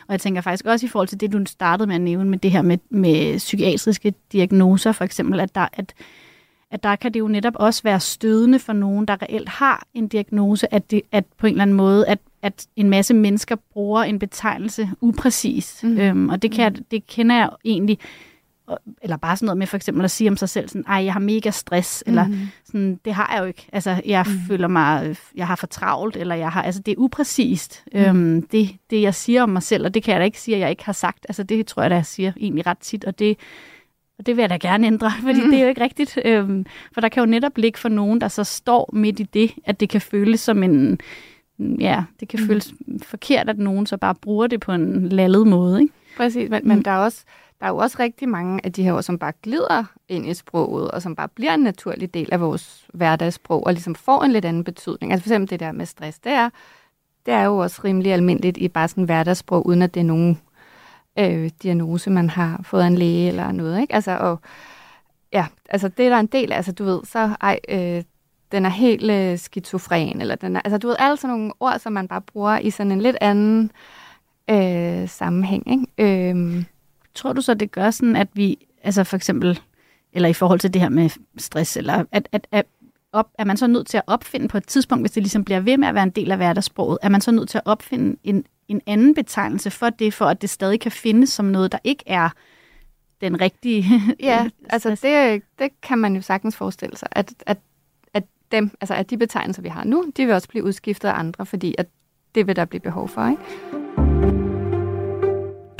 Og 0.08 0.12
jeg 0.12 0.22
tænker 0.22 0.42
faktisk 0.42 0.66
også 0.66 0.86
i 0.86 0.90
forhold 0.90 1.08
til 1.08 1.20
det, 1.20 1.34
du 1.34 1.46
startede 1.46 1.88
med 1.88 1.96
at 1.96 2.02
nævne, 2.02 2.30
med 2.30 2.38
det 2.38 2.52
her 2.52 2.62
med, 2.62 2.78
med 2.90 3.38
psykiatriske 3.38 4.14
diagnoser, 4.32 4.92
for 4.92 5.04
eksempel, 5.04 5.40
at 5.40 5.56
der, 5.56 5.68
at, 5.74 5.94
at 6.72 6.84
der 6.84 6.96
kan 6.96 7.14
det 7.14 7.20
jo 7.20 7.28
netop 7.28 7.56
også 7.56 7.84
være 7.84 8.00
stødende 8.00 8.60
for 8.60 8.74
nogen, 8.74 9.06
der 9.06 9.22
reelt 9.22 9.50
har 9.50 9.88
en 9.94 10.08
diagnose, 10.08 10.74
at, 10.74 10.92
det, 10.92 11.02
at 11.12 11.26
på 11.38 11.48
en 11.48 11.54
eller 11.54 11.62
anden 11.62 11.78
måde, 11.78 12.08
at, 12.08 12.20
at 12.42 12.68
en 12.76 12.90
masse 12.90 13.14
mennesker 13.14 13.56
bruger 13.74 14.04
en 14.04 14.20
betegnelse 14.20 14.90
upræcis. 15.02 15.80
Mm. 15.84 15.98
Øhm, 15.98 16.30
og 16.30 16.42
det, 16.42 16.52
kan 16.52 16.64
jeg, 16.64 16.92
det 16.92 17.08
kender 17.08 17.36
jeg 17.36 17.50
egentlig 17.66 18.00
eller 19.02 19.18
bare 19.18 19.38
sådan 19.38 19.46
noget 19.46 19.58
med 19.58 19.68
for 19.68 19.78
eksempel 19.78 20.04
at 20.04 20.12
sige 20.12 20.30
om 20.30 20.38
sig 20.38 20.50
selv, 20.50 20.70
sådan, 20.70 20.86
ej, 20.88 21.04
jeg 21.04 21.14
har 21.14 21.20
mega 21.20 21.50
stress, 21.50 22.04
mm. 22.06 22.12
eller 22.12 22.28
mhm. 22.28 22.48
sådan, 22.66 23.00
det 23.06 23.14
har 23.14 23.34
jeg 23.34 23.42
jo 23.42 23.46
ikke. 23.46 23.68
Altså, 23.74 24.02
jeg 24.06 24.26
mm. 24.28 24.40
føler 24.48 24.68
mig, 24.68 25.16
jeg 25.36 25.48
har 25.48 25.56
for 25.56 25.68
travlt, 25.68 26.16
eller 26.16 26.36
jeg 26.36 26.52
har, 26.52 26.62
altså, 26.62 26.82
det 26.82 26.92
er 26.92 26.96
upræcist, 26.98 27.84
mm. 27.94 28.00
øhm, 28.00 28.42
det, 28.42 28.70
det 28.90 29.02
jeg 29.02 29.16
siger 29.16 29.44
om 29.44 29.50
mig 29.50 29.64
selv, 29.64 29.86
og 29.86 29.94
det 29.94 30.04
kan 30.04 30.12
jeg 30.12 30.20
da 30.20 30.26
ikke 30.26 30.42
sige, 30.42 30.56
at 30.56 30.62
jeg 30.62 30.70
ikke 30.70 30.86
har 30.86 30.94
sagt. 30.94 31.26
Altså, 31.30 31.44
det 31.44 31.68
tror 31.68 31.82
jeg 31.82 31.90
da, 31.90 31.96
jeg 31.96 32.06
siger 32.06 32.32
egentlig 32.40 32.68
ret 32.68 32.78
tit, 32.78 33.06
og 33.06 33.20
det, 33.20 33.38
og 34.20 34.26
det 34.26 34.36
vil 34.38 34.42
jeg 34.42 34.50
da 34.50 34.58
gerne 34.58 34.88
ændre, 34.88 35.12
fordi 35.26 35.42
mm. 35.42 35.50
det 35.50 35.60
er 35.60 35.64
jo 35.64 35.70
ikke 35.70 35.84
rigtigt. 35.84 36.20
Øhm, 36.26 36.66
for 36.94 37.02
der 37.02 37.10
kan 37.10 37.22
jo 37.22 37.26
netop 37.26 37.58
ligge 37.58 37.80
for 37.80 37.90
nogen, 37.90 38.22
der 38.22 38.28
så 38.28 38.44
står 38.44 38.90
midt 38.94 39.20
i 39.20 39.24
det, 39.24 39.52
at 39.66 39.80
det 39.80 39.90
kan 39.90 40.02
føles 40.02 40.40
som 40.40 40.64
en, 40.64 41.00
ja, 41.60 42.04
det 42.20 42.28
kan 42.28 42.40
mm. 42.42 42.48
føles 42.48 42.74
forkert, 43.04 43.50
at 43.50 43.58
nogen 43.58 43.86
så 43.86 43.98
bare 43.98 44.16
bruger 44.16 44.48
det 44.48 44.60
på 44.60 44.72
en 44.72 45.10
lallet 45.10 45.48
måde, 45.48 45.82
ikke? 45.82 45.94
Præcis, 46.18 46.50
men, 46.50 46.62
mm. 46.62 46.68
men 46.68 46.86
der 46.86 46.92
er 46.92 46.98
også 46.98 47.24
der 47.62 47.68
er 47.68 47.72
jo 47.72 47.78
også 47.78 47.98
rigtig 48.00 48.30
mange 48.30 48.66
af 48.66 48.74
de 48.74 48.84
her 48.84 48.94
ord, 48.94 49.04
som 49.04 49.20
bare 49.20 49.34
glider 49.44 49.84
ind 50.10 50.26
i 50.26 50.34
sproget, 50.34 50.92
og 50.92 51.02
som 51.02 51.16
bare 51.16 51.28
bliver 51.28 51.54
en 51.54 51.60
naturlig 51.60 52.14
del 52.14 52.30
af 52.32 52.42
vores 52.42 52.88
hverdagssprog, 52.94 53.66
og 53.66 53.74
ligesom 53.74 53.96
får 53.96 54.24
en 54.24 54.32
lidt 54.32 54.46
anden 54.46 54.64
betydning. 54.64 55.12
Altså 55.12 55.24
for 55.24 55.30
eksempel 55.30 55.50
det 55.50 55.60
der 55.60 55.72
med 55.72 55.86
stress, 55.86 56.20
det 56.20 56.32
er, 56.32 56.50
det 57.26 57.34
er 57.34 57.44
jo 57.44 57.58
også 57.58 57.82
rimelig 57.84 58.14
almindeligt 58.14 58.58
i 58.58 58.68
bare 58.68 58.88
sådan 58.88 59.04
hverdagssprog, 59.04 59.68
uden 59.68 59.82
at 59.82 59.94
det 59.94 60.00
er 60.00 60.04
nogen 60.04 60.42
øh, 61.20 61.50
diagnose, 61.64 62.10
man 62.10 62.30
har 62.30 62.60
fået 62.64 62.82
af 62.82 62.88
en 62.88 62.98
læge 62.98 63.28
eller 63.28 63.52
noget. 63.52 63.82
Ikke? 63.82 63.96
Altså, 63.96 64.18
og, 64.18 64.40
ja, 65.34 65.48
altså 65.70 65.88
det 65.88 66.06
er 66.06 66.10
der 66.10 66.20
en 66.20 66.26
del 66.26 66.52
af, 66.52 66.56
altså 66.58 66.72
du 66.72 66.84
ved, 66.84 67.00
så 67.04 67.36
ej, 67.42 67.60
øh, 67.70 68.04
den 68.52 68.66
er 68.66 68.70
helt 68.70 69.12
øh, 69.12 69.38
skizofren, 69.38 70.22
eller 70.22 70.36
den 70.36 70.56
er, 70.56 70.62
altså 70.66 70.78
du 70.78 70.88
ved, 70.88 70.96
alle 71.00 71.18
sådan 71.18 71.38
nogle 71.38 71.52
ord, 71.60 71.80
som 71.80 71.94
man 71.94 72.08
bare 72.08 72.22
bruger 72.22 72.58
i 72.58 72.70
sådan 72.70 72.92
en 72.92 73.02
lidt 73.02 73.18
anden 73.22 73.72
øh, 74.50 75.10
sammenhæng. 75.10 75.72
Ikke? 75.72 76.30
Øh, 76.32 76.64
Tror 77.16 77.34
du 77.34 77.42
så, 77.42 77.54
det 77.54 77.72
gør 77.72 77.92
sådan, 77.92 78.16
at 78.16 78.28
vi, 78.34 78.68
altså 78.84 79.04
for 79.04 79.16
eksempel, 79.16 79.60
eller 80.14 80.30
i 80.30 80.34
forhold 80.34 80.60
til 80.60 80.74
det 80.74 80.82
her 80.82 80.90
med 80.90 81.10
stress, 81.38 81.78
eller 81.78 82.04
at, 82.12 82.30
at, 82.32 82.48
at 82.52 82.66
op, 83.14 83.30
er 83.38 83.46
man 83.46 83.58
så 83.58 83.68
nødt 83.68 83.88
til 83.88 83.98
at 83.98 84.04
opfinde 84.08 84.48
på 84.48 84.58
et 84.58 84.68
tidspunkt, 84.68 85.04
hvis 85.04 85.12
det 85.12 85.24
ligesom 85.24 85.44
bliver 85.44 85.60
ved 85.60 85.78
med 85.78 85.88
at 85.88 85.96
være 85.96 86.04
en 86.04 86.10
del 86.10 86.32
af 86.32 86.38
hverdagssproget, 86.38 86.98
er 87.02 87.10
man 87.10 87.22
så 87.22 87.32
nødt 87.32 87.50
til 87.50 87.58
at 87.58 87.62
opfinde 87.66 88.18
en, 88.24 88.46
en 88.68 88.82
anden 88.88 89.16
betegnelse 89.16 89.72
for 89.72 89.90
det, 89.90 90.14
for 90.14 90.26
at 90.26 90.42
det 90.42 90.50
stadig 90.50 90.80
kan 90.80 90.92
findes 90.92 91.30
som 91.30 91.46
noget, 91.46 91.72
der 91.72 91.78
ikke 91.84 92.04
er 92.08 92.30
den 93.22 93.42
rigtige. 93.42 93.86
ja, 94.20 94.50
altså 94.70 94.90
det, 94.90 95.44
det 95.60 95.82
kan 95.82 95.98
man 95.98 96.16
jo 96.16 96.22
sagtens 96.22 96.56
forestille 96.56 96.98
sig, 96.98 97.08
at, 97.12 97.34
at, 97.46 97.58
at, 98.14 98.24
dem, 98.52 98.72
altså 98.82 98.94
at 98.94 99.10
de 99.10 99.18
betegnelser, 99.18 99.62
vi 99.62 99.70
har 99.70 99.84
nu, 99.84 100.06
de 100.18 100.26
vil 100.26 100.36
også 100.36 100.48
blive 100.48 100.64
udskiftet 100.64 101.08
af 101.08 101.20
andre, 101.20 101.46
fordi 101.46 101.76
at 101.78 101.88
det 102.36 102.48
vil 102.48 102.56
der 102.56 102.66
blive 102.66 102.82
behov 102.82 103.08
for. 103.08 103.28
Ikke? 103.28 103.81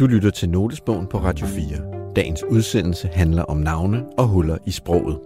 Du 0.02 0.08
lytter 0.08 0.30
til 0.30 0.50
Notesbogen 0.50 1.08
på 1.08 1.18
Radio 1.18 1.48
4. 1.48 2.14
Dagens 2.16 2.44
udsendelse 2.44 3.08
handler 3.08 3.44
om 3.44 3.58
navne 3.58 4.06
og 4.18 4.28
huller 4.28 4.58
i 4.66 4.72
sproget. 4.72 5.20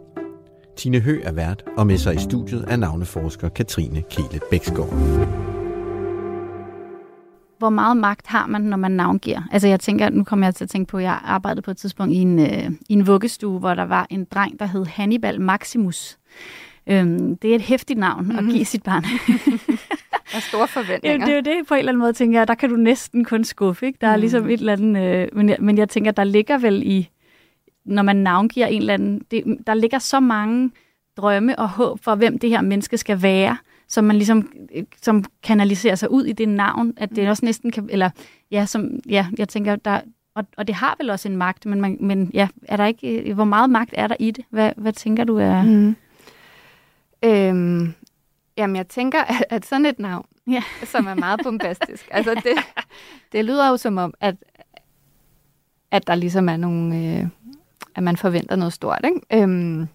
Tine 0.78 1.00
Hø 1.00 1.22
er 1.24 1.32
vært, 1.32 1.64
og 1.78 1.88
med 1.88 1.98
sig 1.98 2.16
i 2.16 2.18
studiet 2.18 2.66
er 2.68 2.76
navneforsker 2.76 3.50
Katrine 3.50 4.04
Kele 4.12 4.40
Bæksgaard. 4.52 4.90
Hvor 7.58 7.70
meget 7.70 7.98
magt 7.98 8.28
har 8.28 8.48
man, 8.48 8.62
når 8.62 8.78
man 8.78 8.92
navngiver? 8.92 9.42
Altså 9.52 9.68
jeg 9.68 9.80
tænker, 9.80 10.10
nu 10.10 10.24
kommer 10.24 10.46
jeg 10.46 10.56
til 10.56 10.64
at 10.64 10.70
tænke 10.70 10.92
på, 10.92 10.98
at 10.98 11.04
jeg 11.04 11.20
arbejdede 11.24 11.62
på 11.62 11.72
et 11.72 11.78
tidspunkt 11.78 12.14
i 12.14 12.18
en, 12.18 12.40
øh, 12.40 12.72
i 12.90 12.94
en 12.94 13.08
vuggestue, 13.08 13.60
hvor 13.60 13.74
der 13.74 13.86
var 13.86 14.08
en 14.10 14.26
dreng, 14.26 14.60
der 14.60 14.66
hed 14.66 14.86
Hannibal 14.86 15.42
Maximus. 15.42 16.18
Øhm, 16.90 17.38
det 17.38 17.52
er 17.52 17.56
et 17.56 17.62
hæftigt 17.62 18.00
navn 18.00 18.24
mm-hmm. 18.24 18.38
at 18.38 18.44
mhm. 18.44 18.54
give 18.54 18.66
sit 18.66 18.84
barn. 18.84 19.04
Er 20.34 20.40
store 20.40 20.68
forventninger. 20.68 21.20
Ja, 21.20 21.26
det 21.26 21.48
er 21.48 21.52
jo 21.52 21.58
det 21.58 21.68
på 21.68 21.74
en 21.74 21.80
eller 21.80 21.92
anden 21.92 22.00
måde, 22.00 22.14
tænker 22.14 22.40
jeg. 22.40 22.48
Der 22.48 22.56
kan 22.56 22.70
du 22.70 22.76
næsten 22.76 23.26
kun 23.26 23.44
skuffe, 23.44 23.86
ikke? 23.86 23.98
Der 24.02 24.08
er 24.08 24.16
mm. 24.16 24.20
ligesom 24.20 24.50
et 24.50 24.60
eller 24.60 24.74
andet... 24.74 25.04
Øh, 25.04 25.28
men, 25.34 25.50
jeg, 25.50 25.58
men 25.60 25.78
jeg 25.78 25.90
tænker, 25.90 26.12
der 26.12 26.24
ligger 26.24 26.58
vel 26.58 26.84
i... 26.86 27.10
Når 27.86 28.04
man 28.04 28.16
navngiver 28.16 28.68
en 28.68 28.82
eller 28.82 28.94
anden... 28.94 29.22
Det, 29.32 29.58
der 29.68 29.74
ligger 29.74 30.00
så 30.00 30.20
mange 30.20 30.72
drømme 31.18 31.60
og 31.60 31.70
håb 31.70 32.04
for, 32.04 32.16
hvem 32.16 32.40
det 32.40 32.50
her 32.50 32.62
menneske 32.62 32.98
skal 32.98 33.22
være, 33.22 33.58
som 33.88 34.04
man 34.04 34.16
ligesom 34.16 34.52
som 35.02 35.24
kanaliserer 35.44 35.96
sig 35.96 36.12
ud 36.12 36.26
i 36.26 36.32
det 36.32 36.50
navn, 36.50 36.94
at 36.98 37.10
det 37.10 37.24
mm. 37.24 37.30
også 37.30 37.46
næsten 37.46 37.72
kan... 37.72 37.90
Eller 37.92 38.10
ja, 38.52 38.66
som, 38.66 38.90
ja 39.10 39.28
jeg 39.38 39.50
tænker, 39.50 39.76
der, 39.76 40.00
og, 40.36 40.46
og 40.58 40.68
det 40.68 40.76
har 40.76 40.96
vel 41.00 41.10
også 41.10 41.30
en 41.30 41.38
magt, 41.38 41.66
men, 41.66 41.82
man, 41.82 41.98
men 42.00 42.32
ja, 42.34 42.48
er 42.64 42.78
der 42.78 42.86
ikke, 42.86 43.34
hvor 43.34 43.46
meget 43.46 43.70
magt 43.70 43.94
er 43.94 44.08
der 44.08 44.16
i 44.20 44.32
det? 44.32 44.46
Hvad, 44.50 44.72
hvad 44.78 44.94
tænker 44.94 45.24
du 45.24 45.38
er... 45.38 45.64
Mm. 45.64 45.96
Øhm, 47.26 47.94
jamen, 48.58 48.76
jeg 48.76 48.88
tænker, 48.88 49.22
at, 49.22 49.46
at 49.50 49.66
sådan 49.66 49.86
et 49.86 50.00
navn, 50.00 50.26
ja. 50.48 50.64
som 50.84 51.08
er 51.08 51.16
meget 51.16 51.40
bombastisk, 51.44 52.08
altså 52.12 52.34
det, 52.34 52.58
det 53.32 53.46
lyder 53.46 53.70
jo 53.70 53.78
som 53.78 53.98
om, 53.98 54.14
at, 54.20 54.36
at 55.92 56.08
der 56.08 56.16
ligesom 56.16 56.50
er 56.50 56.58
nogle... 56.58 56.98
Øh, 56.98 57.28
at 57.96 58.04
man 58.04 58.18
forventer 58.18 58.56
noget 58.56 58.74
stort, 58.74 59.06
ikke? 59.06 59.44
Øhm, 59.44 59.88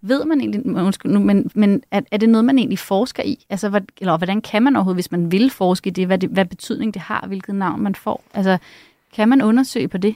ved 0.00 0.24
man 0.24 0.40
egentlig, 0.40 0.76
undskyld 0.76 1.12
nu, 1.12 1.20
men, 1.20 1.50
men 1.54 1.82
er, 1.90 2.00
er 2.10 2.16
det 2.16 2.28
noget, 2.28 2.44
man 2.44 2.58
egentlig 2.58 2.78
forsker 2.78 3.22
i? 3.22 3.46
Altså, 3.50 3.68
hvad, 3.68 3.80
eller 4.00 4.16
hvordan 4.16 4.40
kan 4.40 4.62
man 4.62 4.76
overhovedet, 4.76 4.96
hvis 4.96 5.12
man 5.12 5.32
vil 5.32 5.50
forske 5.50 5.88
i 5.88 5.90
det, 5.90 6.06
hvad, 6.06 6.18
det, 6.18 6.30
hvad 6.30 6.44
betydning 6.44 6.94
det 6.94 7.02
har, 7.02 7.24
hvilket 7.26 7.54
navn 7.54 7.80
man 7.80 7.94
får? 7.94 8.24
Altså, 8.34 8.58
kan 9.12 9.28
man 9.28 9.42
undersøge 9.42 9.88
på 9.88 9.98
det? 9.98 10.14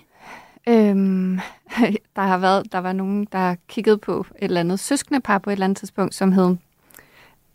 Øhm, 0.71 1.39
der 2.17 2.23
har 2.23 2.39
været, 2.39 2.73
der 2.73 2.79
var 2.79 2.93
nogen, 2.93 3.27
der 3.33 3.55
kiggede 3.69 3.99
på 3.99 4.27
et 4.39 4.45
eller 4.45 4.61
andet 4.61 4.81
søskendepar 4.81 5.39
på 5.39 5.51
et 5.51 5.53
eller 5.53 5.65
andet 5.65 5.79
tidspunkt, 5.79 6.15
som 6.15 6.33
hed 6.33 6.57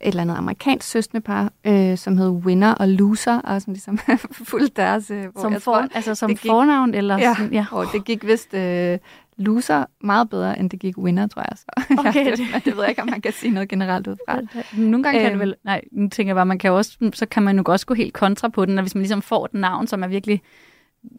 et 0.02 0.08
eller 0.08 0.22
andet 0.22 0.36
amerikansk 0.36 0.90
søskendepar, 0.90 1.52
øh, 1.66 1.98
som 1.98 2.18
hed 2.18 2.30
Winner 2.30 2.74
og 2.74 2.88
Loser, 2.88 3.42
og 3.42 3.62
som 3.62 3.74
ligesom 3.74 3.98
fulgte 4.52 4.82
deres... 4.82 5.12
Øh, 5.12 5.24
som, 5.40 5.54
for, 5.54 5.60
tror, 5.60 5.88
altså 5.94 6.16
som 6.16 6.30
gik, 6.30 6.40
fornavn? 6.40 6.94
Eller 6.94 7.18
ja, 7.18 7.36
sådan, 7.38 7.54
ja. 7.54 7.66
Og 7.72 7.86
det 7.94 8.06
gik 8.06 8.28
vist 8.28 8.54
øh, 8.54 8.98
Loser 9.38 9.86
meget 10.02 10.30
bedre, 10.30 10.60
end 10.60 10.70
det 10.70 10.80
gik 10.80 10.98
Winner, 10.98 11.28
tror 11.28 11.42
jeg. 11.42 11.58
Så. 11.58 11.66
Okay. 12.00 12.26
ja, 12.26 12.32
det, 12.32 12.66
det 12.66 12.76
ved 12.76 12.82
jeg 12.82 12.90
ikke, 12.90 13.02
om 13.02 13.10
man 13.10 13.22
kan 13.22 13.32
sige 13.32 13.52
noget 13.54 13.70
generelt 13.70 14.08
ud 14.08 14.16
fra. 14.28 14.40
Nogle 14.78 15.04
gange 15.04 15.20
kan 15.20 15.26
det 15.26 15.32
øhm. 15.32 15.40
vel... 15.40 15.56
Nej, 15.64 15.82
nu 15.92 16.10
tænker 16.10 16.30
jeg 16.30 16.36
bare, 16.36 16.46
man 16.46 16.58
kan 16.58 16.72
også, 16.72 17.12
så 17.14 17.26
kan 17.26 17.44
man 17.44 17.58
jo 17.58 17.64
også 17.68 17.86
gå 17.86 17.94
helt 17.94 18.14
kontra 18.14 18.48
på 18.48 18.66
den, 18.66 18.80
hvis 18.80 18.96
man 18.96 19.02
ligesom 19.02 19.22
får 19.22 19.46
et 19.46 19.54
navn, 19.54 19.88
som 19.88 20.04
er 20.04 20.08
virkelig 20.08 20.42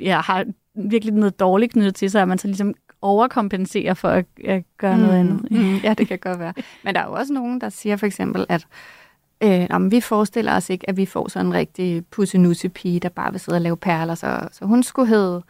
ja, 0.01 0.21
har 0.21 0.45
virkelig 0.77 1.15
noget 1.15 1.41
dårligt 1.41 1.73
knyttet 1.73 1.95
til 1.95 2.11
sig, 2.11 2.23
at 2.23 2.29
man 2.29 2.39
så 2.39 2.47
ligesom 2.47 2.75
overkompenserer 3.03 3.95
for 3.95 4.09
at, 4.09 4.25
at 4.45 4.63
gøre 4.79 4.97
mm. 4.97 5.03
noget 5.03 5.19
andet. 5.19 5.51
Mm. 5.51 5.77
Ja, 5.77 5.95
det 5.95 6.09
kan 6.09 6.19
godt 6.19 6.39
være. 6.39 6.53
Men 6.85 6.95
der 6.95 7.01
er 7.01 7.07
jo 7.07 7.13
også 7.13 7.33
nogen, 7.33 7.61
der 7.61 7.69
siger 7.69 7.97
for 7.97 8.07
eksempel, 8.07 8.47
at 8.49 8.67
øh, 9.41 9.67
om 9.71 9.91
vi 9.91 10.01
forestiller 10.01 10.57
os 10.57 10.71
ikke, 10.71 10.89
at 10.89 10.97
vi 10.97 11.07
får 11.07 11.29
sådan 11.29 11.47
en 11.47 11.55
rigtig 11.55 12.07
pussenusse 12.07 12.69
pige, 12.69 13.01
der 13.01 13.09
bare 13.09 13.31
vil 13.31 13.41
sidde 13.41 13.57
og 13.57 13.61
lave 13.61 13.77
perler, 13.77 14.15
så, 14.15 14.49
så 14.53 14.65
hun 14.65 14.83
skulle 14.83 15.09
hedde 15.09 15.43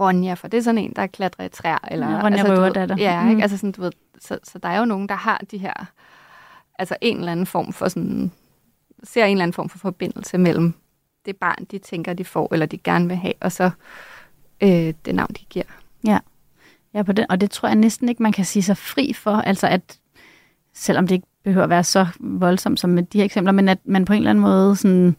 Ronja, 0.00 0.34
for 0.34 0.48
det 0.48 0.58
er 0.58 0.62
sådan 0.62 0.78
en, 0.78 0.92
der 0.96 1.06
klatrer 1.06 1.44
i 1.44 1.48
træer. 1.48 1.78
Eller, 1.90 2.10
ja, 2.10 2.22
Ronja 2.22 2.38
altså, 2.38 2.54
Røverdatter. 2.54 2.96
Ja, 2.98 3.22
mm. 3.22 3.30
ikke? 3.30 3.42
Altså 3.42 3.56
sådan, 3.56 3.72
du 3.72 3.80
ved, 3.80 3.92
så, 4.20 4.38
så 4.42 4.58
der 4.58 4.68
er 4.68 4.78
jo 4.78 4.84
nogen, 4.84 5.08
der 5.08 5.14
har 5.14 5.40
de 5.50 5.58
her, 5.58 5.90
altså 6.78 6.96
en 7.00 7.16
eller 7.16 7.32
anden 7.32 7.46
form 7.46 7.72
for 7.72 7.88
sådan, 7.88 8.32
ser 9.02 9.24
en 9.24 9.30
eller 9.30 9.42
anden 9.42 9.54
form 9.54 9.68
for 9.68 9.78
forbindelse 9.78 10.38
mellem 10.38 10.74
det 11.26 11.36
barn, 11.36 11.64
de 11.70 11.78
tænker, 11.78 12.12
de 12.12 12.24
får, 12.24 12.48
eller 12.52 12.66
de 12.66 12.78
gerne 12.78 13.08
vil 13.08 13.16
have, 13.16 13.34
og 13.40 13.52
så 13.52 13.70
øh, 14.62 14.94
det 15.04 15.14
navn, 15.14 15.30
de 15.30 15.44
giver. 15.50 15.64
Ja. 16.06 16.18
ja 16.94 17.02
på 17.02 17.12
den, 17.12 17.26
og 17.28 17.40
det 17.40 17.50
tror 17.50 17.68
jeg 17.68 17.76
næsten 17.76 18.08
ikke, 18.08 18.22
man 18.22 18.32
kan 18.32 18.44
sige 18.44 18.62
sig 18.62 18.76
fri 18.76 19.12
for. 19.12 19.30
Altså 19.30 19.66
at, 19.66 19.98
selvom 20.74 21.06
det 21.06 21.14
ikke 21.14 21.26
behøver 21.44 21.64
at 21.64 21.70
være 21.70 21.84
så 21.84 22.06
voldsomt 22.20 22.80
som 22.80 22.90
med 22.90 23.02
de 23.02 23.18
her 23.18 23.24
eksempler, 23.24 23.52
men 23.52 23.68
at 23.68 23.78
man 23.84 24.04
på 24.04 24.12
en 24.12 24.16
eller 24.16 24.30
anden 24.30 24.42
måde 24.42 24.76
sådan 24.76 25.16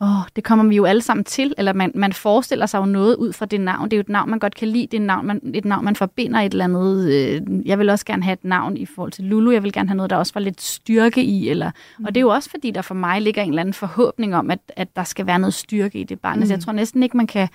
åh, 0.00 0.28
det 0.36 0.44
kommer 0.44 0.64
vi 0.64 0.76
jo 0.76 0.84
alle 0.84 1.02
sammen 1.02 1.24
til, 1.24 1.54
eller 1.58 1.72
man, 1.72 1.92
man 1.94 2.12
forestiller 2.12 2.66
sig 2.66 2.78
jo 2.78 2.84
noget 2.84 3.16
ud 3.16 3.32
fra 3.32 3.46
det 3.46 3.60
navn. 3.60 3.84
Det 3.84 3.92
er 3.92 3.96
jo 3.96 4.00
et 4.00 4.08
navn, 4.08 4.30
man 4.30 4.38
godt 4.38 4.54
kan 4.54 4.68
lide, 4.68 4.86
det 4.86 4.94
er 4.94 5.00
et 5.00 5.06
navn, 5.06 5.26
man, 5.26 5.40
et 5.54 5.64
navn, 5.64 5.84
man 5.84 5.96
forbinder 5.96 6.40
et 6.40 6.52
eller 6.52 6.64
andet. 6.64 7.12
Øh, 7.12 7.66
jeg 7.66 7.78
vil 7.78 7.90
også 7.90 8.04
gerne 8.04 8.22
have 8.22 8.32
et 8.32 8.44
navn 8.44 8.76
i 8.76 8.86
forhold 8.86 9.12
til 9.12 9.24
Lulu, 9.24 9.50
jeg 9.50 9.62
vil 9.62 9.72
gerne 9.72 9.88
have 9.88 9.96
noget, 9.96 10.10
der 10.10 10.16
også 10.16 10.34
var 10.34 10.40
lidt 10.40 10.62
styrke 10.62 11.22
i, 11.22 11.48
eller, 11.48 11.70
mm. 11.98 12.04
og 12.04 12.14
det 12.14 12.20
er 12.20 12.22
jo 12.22 12.28
også 12.28 12.50
fordi, 12.50 12.70
der 12.70 12.82
for 12.82 12.94
mig 12.94 13.22
ligger 13.22 13.42
en 13.42 13.48
eller 13.48 13.60
anden 13.60 13.74
forhåbning 13.74 14.36
om, 14.36 14.50
at, 14.50 14.60
at 14.76 14.96
der 14.96 15.04
skal 15.04 15.26
være 15.26 15.38
noget 15.38 15.54
styrke 15.54 15.98
i 15.98 16.04
det 16.04 16.20
barn. 16.20 16.36
Mm. 16.36 16.42
Altså, 16.42 16.52
jeg 16.52 16.58
mm. 16.58 16.62
tror 16.62 16.72
næsten 16.72 17.02
ikke, 17.02 17.16
man 17.16 17.26
kan, 17.26 17.48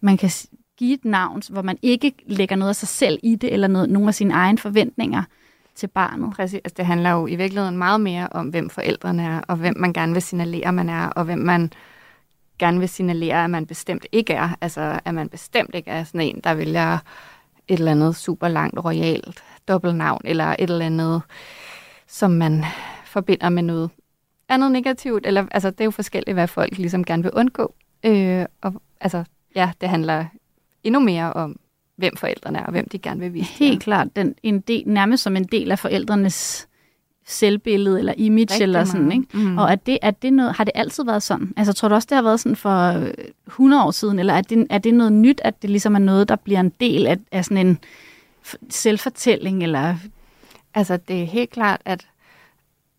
man 0.00 0.16
kan 0.16 0.30
give 0.80 0.94
et 0.94 1.04
navn, 1.04 1.42
hvor 1.50 1.62
man 1.62 1.78
ikke 1.82 2.12
lægger 2.26 2.56
noget 2.56 2.68
af 2.68 2.76
sig 2.76 2.88
selv 2.88 3.18
i 3.22 3.34
det, 3.34 3.52
eller 3.52 3.68
noget, 3.68 3.90
nogle 3.90 4.08
af 4.08 4.14
sine 4.14 4.34
egne 4.34 4.58
forventninger 4.58 5.22
til 5.74 5.86
barnet. 5.86 6.32
Præcis. 6.36 6.60
Altså, 6.64 6.74
det 6.76 6.86
handler 6.86 7.10
jo 7.10 7.26
i 7.26 7.36
virkeligheden 7.36 7.78
meget 7.78 8.00
mere 8.00 8.28
om, 8.30 8.48
hvem 8.48 8.70
forældrene 8.70 9.22
er, 9.22 9.40
og 9.48 9.56
hvem 9.56 9.74
man 9.76 9.92
gerne 9.92 10.12
vil 10.12 10.22
signalere, 10.22 10.72
man 10.72 10.88
er, 10.88 11.06
og 11.06 11.24
hvem 11.24 11.38
man 11.38 11.72
gerne 12.58 12.78
vil 12.78 12.88
signalere, 12.88 13.44
at 13.44 13.50
man 13.50 13.66
bestemt 13.66 14.06
ikke 14.12 14.32
er. 14.32 14.48
Altså, 14.60 15.00
at 15.04 15.14
man 15.14 15.28
bestemt 15.28 15.74
ikke 15.74 15.90
er 15.90 16.04
sådan 16.04 16.20
en, 16.20 16.40
der 16.44 16.54
vælger 16.54 16.98
et 17.68 17.78
eller 17.78 17.90
andet 17.90 18.16
super 18.16 18.48
langt, 18.48 18.84
royalt 18.84 19.42
dobbeltnavn, 19.68 20.20
eller 20.24 20.56
et 20.58 20.70
eller 20.70 20.86
andet, 20.86 21.22
som 22.06 22.30
man 22.30 22.64
forbinder 23.04 23.48
med 23.48 23.62
noget 23.62 23.90
andet 24.48 24.72
negativt. 24.72 25.26
Eller, 25.26 25.46
altså, 25.50 25.70
det 25.70 25.80
er 25.80 25.84
jo 25.84 25.90
forskelligt, 25.90 26.34
hvad 26.34 26.48
folk 26.48 26.78
ligesom 26.78 27.04
gerne 27.04 27.22
vil 27.22 27.32
undgå. 27.32 27.74
Øh, 28.04 28.44
og 28.60 28.82
altså, 29.00 29.24
ja, 29.54 29.72
det 29.80 29.88
handler 29.88 30.24
endnu 30.84 31.00
mere 31.00 31.32
om, 31.32 31.58
hvem 31.96 32.16
forældrene 32.16 32.58
er, 32.58 32.64
og 32.64 32.70
hvem 32.70 32.88
de 32.88 32.98
gerne 32.98 33.20
vil 33.20 33.34
vise. 33.34 33.52
Helt 33.52 33.82
klart, 33.82 34.16
den, 34.16 34.34
en 34.42 34.60
del, 34.60 34.82
nærmest 34.86 35.22
som 35.22 35.36
en 35.36 35.44
del 35.44 35.70
af 35.70 35.78
forældrenes 35.78 36.68
selvbillede 37.26 37.98
eller 37.98 38.14
image 38.16 38.46
Rigtig 38.50 38.62
eller 38.62 38.84
sådan, 38.84 39.02
meget. 39.02 39.14
ikke? 39.14 39.48
Mm. 39.48 39.58
Og 39.58 39.70
er 39.70 39.74
det, 39.74 39.98
er 40.02 40.10
det 40.10 40.32
noget, 40.32 40.52
har 40.54 40.64
det 40.64 40.72
altid 40.74 41.04
været 41.04 41.22
sådan? 41.22 41.52
Altså 41.56 41.72
tror 41.72 41.88
du 41.88 41.94
også, 41.94 42.06
det 42.10 42.16
har 42.16 42.22
været 42.22 42.40
sådan 42.40 42.56
for 42.56 43.06
100 43.46 43.84
år 43.84 43.90
siden, 43.90 44.18
eller 44.18 44.34
er 44.34 44.42
det, 44.42 44.66
er 44.70 44.78
det 44.78 44.94
noget 44.94 45.12
nyt, 45.12 45.40
at 45.44 45.62
det 45.62 45.70
ligesom 45.70 45.94
er 45.94 45.98
noget, 45.98 46.28
der 46.28 46.36
bliver 46.36 46.60
en 46.60 46.72
del 46.80 47.06
af, 47.06 47.18
af 47.32 47.44
sådan 47.44 47.66
en 47.66 47.78
selvfortælling, 48.70 49.62
eller... 49.62 49.94
Altså 50.74 50.96
det 50.96 51.22
er 51.22 51.26
helt 51.26 51.50
klart, 51.50 51.80
at, 51.84 52.06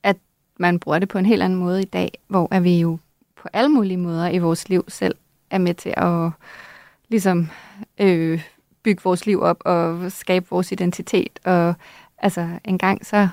at 0.03 0.17
man 0.59 0.79
bruger 0.79 0.99
det 0.99 1.09
på 1.09 1.17
en 1.17 1.25
helt 1.25 1.43
anden 1.43 1.59
måde 1.59 1.81
i 1.81 1.85
dag, 1.85 2.11
hvor 2.27 2.47
er 2.51 2.59
vi 2.59 2.79
jo 2.79 2.97
på 3.41 3.49
alle 3.53 3.69
mulige 3.69 3.97
måder 3.97 4.29
i 4.29 4.37
vores 4.37 4.69
liv 4.69 4.85
selv 4.87 5.15
er 5.49 5.57
med 5.57 5.73
til 5.73 5.93
at 5.97 6.31
ligesom 7.11 7.49
øh, 7.99 8.43
bygge 8.83 9.03
vores 9.03 9.25
liv 9.25 9.41
op 9.41 9.61
og 9.65 10.11
skabe 10.11 10.45
vores 10.49 10.71
identitet. 10.71 11.39
Og 11.43 11.75
altså 12.17 12.47
en 12.63 12.77
gang 12.77 13.05
så 13.05 13.29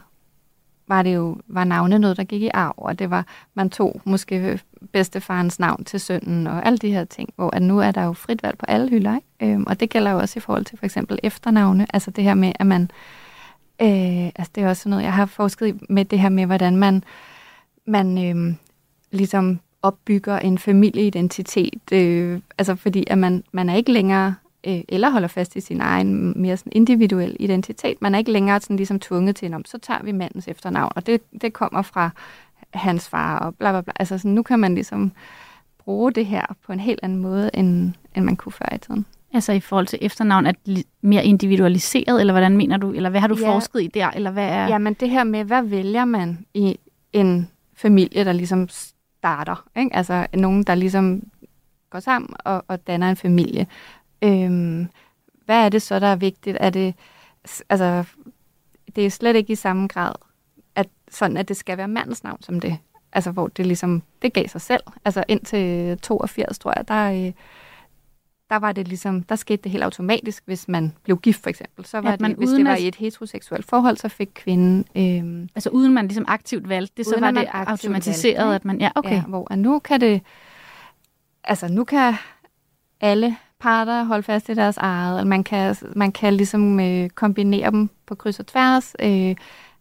var 0.89 1.03
det 1.03 1.15
jo 1.15 1.37
var 1.49 1.65
navne 1.65 1.99
noget, 1.99 2.17
der 2.17 2.25
gik 2.25 2.43
i 2.43 2.51
arv, 2.55 2.75
og 2.77 2.99
det 2.99 3.11
var, 3.11 3.27
man 3.55 3.71
tog 3.71 4.01
måske 4.05 4.61
bedstefarens 4.93 5.61
navn 5.61 5.85
til 5.85 6.01
sønnen 6.01 6.47
og 6.47 6.67
alle 6.67 6.79
de 6.79 6.91
her 6.91 7.05
ting, 7.05 7.29
hvor 7.37 7.55
at 7.55 7.63
nu 7.63 7.79
er 7.79 7.91
der 7.91 8.05
jo 8.05 8.13
frit 8.13 8.43
valg 8.43 8.59
på 8.59 8.67
alle 8.69 8.89
hylder, 8.89 9.17
ikke? 9.17 9.55
Øhm, 9.55 9.65
og 9.67 9.81
det 9.81 9.91
gælder 9.91 10.11
jo 10.11 10.19
også 10.19 10.39
i 10.39 10.41
forhold 10.41 10.65
til 10.65 10.79
for 10.79 10.85
eksempel 10.85 11.19
efternavne, 11.23 11.87
altså 11.95 12.11
det 12.11 12.25
her 12.25 12.35
med, 12.35 12.53
at 12.55 12.67
man, 12.67 12.83
øh, 13.83 14.27
altså 14.27 14.51
det 14.55 14.63
er 14.63 14.69
også 14.69 14.89
noget, 14.89 15.03
jeg 15.03 15.13
har 15.13 15.27
forsket 15.27 15.91
med 15.91 16.05
det 16.05 16.21
her 16.21 16.29
med, 16.29 16.47
hvordan 16.47 16.77
man, 16.77 17.05
man 17.87 18.19
øh, 18.19 18.55
ligesom 19.11 19.61
opbygger 19.83 20.39
en 20.39 20.59
familieidentitet, 20.59 21.93
øh, 21.93 22.41
altså 22.59 22.75
fordi 22.75 23.05
at 23.07 23.19
man, 23.19 23.45
man 23.53 23.69
er 23.69 23.75
ikke 23.75 23.93
længere 23.93 24.35
øh, 24.67 24.81
eller 24.89 25.11
holder 25.11 25.29
fast 25.29 25.57
i 25.57 25.61
sin 25.61 25.81
egen 25.81 26.43
mere 26.43 26.57
sådan 26.57 26.73
individuel 26.75 27.37
identitet. 27.41 28.03
Man 28.03 28.15
er 28.15 28.19
ikke 28.19 28.33
længere 28.33 28.61
sådan 28.61 28.77
ligesom 28.77 29.01
tvunget 29.01 29.37
til, 29.37 29.55
om 29.55 29.65
så 29.65 29.79
tager 29.79 30.03
vi 30.03 30.13
mandens 30.13 30.49
efternavn, 30.49 30.93
og 30.97 31.07
det, 31.07 31.21
det 31.41 31.53
kommer 31.53 31.83
fra 31.83 32.11
hans 32.75 33.09
far, 33.09 33.39
og 33.39 33.55
bla 33.55 33.73
bla 33.73 33.81
bla. 33.81 33.93
Altså 33.97 34.19
sådan, 34.19 34.31
nu 34.31 34.43
kan 34.43 34.59
man 34.59 34.75
ligesom 34.75 35.13
bruge 35.79 36.13
det 36.13 36.27
her 36.27 36.47
på 36.67 36.73
en 36.73 36.81
helt 36.81 37.01
anden 37.03 37.19
måde, 37.19 37.51
end, 37.55 37.93
end 38.17 38.25
man 38.25 38.37
kunne 38.37 38.53
før 38.53 38.75
i 38.75 38.79
tiden. 38.79 39.07
Altså 39.35 39.53
i 39.53 39.61
forhold 39.61 39.87
til 39.87 39.99
efternavn, 40.03 40.47
er 40.47 40.53
det 40.67 40.85
mere 41.01 41.25
individualiseret, 41.25 42.21
eller 42.21 42.33
hvordan 42.33 42.57
mener 42.57 42.77
du, 42.77 42.93
eller 42.93 43.11
hvad 43.11 43.21
har 43.21 43.29
du 43.29 43.37
ja, 43.41 43.55
forsket 43.55 43.83
i 43.83 43.87
der, 43.87 44.11
eller 44.11 44.31
hvad 44.31 44.49
er... 44.49 44.69
Jamen 44.69 44.95
det 44.95 45.11
her 45.11 45.25
med, 45.25 45.45
hvad 45.45 45.63
vælger 45.63 46.05
man 46.05 46.47
i 46.55 46.79
en 47.13 47.49
familie, 47.75 48.25
der 48.25 48.33
ligesom 48.33 48.69
starter, 49.19 49.69
ikke? 49.77 49.97
Altså 49.97 50.27
nogen, 50.35 50.63
der 50.63 50.75
ligesom 50.75 51.23
går 51.91 52.01
sammen 52.01 52.31
og, 52.39 52.65
og 52.69 52.87
danner 52.87 53.11
en 53.11 53.17
familie. 53.17 53.67
Øhm, 54.23 54.89
hvad 55.45 55.65
er 55.65 55.69
det 55.69 55.83
så, 55.83 55.99
der 55.99 56.07
er 56.07 56.17
vigtigt? 56.17 56.57
Er 56.61 56.71
det, 56.71 56.95
altså, 57.69 58.05
det 58.97 59.07
er 59.07 59.11
slet 59.11 59.37
ikke 59.37 59.53
i 59.53 59.57
samme 59.57 59.89
grad, 59.89 60.15
at, 60.75 60.89
sådan, 61.11 61.37
at 61.37 61.49
det 61.49 61.57
skal 61.57 61.79
være 61.79 61.89
mandens 61.89 62.25
navn 62.25 62.43
som 62.43 62.61
det. 62.61 62.79
Altså, 63.13 63.31
hvor 63.31 63.49
det 63.49 63.67
ligesom, 63.67 64.03
det 64.23 64.33
gav 64.33 64.49
sig 64.49 64.61
selv. 64.61 64.83
Altså, 65.05 65.25
indtil 65.29 65.99
82, 65.99 66.59
tror 66.59 66.73
jeg, 66.77 66.89
der, 66.89 67.27
øh, 67.27 67.33
der 68.51 68.57
var 68.57 68.73
det 68.73 68.89
ligesom, 68.89 69.23
der 69.23 69.37
skete 69.37 69.63
det 69.63 69.73
helt 69.73 69.85
automatisk, 69.85 70.43
hvis 70.47 70.69
man 70.69 70.93
blev 71.03 71.19
gift 71.19 71.43
for 71.43 71.51
eksempel. 71.51 71.85
Så 71.85 72.01
var 72.01 72.17
man 72.21 72.31
det, 72.31 72.39
hvis 72.39 72.51
det 72.51 72.65
var 72.65 72.77
i 72.77 72.89
et 72.89 72.95
heteroseksuelt 72.95 73.67
forhold, 73.67 73.97
så 73.97 74.09
fik 74.09 74.29
kvinden... 74.35 74.85
Øhm, 74.97 75.49
altså 75.55 75.71
uden 75.71 75.95
man 75.95 76.07
ligesom 76.07 76.25
aktivt 76.29 76.69
valgte 76.69 76.95
det, 76.97 77.07
så 77.07 77.21
var 77.21 77.31
det 77.31 77.49
automatiseret, 77.53 78.49
valgte, 78.49 78.55
at 78.55 78.65
man... 78.65 78.81
Ja, 78.81 78.91
okay. 78.95 79.15
Ja, 79.15 79.23
hvor 79.23 79.55
nu 79.57 79.79
kan 79.79 80.01
det... 80.01 80.23
Altså 81.45 81.69
nu 81.69 81.85
kan 81.85 82.15
alle 83.01 83.37
parter 83.61 84.05
holde 84.05 84.23
fast 84.23 84.49
i 84.49 84.55
deres 84.55 84.77
eget. 84.77 85.27
Man 85.27 85.45
kan, 85.45 85.77
man 85.97 86.13
kan 86.13 86.35
ligesom 86.35 86.81
øh, 86.81 87.11
kombinere 87.11 87.71
dem 87.71 87.91
på 88.07 88.15
kryds 88.15 88.41
og 88.41 88.47
tværs. 88.47 88.97
Øh, 89.01 89.37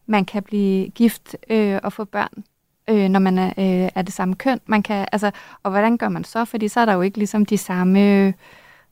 man 0.05 0.25
kan 0.25 0.43
blive 0.43 0.89
gift 0.89 1.35
øh, 1.49 1.79
og 1.83 1.93
få 1.93 2.05
børn 2.05 2.43
øh, 2.89 3.09
når 3.09 3.19
man 3.19 3.37
er, 3.37 3.47
øh, 3.57 3.89
er 3.95 4.01
det 4.01 4.13
samme 4.13 4.35
køn. 4.35 4.59
Man 4.65 4.83
kan, 4.83 5.07
altså, 5.11 5.31
og 5.63 5.71
hvordan 5.71 5.97
gør 5.97 6.09
man 6.09 6.23
så? 6.23 6.45
Fordi 6.45 6.67
så 6.67 6.79
er 6.79 6.85
der 6.85 6.93
jo 6.93 7.01
ikke 7.01 7.17
ligesom 7.17 7.45
de 7.45 7.57
samme 7.57 8.01
øh, 8.01 8.33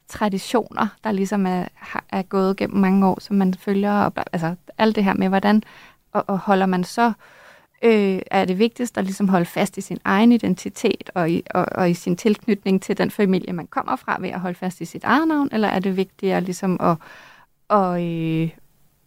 traditioner, 0.07 0.87
der 1.03 1.11
ligesom 1.11 1.45
er, 1.45 1.65
er 2.09 2.21
gået 2.21 2.57
gennem 2.57 2.77
mange 2.77 3.07
år, 3.07 3.19
som 3.21 3.35
man 3.35 3.53
følger. 3.53 3.93
Og, 3.93 4.13
altså 4.33 4.55
alt 4.77 4.95
det 4.95 5.03
her 5.03 5.13
med, 5.13 5.29
hvordan 5.29 5.63
og, 6.13 6.23
og 6.27 6.39
holder 6.39 6.65
man 6.65 6.83
så 6.83 7.13
øh, 7.81 8.19
er 8.31 8.45
det 8.45 8.59
vigtigst 8.59 8.97
at 8.97 9.03
ligesom 9.03 9.29
holde 9.29 9.45
fast 9.45 9.77
i 9.77 9.81
sin 9.81 9.99
egen 10.03 10.31
identitet 10.31 11.09
og 11.15 11.29
i, 11.29 11.43
og, 11.49 11.65
og 11.71 11.89
i 11.89 11.93
sin 11.93 12.17
tilknytning 12.17 12.81
til 12.81 12.97
den 12.97 13.11
familie, 13.11 13.53
man 13.53 13.67
kommer 13.67 13.95
fra 13.95 14.17
ved 14.19 14.29
at 14.29 14.39
holde 14.39 14.55
fast 14.55 14.81
i 14.81 14.85
sit 14.85 15.03
eget 15.03 15.27
navn, 15.27 15.49
eller 15.51 15.67
er 15.67 15.79
det 15.79 15.97
vigtigere 15.97 16.41
ligesom 16.41 16.77
at, 16.79 16.97
og, 17.67 18.03
øh, 18.03 18.49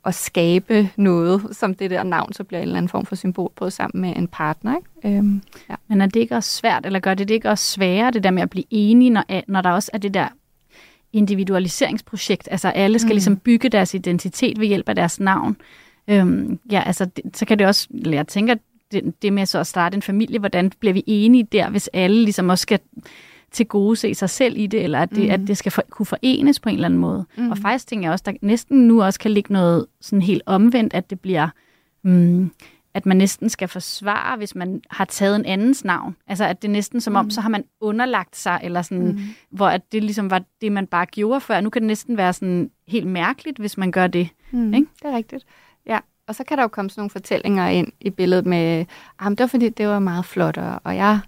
at 0.06 0.14
skabe 0.14 0.90
noget, 0.96 1.56
som 1.56 1.74
det 1.74 1.90
der 1.90 2.02
navn 2.02 2.32
så 2.32 2.44
bliver 2.44 2.60
en 2.60 2.62
eller 2.62 2.76
anden 2.76 2.88
form 2.88 3.06
for 3.06 3.16
symbol 3.16 3.52
på 3.56 3.70
sammen 3.70 4.00
med 4.00 4.16
en 4.16 4.28
partner. 4.28 4.76
Ikke? 4.76 5.18
Øhm, 5.18 5.42
ja. 5.70 5.74
Men 5.88 6.00
er 6.00 6.06
det 6.06 6.20
ikke 6.20 6.36
også 6.36 6.50
svært, 6.50 6.86
eller 6.86 6.98
gør 6.98 7.14
det 7.14 7.28
det 7.28 7.34
ikke 7.34 7.50
også 7.50 7.64
sværere, 7.64 8.10
det 8.10 8.24
der 8.24 8.30
med 8.30 8.42
at 8.42 8.50
blive 8.50 8.64
enige, 8.70 9.10
når, 9.10 9.24
når 9.48 9.60
der 9.60 9.70
også 9.70 9.90
er 9.94 9.98
det 9.98 10.14
der 10.14 10.28
individualiseringsprojekt, 11.12 12.48
altså 12.50 12.68
alle 12.68 12.98
skal 12.98 13.08
mm. 13.08 13.14
ligesom 13.14 13.36
bygge 13.36 13.68
deres 13.68 13.94
identitet 13.94 14.60
ved 14.60 14.66
hjælp 14.66 14.88
af 14.88 14.94
deres 14.94 15.20
navn. 15.20 15.56
Øhm, 16.08 16.58
ja, 16.70 16.82
altså, 16.86 17.04
det, 17.04 17.36
så 17.36 17.44
kan 17.44 17.58
det 17.58 17.66
også, 17.66 17.88
jeg 18.04 18.28
tænker, 18.28 18.54
det, 18.92 19.22
det 19.22 19.32
med 19.32 19.46
så 19.46 19.58
at 19.58 19.66
starte 19.66 19.94
en 19.94 20.02
familie, 20.02 20.38
hvordan 20.38 20.72
bliver 20.80 20.92
vi 20.92 21.04
enige 21.06 21.44
der, 21.52 21.70
hvis 21.70 21.88
alle 21.92 22.22
ligesom 22.22 22.48
også 22.48 22.62
skal 22.62 22.78
til 23.52 23.66
gode 23.66 23.96
se 23.96 24.14
sig 24.14 24.30
selv 24.30 24.56
i 24.56 24.66
det, 24.66 24.84
eller 24.84 24.98
at 24.98 25.10
det, 25.10 25.24
mm. 25.24 25.30
at 25.30 25.40
det 25.46 25.56
skal 25.56 25.72
for, 25.72 25.82
kunne 25.90 26.06
forenes 26.06 26.60
på 26.60 26.68
en 26.68 26.74
eller 26.74 26.88
anden 26.88 27.00
måde. 27.00 27.24
Mm. 27.36 27.50
Og 27.50 27.58
faktisk 27.58 27.86
tænker 27.86 28.06
jeg 28.06 28.12
også, 28.12 28.22
der 28.26 28.32
næsten 28.42 28.88
nu 28.88 29.02
også 29.02 29.20
kan 29.20 29.30
ligge 29.30 29.52
noget 29.52 29.86
sådan 30.00 30.22
helt 30.22 30.42
omvendt, 30.46 30.94
at 30.94 31.10
det 31.10 31.20
bliver, 31.20 31.48
mm, 32.02 32.50
at 32.94 33.06
man 33.06 33.16
næsten 33.16 33.48
skal 33.48 33.68
forsvare, 33.68 34.36
hvis 34.36 34.54
man 34.54 34.80
har 34.90 35.04
taget 35.04 35.36
en 35.36 35.44
andens 35.44 35.84
navn. 35.84 36.16
Altså 36.26 36.44
at 36.44 36.62
det 36.62 36.68
er 36.68 36.72
næsten 36.72 37.00
som 37.00 37.16
om, 37.16 37.24
mm. 37.24 37.30
så 37.30 37.40
har 37.40 37.48
man 37.48 37.64
underlagt 37.80 38.36
sig, 38.36 38.60
eller 38.62 38.82
sådan, 38.82 39.08
mm. 39.08 39.18
hvor 39.50 39.66
at 39.66 39.92
det 39.92 40.02
ligesom 40.02 40.30
var 40.30 40.42
det, 40.60 40.72
man 40.72 40.86
bare 40.86 41.06
gjorde 41.06 41.40
før. 41.40 41.60
Nu 41.60 41.70
kan 41.70 41.82
det 41.82 41.86
næsten 41.86 42.16
være 42.16 42.32
sådan 42.32 42.70
helt 42.88 43.06
mærkeligt, 43.06 43.58
hvis 43.58 43.78
man 43.78 43.90
gør 43.90 44.06
det. 44.06 44.28
Mm. 44.50 44.74
Ikke? 44.74 44.86
Det 45.02 45.10
er 45.10 45.16
rigtigt. 45.16 45.44
Ja, 45.86 45.98
og 46.26 46.34
så 46.34 46.44
kan 46.44 46.56
der 46.56 46.62
jo 46.62 46.68
komme 46.68 46.90
sådan 46.90 47.00
nogle 47.00 47.10
fortællinger 47.10 47.68
ind 47.68 47.92
i 48.00 48.10
billedet 48.10 48.46
med, 48.46 48.86
at 49.20 49.28
det 49.28 49.40
var 49.40 49.46
fordi, 49.46 49.68
det 49.68 49.88
var 49.88 49.98
meget 49.98 50.24
flottere, 50.24 50.78
og 50.78 50.96
jeg 50.96 51.20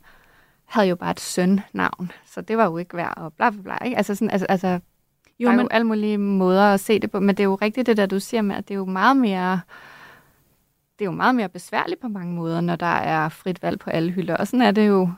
havde 0.71 0.89
jo 0.89 0.97
bare 0.97 1.11
et 1.11 1.21
søn-navn, 1.21 2.13
så 2.25 2.41
det 2.41 2.57
var 2.57 2.65
jo 2.65 2.77
ikke 2.77 2.97
værd, 2.97 3.15
og 3.17 3.33
bla 3.33 3.51
bla 3.51 3.63
bla. 3.63 3.85
Ikke? 3.85 3.97
Altså, 3.97 4.15
sådan, 4.15 4.31
altså, 4.31 4.47
altså 4.47 4.81
jo, 5.39 5.47
der 5.47 5.53
er 5.53 5.57
men... 5.57 5.63
jo 5.63 5.69
alle 5.71 5.87
mulige 5.87 6.19
måder 6.19 6.63
at 6.63 6.81
se 6.81 6.99
det 6.99 7.11
på, 7.11 7.21
men 7.21 7.29
det 7.29 7.41
er 7.41 7.45
jo 7.45 7.55
rigtigt 7.55 7.87
det 7.87 7.97
der, 7.97 8.07
du 8.07 8.21
siger 8.21 8.43
med, 8.43 8.57
at 8.57 8.69
det 8.69 8.75
er 8.75 8.79
jo 8.79 8.85
meget 8.85 9.17
mere 9.17 9.61
det 10.99 11.07
er 11.07 11.11
jo 11.11 11.17
meget 11.17 11.35
mere 11.35 11.49
besværligt 11.49 12.01
på 12.01 12.09
mange 12.09 12.35
måder, 12.35 12.61
når 12.61 12.77
der 12.77 12.87
er 12.87 13.29
frit 13.29 13.63
valg 13.63 13.79
på 13.79 13.91
alle 13.91 14.13
hylder. 14.13 14.37
Og 14.37 14.47
sådan 14.47 14.63
er 14.63 14.71
det 14.71 14.89
jo 14.89 15.11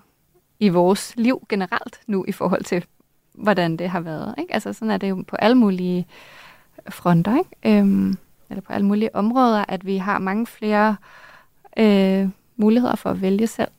i 0.61 0.69
vores 0.69 1.17
liv 1.17 1.47
generelt 1.49 2.01
nu 2.07 2.25
i 2.29 2.33
forhold 2.33 2.65
til, 2.65 2.85
hvordan 3.35 3.77
det 3.77 3.89
har 3.89 4.01
været. 4.01 4.35
Ikke? 4.39 4.55
Altså 4.55 4.73
sådan 4.73 4.91
er 4.91 4.97
det 4.97 5.11
jo 5.11 5.25
på 5.29 5.37
alle 5.37 5.55
mulige 5.55 6.07
fronter. 6.89 7.39
Ikke? 7.39 7.79
Øhm, 7.81 8.17
eller 8.51 8.63
på 8.63 8.73
alle 8.73 8.87
mulige 8.87 9.15
områder, 9.15 9.65
at 9.69 9.87
vi 9.87 9.97
har 9.97 10.19
mange 10.19 10.47
flere 10.47 10.97
øh, 11.77 12.29
muligheder 12.57 12.97
for 12.97 13.11
at 13.11 13.21
vælge 13.21 13.47
selv. 13.47 13.71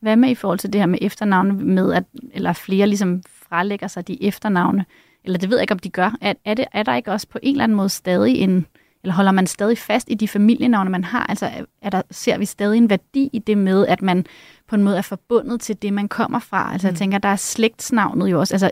Hvad 0.00 0.16
med 0.16 0.30
i 0.30 0.34
forhold 0.34 0.58
til 0.58 0.72
det 0.72 0.80
her 0.80 0.86
med 0.86 0.98
efternavne, 1.02 1.52
med 1.52 1.92
at, 1.92 2.04
eller 2.32 2.52
flere 2.52 2.86
ligesom 2.86 3.22
frelægger 3.48 3.86
sig 3.86 4.08
de 4.08 4.22
efternavne, 4.24 4.84
eller 5.24 5.38
det 5.38 5.50
ved 5.50 5.56
jeg 5.56 5.62
ikke, 5.62 5.72
om 5.72 5.78
de 5.78 5.90
gør. 5.90 6.16
Er, 6.20 6.32
er, 6.44 6.54
det, 6.54 6.64
er 6.72 6.82
der 6.82 6.94
ikke 6.94 7.12
også 7.12 7.28
på 7.28 7.38
en 7.42 7.54
eller 7.54 7.64
anden 7.64 7.76
måde 7.76 7.88
stadig 7.88 8.36
en, 8.36 8.66
eller 9.02 9.14
holder 9.14 9.32
man 9.32 9.46
stadig 9.46 9.78
fast 9.78 10.10
i 10.10 10.14
de 10.14 10.28
familienavne, 10.28 10.90
man 10.90 11.04
har? 11.04 11.26
Altså 11.26 11.50
er 11.82 11.90
der, 11.90 12.02
ser 12.10 12.38
vi 12.38 12.44
stadig 12.44 12.78
en 12.78 12.90
værdi 12.90 13.30
i 13.32 13.38
det 13.38 13.58
med, 13.58 13.86
at 13.86 14.02
man 14.02 14.26
på 14.68 14.76
en 14.76 14.82
måde 14.82 14.96
er 14.96 15.02
forbundet 15.02 15.60
til 15.60 15.82
det, 15.82 15.92
man 15.92 16.08
kommer 16.08 16.38
fra? 16.38 16.72
Altså 16.72 16.86
mm. 16.86 16.90
jeg 16.90 16.98
tænker, 16.98 17.18
der 17.18 17.28
er 17.28 17.36
slægtsnavnet 17.36 18.30
jo 18.30 18.40
også. 18.40 18.54
Altså 18.54 18.70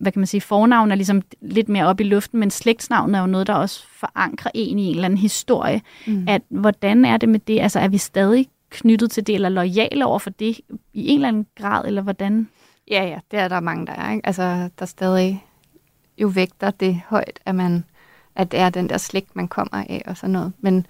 hvad 0.00 0.12
kan 0.12 0.20
man 0.20 0.26
sige, 0.26 0.40
fornavn 0.40 0.90
er 0.90 0.94
ligesom 0.94 1.22
lidt 1.40 1.68
mere 1.68 1.86
op 1.86 2.00
i 2.00 2.04
luften, 2.04 2.40
men 2.40 2.50
slægtsnavnet 2.50 3.16
er 3.16 3.20
jo 3.20 3.26
noget, 3.26 3.46
der 3.46 3.54
også 3.54 3.86
forankrer 3.88 4.50
en 4.54 4.78
i 4.78 4.82
en 4.82 4.90
eller 4.90 5.04
anden 5.04 5.18
historie. 5.18 5.82
Mm. 6.06 6.24
At, 6.28 6.42
hvordan 6.48 7.04
er 7.04 7.16
det 7.16 7.28
med 7.28 7.38
det? 7.38 7.60
Altså 7.60 7.80
er 7.80 7.88
vi 7.88 7.98
stadig 7.98 8.48
knyttet 8.70 9.10
til 9.10 9.26
det, 9.26 9.34
eller 9.34 9.48
lojale 9.48 10.06
over 10.06 10.18
for 10.18 10.30
det 10.30 10.60
i 10.92 11.08
en 11.08 11.14
eller 11.14 11.28
anden 11.28 11.46
grad, 11.54 11.86
eller 11.86 12.02
hvordan? 12.02 12.48
Ja, 12.90 13.04
ja, 13.04 13.18
det 13.30 13.38
er 13.38 13.48
der 13.48 13.60
mange, 13.60 13.86
der 13.86 13.92
er. 13.92 14.10
Ikke? 14.12 14.26
Altså, 14.26 14.70
der 14.78 14.86
stadig 14.86 15.44
jo 16.18 16.28
vægter 16.28 16.70
det 16.70 17.02
højt, 17.08 17.40
at, 17.44 17.54
man, 17.54 17.84
at 18.34 18.52
det 18.52 18.60
er 18.60 18.70
den 18.70 18.88
der 18.88 18.98
slægt, 18.98 19.36
man 19.36 19.48
kommer 19.48 19.84
af 19.88 20.02
og 20.06 20.16
sådan 20.16 20.32
noget. 20.32 20.52
Men, 20.58 20.86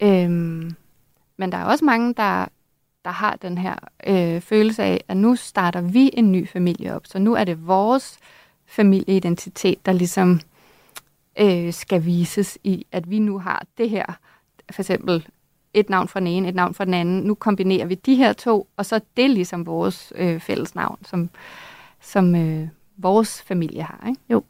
øhm, 0.00 0.76
men 1.36 1.52
der 1.52 1.58
er 1.58 1.64
også 1.64 1.84
mange, 1.84 2.14
der, 2.14 2.46
der 3.04 3.10
har 3.10 3.36
den 3.36 3.58
her 3.58 3.74
øh, 4.06 4.40
følelse 4.40 4.82
af, 4.82 5.04
at 5.08 5.16
nu 5.16 5.36
starter 5.36 5.80
vi 5.80 6.10
en 6.12 6.32
ny 6.32 6.48
familie 6.48 6.94
op, 6.94 7.06
så 7.06 7.18
nu 7.18 7.34
er 7.34 7.44
det 7.44 7.66
vores 7.66 8.18
familieidentitet, 8.66 9.86
der 9.86 9.92
ligesom 9.92 10.40
øh, 11.38 11.72
skal 11.72 12.04
vises 12.04 12.58
i, 12.64 12.86
at 12.92 13.10
vi 13.10 13.18
nu 13.18 13.38
har 13.38 13.66
det 13.78 13.90
her, 13.90 14.04
for 14.70 14.82
eksempel 14.82 15.26
et 15.74 15.90
navn 15.90 16.08
fra 16.08 16.20
den 16.20 16.26
ene, 16.26 16.48
et 16.48 16.54
navn 16.54 16.74
fra 16.74 16.84
den 16.84 16.94
anden. 16.94 17.22
Nu 17.22 17.34
kombinerer 17.34 17.86
vi 17.86 17.94
de 17.94 18.14
her 18.14 18.32
to, 18.32 18.68
og 18.76 18.86
så 18.86 18.94
er 18.94 19.00
det 19.16 19.30
ligesom 19.30 19.66
vores 19.66 20.12
øh, 20.16 20.40
fælles 20.40 20.74
navn, 20.74 20.98
som, 21.04 21.30
som 22.00 22.34
øh, 22.34 22.68
vores 22.96 23.42
familie 23.42 23.82
har. 23.82 24.04
Ikke? 24.08 24.20
Jo. 24.30 24.42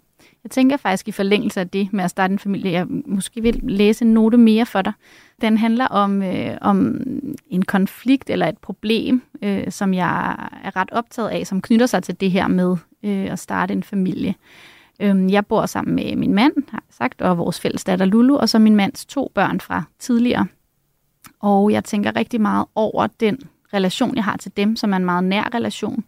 Jeg 0.45 0.51
tænker 0.51 0.77
faktisk 0.77 1.09
i 1.09 1.13
forlængelse 1.13 1.61
af 1.61 1.69
det 1.69 1.93
med 1.93 2.05
at 2.05 2.11
starte 2.11 2.33
en 2.33 2.39
familie, 2.39 2.73
jeg 2.73 2.87
måske 3.07 3.43
vil 3.43 3.61
læse 3.63 4.05
en 4.05 4.15
note 4.15 4.37
mere 4.37 4.67
for 4.67 4.83
dig. 4.83 4.93
Den 5.41 5.59
handler 5.59 5.87
om, 5.87 6.23
øh, 6.23 6.59
om 6.61 7.01
en 7.51 7.63
konflikt 7.63 8.31
eller 8.31 8.47
et 8.49 8.59
problem, 8.59 9.23
øh, 9.43 9.71
som 9.71 9.95
jeg 9.95 10.31
er 10.65 10.77
ret 10.77 10.91
optaget 10.93 11.29
af, 11.29 11.47
som 11.47 11.63
knytter 11.63 11.87
sig 11.87 12.03
til 12.03 12.21
det 12.21 12.31
her 12.31 12.49
med 12.49 12.77
øh, 13.03 13.33
at 13.33 13.39
starte 13.39 13.75
en 13.75 13.83
familie. 13.83 14.35
Øh, 15.01 15.33
jeg 15.33 15.47
bor 15.47 15.67
sammen 15.67 15.95
med 15.95 16.17
min 16.17 16.35
mand, 16.35 16.53
har 16.69 16.79
jeg 16.79 16.95
sagt, 16.95 17.23
og 17.23 17.39
vores 17.39 17.61
fælles 17.61 17.85
datter 17.85 18.05
Lulu, 18.05 18.37
og 18.37 18.49
så 18.49 18.59
min 18.59 18.77
mands 18.77 19.07
to 19.07 19.33
børn 19.35 19.61
fra 19.61 19.85
tidligere. 19.99 20.47
Og 21.41 21.73
jeg 21.73 21.85
tænker 21.85 22.17
rigtig 22.17 22.41
meget 22.41 22.67
over 22.75 23.07
den 23.07 23.39
relation, 23.75 24.17
jeg 24.17 24.25
har 24.25 24.37
til 24.37 24.53
dem, 24.57 24.77
som 24.77 24.93
er 24.93 24.97
en 24.97 25.05
meget 25.05 25.25
nær 25.25 25.55
relation, 25.55 26.05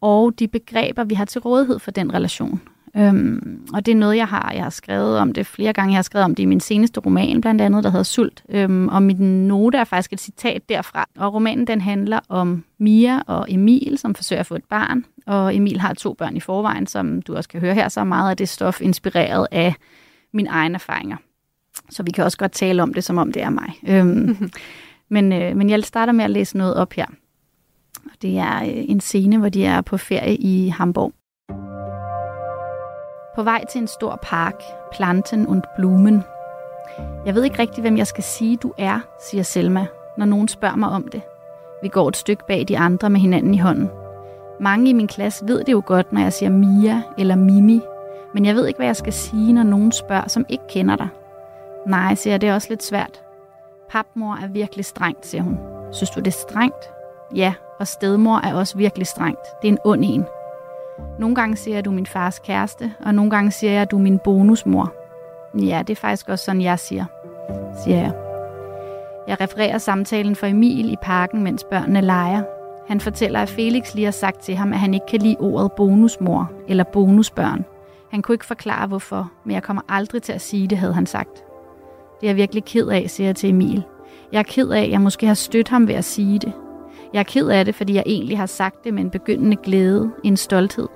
og 0.00 0.38
de 0.38 0.48
begreber, 0.48 1.04
vi 1.04 1.14
har 1.14 1.24
til 1.24 1.40
rådighed 1.40 1.78
for 1.78 1.90
den 1.90 2.14
relation. 2.14 2.60
Øhm, 2.96 3.66
og 3.74 3.86
det 3.86 3.92
er 3.92 3.96
noget, 3.96 4.16
jeg 4.16 4.28
har, 4.28 4.52
jeg 4.54 4.62
har 4.62 4.70
skrevet 4.70 5.18
om 5.18 5.32
det 5.32 5.46
flere 5.46 5.72
gange. 5.72 5.92
Jeg 5.92 5.98
har 5.98 6.02
skrevet 6.02 6.24
om 6.24 6.34
det 6.34 6.42
i 6.42 6.46
min 6.46 6.60
seneste 6.60 7.00
roman, 7.00 7.40
blandt 7.40 7.60
andet, 7.60 7.84
der 7.84 7.90
hedder 7.90 8.04
Sult. 8.04 8.42
Øhm, 8.48 8.88
og 8.88 9.02
min 9.02 9.48
note 9.48 9.78
er 9.78 9.84
faktisk 9.84 10.12
et 10.12 10.20
citat 10.20 10.68
derfra. 10.68 11.08
Og 11.18 11.34
romanen 11.34 11.66
den 11.66 11.80
handler 11.80 12.20
om 12.28 12.64
Mia 12.78 13.20
og 13.26 13.46
Emil, 13.48 13.98
som 13.98 14.14
forsøger 14.14 14.40
at 14.40 14.46
få 14.46 14.54
et 14.54 14.64
barn. 14.64 15.04
Og 15.26 15.56
Emil 15.56 15.80
har 15.80 15.94
to 15.94 16.12
børn 16.12 16.36
i 16.36 16.40
forvejen, 16.40 16.86
som 16.86 17.22
du 17.22 17.36
også 17.36 17.48
kan 17.48 17.60
høre 17.60 17.74
her, 17.74 17.88
så 17.88 18.00
er 18.00 18.04
meget 18.04 18.30
af 18.30 18.36
det 18.36 18.48
stof 18.48 18.80
inspireret 18.80 19.46
af 19.50 19.74
mine 20.32 20.48
egne 20.48 20.74
erfaringer. 20.74 21.16
Så 21.90 22.02
vi 22.02 22.10
kan 22.10 22.24
også 22.24 22.38
godt 22.38 22.52
tale 22.52 22.82
om 22.82 22.94
det, 22.94 23.04
som 23.04 23.18
om 23.18 23.32
det 23.32 23.42
er 23.42 23.50
mig. 23.50 23.72
Øhm, 23.88 24.50
men, 25.10 25.32
øh, 25.32 25.56
men 25.56 25.70
jeg 25.70 25.84
starter 25.84 26.12
med 26.12 26.24
at 26.24 26.30
læse 26.30 26.58
noget 26.58 26.74
op 26.74 26.92
her. 26.92 27.06
Det 28.22 28.38
er 28.38 28.56
øh, 28.62 28.84
en 28.88 29.00
scene, 29.00 29.38
hvor 29.38 29.48
de 29.48 29.64
er 29.64 29.80
på 29.80 29.96
ferie 29.96 30.36
i 30.36 30.68
Hamburg. 30.68 31.12
På 33.36 33.42
vej 33.42 33.64
til 33.72 33.80
en 33.80 33.88
stor 33.88 34.18
park, 34.22 34.62
planten 34.92 35.46
und 35.46 35.62
Blumen. 35.76 36.22
Jeg 37.26 37.34
ved 37.34 37.44
ikke 37.44 37.58
rigtig, 37.58 37.80
hvem 37.80 37.96
jeg 37.96 38.06
skal 38.06 38.24
sige, 38.24 38.56
du 38.56 38.72
er, 38.78 39.00
siger 39.30 39.42
Selma, 39.42 39.86
når 40.18 40.26
nogen 40.26 40.48
spørger 40.48 40.76
mig 40.76 40.88
om 40.88 41.08
det. 41.12 41.22
Vi 41.82 41.88
går 41.88 42.08
et 42.08 42.16
stykke 42.16 42.42
bag 42.48 42.64
de 42.68 42.78
andre 42.78 43.10
med 43.10 43.20
hinanden 43.20 43.54
i 43.54 43.58
hånden. 43.58 43.88
Mange 44.60 44.90
i 44.90 44.92
min 44.92 45.06
klasse 45.06 45.48
ved 45.48 45.64
det 45.64 45.72
jo 45.72 45.82
godt, 45.86 46.12
når 46.12 46.20
jeg 46.20 46.32
siger 46.32 46.50
Mia 46.50 47.02
eller 47.18 47.36
Mimi, 47.36 47.80
men 48.34 48.44
jeg 48.44 48.54
ved 48.54 48.66
ikke, 48.66 48.78
hvad 48.78 48.86
jeg 48.86 48.96
skal 48.96 49.12
sige, 49.12 49.52
når 49.52 49.62
nogen 49.62 49.92
spørger, 49.92 50.28
som 50.28 50.46
ikke 50.48 50.64
kender 50.70 50.96
dig. 50.96 51.08
Nej, 51.86 52.14
siger 52.14 52.34
jeg, 52.34 52.40
det 52.40 52.48
er 52.48 52.54
også 52.54 52.68
lidt 52.70 52.82
svært. 52.82 53.22
Papmor 53.90 54.38
er 54.42 54.46
virkelig 54.48 54.84
strengt, 54.84 55.26
siger 55.26 55.42
hun. 55.42 55.58
Synes 55.92 56.10
du, 56.10 56.20
det 56.20 56.26
er 56.26 56.46
strengt? 56.48 56.90
Ja, 57.34 57.54
og 57.78 57.86
stedmor 57.86 58.40
er 58.44 58.54
også 58.54 58.78
virkelig 58.78 59.06
strengt. 59.06 59.40
Det 59.62 59.68
er 59.68 59.72
en 59.72 59.78
ond 59.84 60.04
en. 60.04 60.24
Nogle 61.18 61.34
gange 61.34 61.56
siger 61.56 61.74
jeg, 61.74 61.78
at 61.78 61.84
du 61.84 61.90
er 61.90 61.94
min 61.94 62.06
fars 62.06 62.38
kæreste, 62.38 62.92
og 63.00 63.14
nogle 63.14 63.30
gange 63.30 63.50
siger 63.50 63.72
jeg, 63.72 63.82
at 63.82 63.90
du 63.90 63.96
er 63.96 64.02
min 64.02 64.18
bonusmor. 64.24 64.92
Ja, 65.54 65.82
det 65.86 65.90
er 65.90 66.00
faktisk 66.00 66.28
også 66.28 66.44
sådan, 66.44 66.62
jeg 66.62 66.78
siger, 66.78 67.04
siger 67.84 67.96
jeg. 67.96 68.12
Jeg 69.28 69.40
refererer 69.40 69.78
samtalen 69.78 70.36
for 70.36 70.46
Emil 70.46 70.92
i 70.92 70.96
parken, 71.02 71.42
mens 71.42 71.64
børnene 71.64 72.00
leger. 72.00 72.42
Han 72.88 73.00
fortæller, 73.00 73.40
at 73.40 73.48
Felix 73.48 73.94
lige 73.94 74.04
har 74.04 74.12
sagt 74.12 74.40
til 74.40 74.56
ham, 74.56 74.72
at 74.72 74.78
han 74.78 74.94
ikke 74.94 75.06
kan 75.06 75.20
lide 75.20 75.36
ordet 75.40 75.72
bonusmor 75.72 76.50
eller 76.68 76.84
bonusbørn. 76.84 77.64
Han 78.10 78.22
kunne 78.22 78.34
ikke 78.34 78.46
forklare 78.46 78.86
hvorfor, 78.86 79.30
men 79.44 79.54
jeg 79.54 79.62
kommer 79.62 79.82
aldrig 79.88 80.22
til 80.22 80.32
at 80.32 80.40
sige 80.40 80.68
det, 80.68 80.78
havde 80.78 80.94
han 80.94 81.06
sagt. 81.06 81.44
Det 82.20 82.26
er 82.26 82.30
jeg 82.30 82.36
virkelig 82.36 82.64
ked 82.64 82.88
af, 82.88 83.10
siger 83.10 83.28
jeg 83.28 83.36
til 83.36 83.50
Emil. 83.50 83.82
Jeg 84.32 84.38
er 84.38 84.42
ked 84.42 84.68
af, 84.68 84.82
at 84.82 84.90
jeg 84.90 85.00
måske 85.00 85.26
har 85.26 85.34
stødt 85.34 85.68
ham 85.68 85.88
ved 85.88 85.94
at 85.94 86.04
sige 86.04 86.38
det. 86.38 86.52
Jeg 87.12 87.18
er 87.18 87.24
ked 87.24 87.48
af 87.48 87.64
det, 87.64 87.74
fordi 87.74 87.94
jeg 87.94 88.02
egentlig 88.06 88.38
har 88.38 88.46
sagt 88.46 88.84
det 88.84 88.94
med 88.94 89.02
en 89.02 89.10
begyndende 89.10 89.56
glæde, 89.56 90.10
en 90.24 90.36
stolthed. 90.36 90.88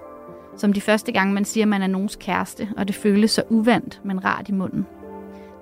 Som 0.57 0.73
de 0.73 0.81
første 0.81 1.13
gange, 1.13 1.35
man 1.35 1.45
siger, 1.45 1.65
at 1.65 1.69
man 1.69 1.83
er 1.83 1.87
nogens 1.87 2.17
kæreste, 2.17 2.69
og 2.77 2.89
det 2.89 2.97
føles 2.97 3.31
så 3.31 3.43
uvandt, 3.49 4.01
men 4.05 4.25
rart 4.25 4.49
i 4.49 4.53
munden. 4.53 4.87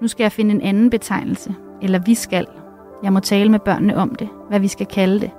Nu 0.00 0.08
skal 0.08 0.24
jeg 0.24 0.32
finde 0.32 0.54
en 0.54 0.62
anden 0.62 0.90
betegnelse, 0.90 1.54
eller 1.82 1.98
vi 1.98 2.14
skal. 2.14 2.46
Jeg 3.02 3.12
må 3.12 3.20
tale 3.20 3.50
med 3.50 3.58
børnene 3.58 3.96
om 3.96 4.14
det, 4.14 4.28
hvad 4.48 4.60
vi 4.60 4.68
skal 4.68 4.86
kalde 4.86 5.20
det. 5.20 5.30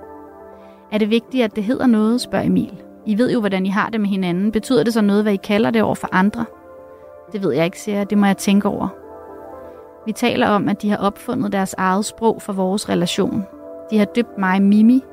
Er 0.92 0.98
det 0.98 1.10
vigtigt, 1.10 1.44
at 1.44 1.56
det 1.56 1.64
hedder 1.64 1.86
noget, 1.86 2.20
spørger 2.20 2.46
Emil. 2.46 2.82
I 3.06 3.18
ved 3.18 3.32
jo, 3.32 3.40
hvordan 3.40 3.66
I 3.66 3.68
har 3.68 3.90
det 3.90 4.00
med 4.00 4.08
hinanden. 4.08 4.52
Betyder 4.52 4.84
det 4.84 4.92
så 4.92 5.00
noget, 5.00 5.22
hvad 5.22 5.32
I 5.32 5.36
kalder 5.36 5.70
det 5.70 5.82
over 5.82 5.94
for 5.94 6.08
andre? 6.12 6.44
Det 7.32 7.42
ved 7.42 7.52
jeg 7.52 7.64
ikke, 7.64 7.80
siger 7.80 7.98
jeg. 7.98 8.10
Det 8.10 8.18
må 8.18 8.26
jeg 8.26 8.36
tænke 8.36 8.68
over. 8.68 9.01
Vi 10.06 10.12
taler 10.12 10.48
om, 10.48 10.68
at 10.68 10.82
de 10.82 10.90
har 10.90 10.96
opfundet 10.96 11.52
deres 11.52 11.74
eget 11.78 12.04
sprog 12.04 12.42
for 12.42 12.52
vores 12.52 12.88
relation. 12.88 13.44
De 13.90 13.98
har 13.98 14.04
døbt 14.04 14.38
mig 14.38 14.62
Mimi, 14.62 15.04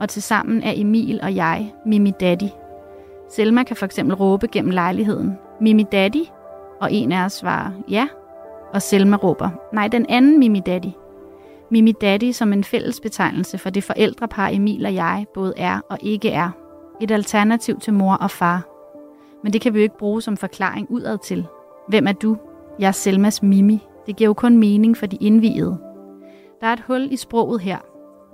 og 0.00 0.08
tilsammen 0.08 0.62
er 0.62 0.72
Emil 0.76 1.20
og 1.22 1.34
jeg 1.34 1.72
Mimi 1.86 2.12
Daddy. 2.20 2.48
Selma 3.30 3.62
kan 3.62 3.76
for 3.76 3.86
eksempel 3.86 4.16
råbe 4.16 4.48
gennem 4.48 4.70
lejligheden, 4.70 5.38
Mimi 5.60 5.82
Daddy, 5.82 6.24
og 6.80 6.92
en 6.92 7.12
af 7.12 7.24
os 7.24 7.32
svarer 7.32 7.70
ja, 7.88 8.08
og 8.72 8.82
Selma 8.82 9.16
råber, 9.16 9.50
nej, 9.72 9.88
den 9.88 10.06
anden 10.08 10.38
Mimi 10.38 10.60
Daddy. 10.60 10.88
Mimi 11.70 11.92
Daddy 11.92 12.32
som 12.32 12.52
en 12.52 12.64
fælles 12.64 13.00
betegnelse 13.00 13.58
for 13.58 13.70
det 13.70 13.84
forældrepar 13.84 14.48
Emil 14.48 14.86
og 14.86 14.94
jeg 14.94 15.26
både 15.34 15.54
er 15.56 15.80
og 15.90 15.98
ikke 16.02 16.30
er. 16.30 16.50
Et 17.00 17.10
alternativ 17.10 17.80
til 17.80 17.92
mor 17.92 18.14
og 18.14 18.30
far. 18.30 18.62
Men 19.42 19.52
det 19.52 19.60
kan 19.60 19.74
vi 19.74 19.78
jo 19.78 19.82
ikke 19.82 19.98
bruge 19.98 20.22
som 20.22 20.36
forklaring 20.36 20.90
udad 20.90 21.18
til. 21.18 21.46
Hvem 21.88 22.06
er 22.06 22.12
du? 22.12 22.36
Jeg 22.78 22.88
er 22.88 22.92
Selmas 22.92 23.42
Mimi. 23.42 23.86
Det 24.06 24.16
giver 24.16 24.28
jo 24.28 24.34
kun 24.34 24.56
mening 24.56 24.96
for 24.96 25.06
de 25.06 25.16
indviede. 25.16 25.78
Der 26.60 26.66
er 26.66 26.72
et 26.72 26.84
hul 26.86 27.08
i 27.10 27.16
sproget 27.16 27.60
her. 27.60 27.78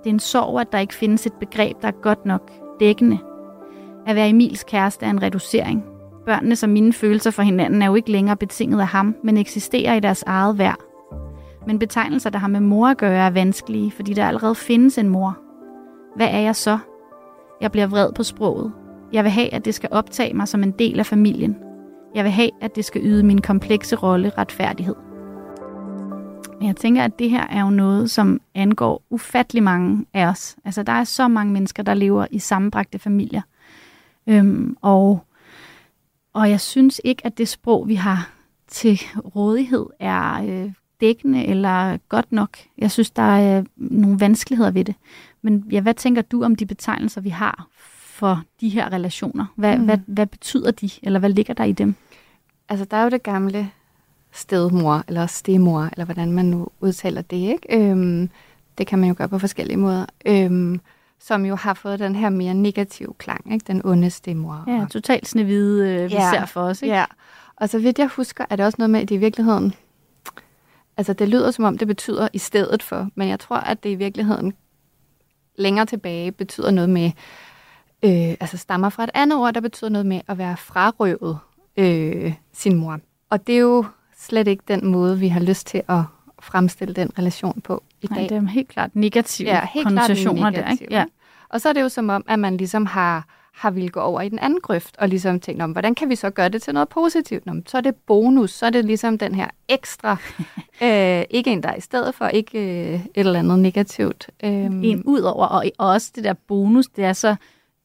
Det 0.03 0.09
er 0.09 0.13
en 0.13 0.19
sorg, 0.19 0.59
at 0.59 0.71
der 0.71 0.79
ikke 0.79 0.93
findes 0.93 1.25
et 1.25 1.33
begreb, 1.33 1.81
der 1.81 1.87
er 1.87 2.01
godt 2.01 2.25
nok 2.25 2.51
dækkende. 2.79 3.17
At 4.07 4.15
være 4.15 4.29
Emils 4.29 4.63
kæreste 4.63 5.05
er 5.05 5.09
en 5.09 5.23
reducering. 5.23 5.85
Børnene 6.25 6.55
som 6.55 6.69
mine 6.69 6.93
følelser 6.93 7.31
for 7.31 7.41
hinanden 7.41 7.81
er 7.81 7.85
jo 7.85 7.95
ikke 7.95 8.11
længere 8.11 8.37
betinget 8.37 8.79
af 8.79 8.87
ham, 8.87 9.15
men 9.23 9.37
eksisterer 9.37 9.93
i 9.93 9.99
deres 9.99 10.23
eget 10.27 10.57
værd. 10.57 10.77
Men 11.67 11.79
betegnelser, 11.79 12.29
der 12.29 12.39
har 12.39 12.47
med 12.47 12.59
mor 12.59 12.87
at 12.87 12.97
gøre, 12.97 13.25
er 13.25 13.29
vanskelige, 13.29 13.91
fordi 13.91 14.13
der 14.13 14.27
allerede 14.27 14.55
findes 14.55 14.97
en 14.97 15.09
mor. 15.09 15.37
Hvad 16.15 16.27
er 16.27 16.39
jeg 16.39 16.55
så? 16.55 16.77
Jeg 17.61 17.71
bliver 17.71 17.87
vred 17.87 18.13
på 18.13 18.23
sproget. 18.23 18.71
Jeg 19.13 19.23
vil 19.23 19.31
have, 19.31 19.53
at 19.53 19.65
det 19.65 19.75
skal 19.75 19.89
optage 19.91 20.33
mig 20.33 20.47
som 20.47 20.63
en 20.63 20.71
del 20.71 20.99
af 20.99 21.05
familien. 21.05 21.57
Jeg 22.15 22.23
vil 22.23 22.31
have, 22.31 22.49
at 22.61 22.75
det 22.75 22.85
skal 22.85 23.01
yde 23.03 23.23
min 23.23 23.41
komplekse 23.41 23.95
rolle 23.95 24.31
retfærdighed. 24.37 24.95
Men 26.61 26.67
jeg 26.67 26.75
tænker, 26.75 27.03
at 27.03 27.19
det 27.19 27.29
her 27.29 27.47
er 27.47 27.61
jo 27.61 27.69
noget, 27.69 28.11
som 28.11 28.41
angår 28.55 29.03
ufattelig 29.09 29.63
mange 29.63 30.05
af 30.13 30.25
os. 30.25 30.55
Altså, 30.65 30.83
der 30.83 30.91
er 30.91 31.03
så 31.03 31.27
mange 31.27 31.53
mennesker, 31.53 31.83
der 31.83 31.93
lever 31.93 32.25
i 32.31 32.39
sammenbragte 32.39 32.99
familier. 32.99 33.41
Øhm, 34.27 34.77
og, 34.81 35.25
og 36.33 36.49
jeg 36.49 36.61
synes 36.61 37.01
ikke, 37.03 37.25
at 37.25 37.37
det 37.37 37.47
sprog, 37.47 37.87
vi 37.87 37.95
har 37.95 38.31
til 38.67 39.01
rådighed, 39.35 39.85
er 39.99 40.43
øh, 40.43 40.73
dækkende 41.01 41.45
eller 41.45 41.97
godt 42.09 42.31
nok. 42.31 42.57
Jeg 42.77 42.91
synes, 42.91 43.11
der 43.11 43.37
er 43.37 43.63
nogle 43.75 44.19
vanskeligheder 44.19 44.71
ved 44.71 44.85
det. 44.85 44.95
Men 45.41 45.65
ja, 45.71 45.81
hvad 45.81 45.93
tænker 45.93 46.21
du 46.21 46.43
om 46.43 46.55
de 46.55 46.65
betegnelser, 46.65 47.21
vi 47.21 47.29
har 47.29 47.67
for 47.77 48.43
de 48.61 48.69
her 48.69 48.93
relationer? 48.93 49.45
Hvad, 49.55 49.77
mm. 49.77 49.85
hvad, 49.85 49.97
hvad 50.07 50.27
betyder 50.27 50.71
de, 50.71 50.89
eller 51.03 51.19
hvad 51.19 51.29
ligger 51.29 51.53
der 51.53 51.63
i 51.63 51.71
dem? 51.71 51.95
Altså, 52.69 52.85
der 52.85 52.97
er 52.97 53.03
jo 53.03 53.09
det 53.09 53.23
gamle 53.23 53.71
stedmor, 54.31 55.03
eller 55.07 55.25
stemor, 55.25 55.89
eller 55.91 56.05
hvordan 56.05 56.31
man 56.31 56.45
nu 56.45 56.67
udtaler 56.79 57.21
det, 57.21 57.37
ikke? 57.37 57.89
Øhm, 57.89 58.29
det 58.77 58.87
kan 58.87 58.99
man 58.99 59.09
jo 59.09 59.15
gøre 59.17 59.29
på 59.29 59.39
forskellige 59.39 59.77
måder. 59.77 60.05
Øhm, 60.25 60.79
som 61.19 61.45
jo 61.45 61.55
har 61.55 61.73
fået 61.73 61.99
den 61.99 62.15
her 62.15 62.29
mere 62.29 62.53
negative 62.53 63.13
klang, 63.17 63.53
ikke? 63.53 63.65
Den 63.67 63.81
onde 63.85 64.09
stemor. 64.09 64.63
Ja, 64.67 64.85
totalt 64.91 65.27
snevide, 65.27 65.89
øh, 65.89 66.09
vi 66.09 66.15
ja, 66.15 66.31
ser 66.31 66.45
for 66.45 66.61
os, 66.61 66.81
ikke? 66.81 66.95
Ja, 66.95 67.05
og 67.55 67.69
så 67.69 67.79
vidt 67.79 67.99
jeg 67.99 68.07
husker, 68.07 68.45
er 68.49 68.55
det 68.55 68.65
også 68.65 68.75
noget 68.77 68.89
med, 68.89 68.99
at 68.99 69.09
det 69.09 69.15
i 69.15 69.17
virkeligheden... 69.17 69.73
Altså, 70.97 71.13
det 71.13 71.29
lyder 71.29 71.51
som 71.51 71.65
om, 71.65 71.77
det 71.77 71.87
betyder 71.87 72.27
i 72.33 72.37
stedet 72.37 72.83
for, 72.83 73.09
men 73.15 73.29
jeg 73.29 73.39
tror, 73.39 73.57
at 73.57 73.83
det 73.83 73.89
i 73.89 73.95
virkeligheden 73.95 74.53
længere 75.55 75.85
tilbage 75.85 76.31
betyder 76.31 76.71
noget 76.71 76.89
med... 76.89 77.11
Øh, 78.03 78.35
altså 78.39 78.57
stammer 78.57 78.89
fra 78.89 79.03
et 79.03 79.09
andet 79.13 79.39
ord, 79.39 79.53
der 79.53 79.61
betyder 79.61 79.89
noget 79.89 80.05
med 80.05 80.21
at 80.27 80.37
være 80.37 80.57
frarøvet 80.57 81.39
øh, 81.77 82.33
sin 82.53 82.75
mor. 82.75 82.99
Og 83.29 83.47
det 83.47 83.55
er 83.55 83.59
jo 83.59 83.85
slet 84.21 84.47
ikke 84.47 84.63
den 84.67 84.87
måde, 84.87 85.19
vi 85.19 85.27
har 85.27 85.39
lyst 85.39 85.67
til 85.67 85.81
at 85.89 86.01
fremstille 86.39 86.93
den 86.93 87.11
relation 87.19 87.61
på 87.61 87.83
i 88.01 88.07
Nej, 88.09 88.19
dag. 88.19 88.29
det 88.29 88.37
er 88.37 88.47
helt 88.47 88.69
klart 88.69 88.95
negative 88.95 89.49
ja, 89.49 89.67
helt 89.73 89.87
konnotationer 89.87 90.41
klart 90.41 90.53
negative, 90.53 90.77
der. 90.77 90.83
Ikke? 90.83 90.95
Ja. 90.95 91.05
Og 91.49 91.61
så 91.61 91.69
er 91.69 91.73
det 91.73 91.81
jo 91.81 91.89
som 91.89 92.09
om, 92.09 92.23
at 92.27 92.39
man 92.39 92.57
ligesom 92.57 92.85
har, 92.85 93.27
har 93.53 93.71
ville 93.71 93.89
gå 93.89 93.99
over 93.99 94.21
i 94.21 94.29
den 94.29 94.39
anden 94.39 94.59
grøft, 94.61 94.97
og 94.97 95.09
ligesom 95.09 95.39
tænkt 95.39 95.61
om, 95.61 95.71
hvordan 95.71 95.95
kan 95.95 96.09
vi 96.09 96.15
så 96.15 96.29
gøre 96.29 96.49
det 96.49 96.61
til 96.61 96.73
noget 96.73 96.89
positivt? 96.89 97.45
Nå, 97.45 97.53
så 97.67 97.77
er 97.77 97.81
det 97.81 97.95
bonus, 97.95 98.51
så 98.51 98.65
er 98.65 98.69
det 98.69 98.85
ligesom 98.85 99.17
den 99.17 99.35
her 99.35 99.47
ekstra, 99.69 100.17
øh, 100.83 101.23
ikke 101.29 101.51
en 101.51 101.63
der 101.63 101.69
er 101.69 101.75
i 101.75 101.81
stedet 101.81 102.15
for, 102.15 102.27
ikke 102.27 102.59
øh, 102.59 102.93
et 102.93 103.09
eller 103.15 103.39
andet 103.39 103.59
negativt. 103.59 104.29
Øh. 104.43 104.51
En 104.51 105.03
ud 105.03 105.19
over, 105.19 105.45
og 105.45 105.65
også 105.77 106.11
det 106.15 106.23
der 106.23 106.33
bonus, 106.33 106.87
det 106.87 107.03
er 107.03 107.13
så 107.13 107.35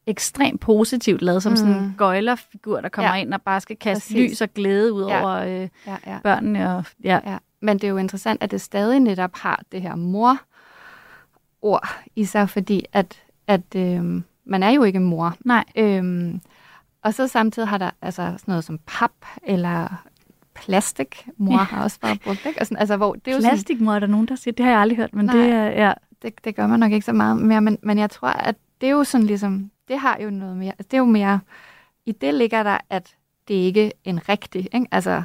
ekstremt 0.07 0.61
positivt 0.61 1.21
lavet, 1.21 1.43
som 1.43 1.51
mm. 1.51 1.55
sådan 1.55 1.73
en 1.73 1.95
gøjlerfigur, 1.97 2.81
der 2.81 2.89
kommer 2.89 3.15
ja. 3.15 3.21
ind 3.21 3.33
og 3.33 3.41
bare 3.41 3.61
skal 3.61 3.75
kaste 3.75 4.01
Præcis. 4.01 4.31
lys 4.31 4.41
og 4.41 4.53
glæde 4.53 4.93
ud 4.93 5.05
ja. 5.07 5.21
over 5.21 5.35
øh, 5.35 5.69
ja, 5.87 5.97
ja. 6.07 6.19
børnene. 6.23 6.75
Og, 6.75 6.85
ja. 7.03 7.19
Ja. 7.25 7.37
Men 7.59 7.77
det 7.77 7.83
er 7.83 7.91
jo 7.91 7.97
interessant, 7.97 8.43
at 8.43 8.51
det 8.51 8.61
stadig 8.61 8.99
netop 8.99 9.31
har 9.35 9.63
det 9.71 9.81
her 9.81 9.95
mor-ord 9.95 11.87
i 12.15 12.25
sig, 12.25 12.49
fordi 12.49 12.85
at, 12.93 13.23
at 13.47 13.75
øh, 13.75 14.21
man 14.45 14.63
er 14.63 14.69
jo 14.69 14.83
ikke 14.83 14.99
mor. 14.99 15.35
Nej. 15.45 15.63
Øhm, 15.75 16.41
og 17.01 17.13
så 17.13 17.27
samtidig 17.27 17.67
har 17.67 17.77
der 17.77 17.89
altså 18.01 18.21
sådan 18.21 18.41
noget 18.47 18.63
som 18.63 18.79
pap 18.85 19.11
eller 19.43 20.03
plastik. 20.55 21.27
Mor 21.37 21.51
ja. 21.51 21.63
har 21.63 21.83
også 21.83 21.99
bare 21.99 22.17
brugt, 22.23 22.45
ikke? 22.45 22.59
Og 22.59 22.65
sådan, 22.65 22.77
altså, 22.77 22.97
hvor 22.97 23.13
det 23.13 23.31
er 23.31 23.35
jo 23.35 23.41
Plastikmor 23.41 23.93
er 23.93 23.99
der 23.99 24.07
nogen, 24.07 24.27
der 24.27 24.35
siger, 24.35 24.53
det 24.53 24.65
har 24.65 24.71
jeg 24.71 24.81
aldrig 24.81 24.97
hørt, 24.97 25.13
men 25.13 25.25
Nej, 25.25 25.35
det 25.35 25.49
er... 25.49 25.65
Ja. 25.65 25.93
Det, 26.21 26.45
det 26.45 26.55
gør 26.55 26.67
man 26.67 26.79
nok 26.79 26.91
ikke 26.91 27.05
så 27.05 27.13
meget 27.13 27.37
mere, 27.37 27.61
men, 27.61 27.77
men 27.83 27.97
jeg 27.97 28.09
tror, 28.09 28.27
at 28.27 28.55
det 28.81 28.87
er 28.87 28.91
jo 28.91 29.03
sådan 29.03 29.27
ligesom, 29.27 29.71
det 29.87 29.99
har 29.99 30.17
jo 30.23 30.29
noget 30.29 30.57
mere, 30.57 30.73
det 30.77 30.93
er 30.93 30.97
jo 30.97 31.05
mere, 31.05 31.39
i 32.05 32.11
det 32.11 32.33
ligger 32.33 32.63
der, 32.63 32.77
at 32.89 33.15
det 33.47 33.53
ikke 33.53 33.85
er 33.85 33.91
en 34.03 34.29
rigtig, 34.29 34.69
ikke? 34.73 34.87
altså 34.91 35.23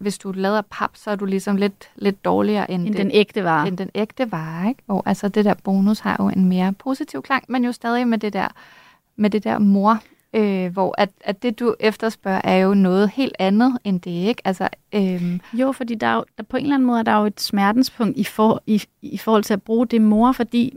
hvis 0.00 0.18
du 0.18 0.32
lader 0.32 0.62
pap, 0.70 0.90
så 0.94 1.10
er 1.10 1.16
du 1.16 1.24
ligesom 1.24 1.56
lidt, 1.56 1.90
lidt 1.96 2.24
dårligere 2.24 2.70
end, 2.70 2.86
end 2.86 2.94
den, 2.94 3.06
den 3.06 3.10
ægte 3.14 3.44
vare. 3.44 3.68
End 3.68 3.78
den 3.78 3.90
ægte 3.94 4.32
vare, 4.32 4.68
ikke? 4.68 4.82
Og 4.88 5.02
altså 5.06 5.28
det 5.28 5.44
der 5.44 5.54
bonus 5.64 5.98
har 5.98 6.16
jo 6.20 6.28
en 6.28 6.44
mere 6.44 6.72
positiv 6.72 7.22
klang, 7.22 7.44
men 7.48 7.64
jo 7.64 7.72
stadig 7.72 8.08
med 8.08 8.18
det 8.18 8.32
der, 8.32 8.48
med 9.16 9.30
det 9.30 9.44
der 9.44 9.58
mor, 9.58 9.98
øh, 10.34 10.72
hvor 10.72 10.94
at, 10.98 11.10
at 11.20 11.42
det 11.42 11.58
du 11.58 11.74
efterspørger 11.80 12.40
er 12.44 12.56
jo 12.56 12.74
noget 12.74 13.10
helt 13.10 13.36
andet 13.38 13.78
end 13.84 14.00
det, 14.00 14.10
ikke? 14.10 14.42
Altså, 14.44 14.68
øh... 14.92 15.38
Jo, 15.52 15.72
fordi 15.72 15.94
der, 15.94 16.06
er 16.06 16.14
jo, 16.14 16.24
der 16.38 16.42
på 16.42 16.56
en 16.56 16.62
eller 16.62 16.74
anden 16.74 16.86
måde 16.86 16.98
er 16.98 17.02
der 17.02 17.18
jo 17.18 17.24
et 17.26 17.40
smertenspunkt 17.40 18.16
i, 18.16 18.24
for, 18.24 18.62
i, 18.66 18.82
i 19.02 19.18
forhold 19.18 19.44
til 19.44 19.54
at 19.54 19.62
bruge 19.62 19.86
det 19.86 20.02
mor, 20.02 20.32
fordi 20.32 20.76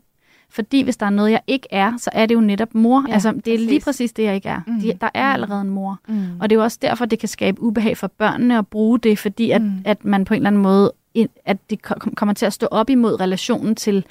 fordi 0.49 0.81
hvis 0.83 0.97
der 0.97 1.05
er 1.05 1.09
noget, 1.09 1.31
jeg 1.31 1.41
ikke 1.47 1.67
er, 1.71 1.97
så 1.97 2.09
er 2.13 2.25
det 2.25 2.35
jo 2.35 2.41
netop 2.41 2.75
mor. 2.75 3.05
Ja, 3.07 3.13
altså, 3.13 3.31
det 3.31 3.37
er 3.37 3.57
præcis. 3.57 3.69
lige 3.69 3.81
præcis 3.81 4.13
det, 4.13 4.23
jeg 4.23 4.35
ikke 4.35 4.49
er. 4.49 4.61
Mm. 4.67 4.79
De, 4.79 4.93
der 5.01 5.09
er 5.13 5.27
mm. 5.27 5.33
allerede 5.33 5.61
en 5.61 5.69
mor. 5.69 5.99
Mm. 6.07 6.39
Og 6.39 6.49
det 6.49 6.55
er 6.55 6.59
jo 6.59 6.63
også 6.63 6.77
derfor, 6.81 7.05
det 7.05 7.19
kan 7.19 7.29
skabe 7.29 7.61
ubehag 7.61 7.97
for 7.97 8.07
børnene 8.07 8.57
at 8.57 8.67
bruge 8.67 8.99
det, 8.99 9.19
fordi 9.19 9.51
at, 9.51 9.61
mm. 9.61 9.81
at 9.85 10.05
man 10.05 10.25
på 10.25 10.33
en 10.33 10.37
eller 10.37 10.47
anden 10.47 10.61
måde, 10.61 10.93
at 11.45 11.57
det 11.69 11.81
kommer 12.15 12.33
til 12.33 12.45
at 12.45 12.53
stå 12.53 12.67
op 12.71 12.89
imod 12.89 13.19
relationen 13.19 13.75
til, 13.75 14.05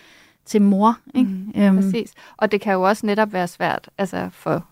til 0.45 0.63
mor. 0.63 0.99
Ikke? 1.15 1.31
Mm. 1.31 1.63
Øhm. 1.63 1.77
Præcis. 1.77 2.13
Og 2.37 2.53
det 2.53 2.61
kan 2.61 2.73
jo 2.73 2.83
også 2.83 3.07
netop 3.07 3.33
være 3.33 3.49
svært 3.49 3.91
altså 3.99 4.29
for 4.33 4.65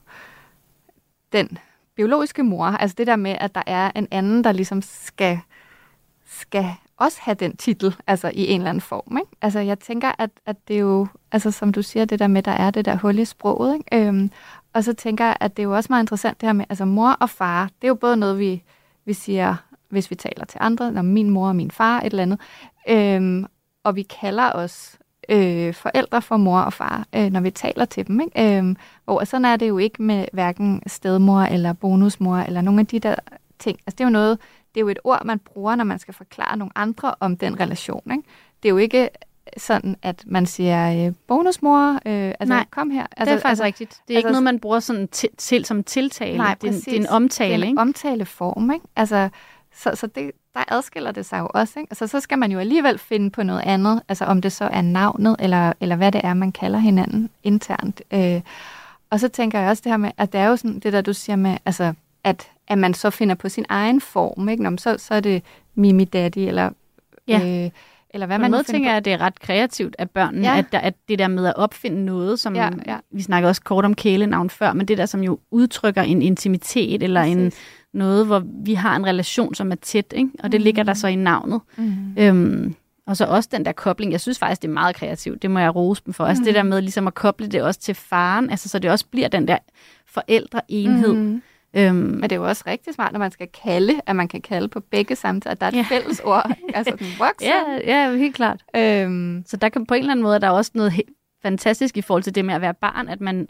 den 1.33 1.59
biologiske 1.97 2.43
mor. 2.43 2.65
Altså 2.67 2.95
det 2.99 3.07
der 3.07 3.17
med, 3.17 3.37
at 3.41 3.55
der 3.55 3.63
er 3.67 3.91
en 3.95 4.09
anden, 4.11 4.45
der 4.45 4.53
ligesom 4.53 4.83
skal, 4.83 5.39
skal 6.27 6.67
også 6.97 7.19
have 7.21 7.35
den 7.35 7.57
titel, 7.57 7.97
altså 8.07 8.31
i 8.35 8.47
en 8.47 8.61
eller 8.61 8.71
anden 8.71 8.81
form. 8.81 9.17
Ikke? 9.19 9.31
Altså 9.43 9.61
jeg 9.61 9.79
tænker, 9.79 10.13
at, 10.19 10.31
at 10.47 10.57
det 10.69 10.77
er 10.77 10.81
jo, 10.81 11.07
altså 11.33 11.51
som 11.51 11.73
du 11.73 11.83
siger, 11.83 12.05
det 12.05 12.19
der 12.19 12.27
med, 12.27 12.43
der 12.43 12.51
er 12.53 12.71
det 12.71 12.85
der 12.85 12.97
hul 12.97 13.19
i 13.19 13.25
sproget. 13.25 13.75
Ikke? 13.75 14.09
Øhm, 14.09 14.31
og 14.73 14.85
så 14.85 14.93
tænker 14.93 15.25
jeg, 15.25 15.37
at 15.41 15.57
det 15.57 15.63
er 15.63 15.65
jo 15.65 15.77
også 15.77 15.87
meget 15.91 16.03
interessant 16.03 16.41
det 16.41 16.47
her 16.47 16.53
med, 16.53 16.65
altså 16.69 16.85
mor 16.85 17.11
og 17.11 17.31
far, 17.31 17.65
det 17.65 17.85
er 17.85 17.89
jo 17.89 17.95
både 17.95 18.17
noget, 18.17 18.39
vi, 18.39 18.63
vi 19.05 19.13
siger, 19.13 19.55
hvis 19.89 20.11
vi 20.11 20.15
taler 20.15 20.45
til 20.45 20.59
andre, 20.63 20.93
når 20.93 21.03
min 21.03 21.31
mor 21.31 21.49
og 21.49 21.57
min 21.57 21.71
far, 21.71 22.01
et 22.01 22.07
eller 22.07 22.23
andet. 22.23 22.41
Øhm, 22.89 23.47
og 23.85 23.97
vi 23.97 24.03
kalder 24.03 24.53
os 24.53 24.99
øh, 25.29 25.75
forældre 25.75 26.23
for 26.23 26.37
mor 26.37 26.61
og 26.61 26.73
far, 26.73 27.07
øh, 27.15 27.31
når 27.31 27.41
vi 27.41 27.51
taler 27.51 27.85
til 27.85 28.07
dem. 28.07 28.21
Ikke? 28.21 28.59
Øhm, 28.59 28.77
og 29.07 29.27
sådan 29.27 29.45
er 29.45 29.57
det 29.57 29.69
jo 29.69 29.79
ikke 29.79 30.03
med 30.03 30.27
hverken 30.33 30.83
stedmor 30.87 31.41
eller 31.41 31.73
bonusmor 31.73 32.37
eller 32.37 32.61
nogle 32.61 32.81
af 32.81 32.87
de 32.87 32.99
der 32.99 33.15
ting. 33.59 33.79
Altså 33.87 33.95
det 33.99 34.01
er 34.01 34.05
jo 34.05 34.13
noget, 34.13 34.39
det 34.77 34.81
er 34.81 34.85
jo 34.85 34.89
et 34.89 34.99
ord, 35.05 35.25
man 35.25 35.39
bruger, 35.39 35.77
når 35.77 35.85
man 35.85 35.99
skal 35.99 36.15
forklare 36.15 36.57
nogle 36.57 36.73
andre 36.75 37.15
om 37.21 37.37
den 37.37 37.61
relation. 37.61 38.03
Ikke? 38.11 38.23
Det 38.63 38.69
er 38.69 38.71
jo 38.71 38.77
ikke 38.77 39.09
sådan, 39.57 39.97
at 40.03 40.25
man 40.27 40.47
siger, 40.47 41.07
øh, 41.07 41.15
bonusmor, 41.27 41.93
øh, 41.93 42.01
altså 42.05 42.45
Nej, 42.55 42.65
kom 42.71 42.91
her. 42.91 43.07
Altså, 43.17 43.25
det 43.25 43.39
er 43.39 43.43
faktisk 43.43 43.47
altså, 43.47 43.65
rigtigt. 43.65 43.91
Det 43.91 44.15
er 44.15 44.19
altså, 44.19 44.19
ikke 44.19 44.31
noget, 44.31 44.45
man 44.45 44.61
bruger 44.61 44.81
sådan 44.81 45.09
til, 45.09 45.29
til 45.39 45.65
som 45.65 45.85
tiltale. 45.85 46.37
Nej, 46.37 46.57
det, 46.61 46.69
er, 46.69 46.73
det 46.73 46.89
er 46.89 46.97
en 46.97 47.07
omtale, 47.07 47.53
det 47.53 47.59
er 47.61 47.63
en 47.63 47.69
ikke? 47.69 47.81
omtaleform, 47.81 48.71
ikke? 48.71 48.87
Altså, 48.97 49.29
så, 49.75 49.91
så 49.95 50.07
det, 50.07 50.31
der 50.55 50.65
adskiller 50.69 51.13
det 51.13 51.27
sig 51.27 51.39
jo 51.39 51.49
også, 51.55 51.81
ikke? 51.81 51.91
Altså, 51.91 52.07
så 52.07 52.21
skal 52.21 52.39
man 52.39 52.53
jo 52.53 52.59
alligevel 52.59 52.99
finde 52.99 53.31
på 53.31 53.43
noget 53.43 53.63
andet, 53.65 54.03
altså 54.09 54.25
om 54.25 54.43
det 54.43 54.53
så 54.53 54.65
er 54.65 54.83
navnet, 54.83 55.37
eller, 55.39 55.73
eller 55.81 55.97
hvad 55.97 56.13
det 56.13 56.21
er, 56.25 56.35
man 56.35 56.53
kalder 56.53 56.79
hinanden 56.79 57.31
internt. 57.43 58.03
Øh, 58.11 58.41
og 59.11 59.21
så 59.21 59.29
tænker 59.29 59.61
jeg 59.61 59.71
også 59.71 59.83
det 59.85 59.93
her 59.93 59.97
med, 59.97 60.11
at 60.17 60.33
det 60.33 60.41
er 60.41 60.47
jo 60.47 60.57
sådan, 60.57 60.79
det 60.79 60.93
der 60.93 61.01
du 61.01 61.13
siger 61.13 61.37
med, 61.37 61.57
altså, 61.65 61.95
at 62.25 62.51
at 62.69 62.79
man 62.79 62.95
så 62.95 63.11
finder 63.11 63.35
på 63.35 63.49
sin 63.49 63.65
egen 63.69 64.01
form. 64.01 64.49
Ikke? 64.49 64.63
Nå, 64.63 64.77
så, 64.77 64.95
så 64.99 65.15
er 65.15 65.21
det 65.21 65.43
Mimi 65.75 66.05
Daddy, 66.05 66.39
eller, 66.39 66.71
ja. 67.29 67.65
øh, 67.65 67.71
eller 68.11 68.27
hvad 68.27 68.37
På 68.37 68.41
man 68.41 68.45
en 68.45 68.51
måde 68.51 68.63
tænker 68.63 68.89
jeg, 68.91 68.97
at 68.97 69.05
det 69.05 69.13
er 69.13 69.21
ret 69.21 69.41
kreativt 69.41 69.97
af 69.99 70.11
børnene, 70.11 70.49
Ja. 70.49 70.59
at, 70.59 70.65
der, 70.73 70.79
at 70.79 70.95
det 71.09 71.19
der 71.19 71.29
med 71.29 71.47
at 71.47 71.57
opfinde 71.57 72.05
noget, 72.05 72.41
som 72.41 72.55
Ja, 72.55 72.71
ja. 72.87 72.97
vi 73.11 73.23
snakkede 73.23 73.51
også 73.51 73.63
kort 73.63 73.85
om 73.85 73.95
kælenavn 73.95 74.51
før, 74.51 74.73
men 74.73 74.89
det 74.89 74.99
der, 74.99 75.07
som 75.07 75.23
jo 75.23 75.39
udtrykker 75.51 76.03
en 76.03 76.23
intimitet, 76.23 77.03
eller 77.03 77.23
en, 77.23 77.45
Præcis. 77.45 77.61
noget, 77.93 78.27
hvor 78.27 78.43
vi 78.65 78.75
har 78.75 78.97
en 78.97 79.07
relation, 79.07 79.55
som 79.55 79.73
er 79.73 79.77
tæt, 79.77 80.13
ikke? 80.17 80.31
og 80.43 80.53
det 80.53 80.61
ligger 80.63 80.83
der 80.83 80.95
så 80.95 81.07
i 81.07 81.15
navnet. 81.15 81.61
Mm. 81.77 81.95
Øhm, 82.19 82.75
og 83.07 83.17
så 83.17 83.25
også 83.27 83.49
den 83.53 83.65
der 83.65 83.73
kobling. 83.73 84.13
Jeg 84.13 84.21
synes 84.21 84.39
faktisk, 84.39 84.63
det 84.63 84.69
er 84.69 84.73
meget 84.73 84.97
kreativt. 84.97 85.43
Det 85.43 85.51
må 85.51 85.59
jeg 85.59 85.77
rose 85.77 86.03
dem 86.07 86.15
for. 86.15 86.25
Altså 86.25 86.45
det 86.45 86.55
der 86.55 86.63
med 86.63 86.81
ligesom 86.81 87.07
at 87.07 87.15
koble 87.15 87.47
det 87.49 87.63
også 87.63 87.81
til 87.81 87.95
faren, 87.95 88.51
altså 88.51 88.69
så 88.69 88.79
det 88.79 88.91
også 88.91 89.07
bliver 89.11 89.29
den 89.29 89.49
der 89.49 89.59
forældreenhed. 90.07 91.13
Mm. 91.13 91.43
Mm. 91.77 91.83
Øhm, 91.83 91.97
Men 91.97 92.23
det 92.23 92.33
er 92.33 92.37
jo 92.37 92.49
også 92.49 92.65
rigtig 92.67 92.95
smart, 92.95 93.13
når 93.13 93.19
man 93.19 93.31
skal 93.31 93.49
kalde, 93.65 94.01
at 94.07 94.17
man 94.17 94.29
kan 94.29 94.41
kalde 94.43 94.69
på 94.69 94.81
begge 94.81 95.17
samtidig, 95.17 95.53
at 95.53 95.61
der 95.61 95.67
er 95.67 95.71
et 95.71 95.77
Ja. 95.77 95.83
fælles 95.89 96.21
ord, 96.25 96.51
altså 96.75 96.97
den 96.99 97.07
voksen. 97.19 97.49
ja, 97.49 97.63
ja, 98.05 98.17
helt 98.17 98.35
klart. 98.35 98.61
Øhm, 98.77 99.43
Så 99.47 99.57
der 99.57 99.69
kan 99.69 99.87
på 99.87 99.95
en 99.95 99.99
eller 100.01 100.11
anden 100.13 100.23
måde, 100.23 100.35
er 100.35 100.39
der 100.39 100.51
også 100.51 100.71
noget 100.75 100.93
fantastisk 101.43 101.97
i 101.97 102.01
forhold 102.03 102.23
til 102.23 102.35
det 102.35 102.45
med 102.45 102.55
at 102.55 102.61
være 102.61 102.75
barn, 102.75 103.09
at 103.09 103.21
man, 103.21 103.49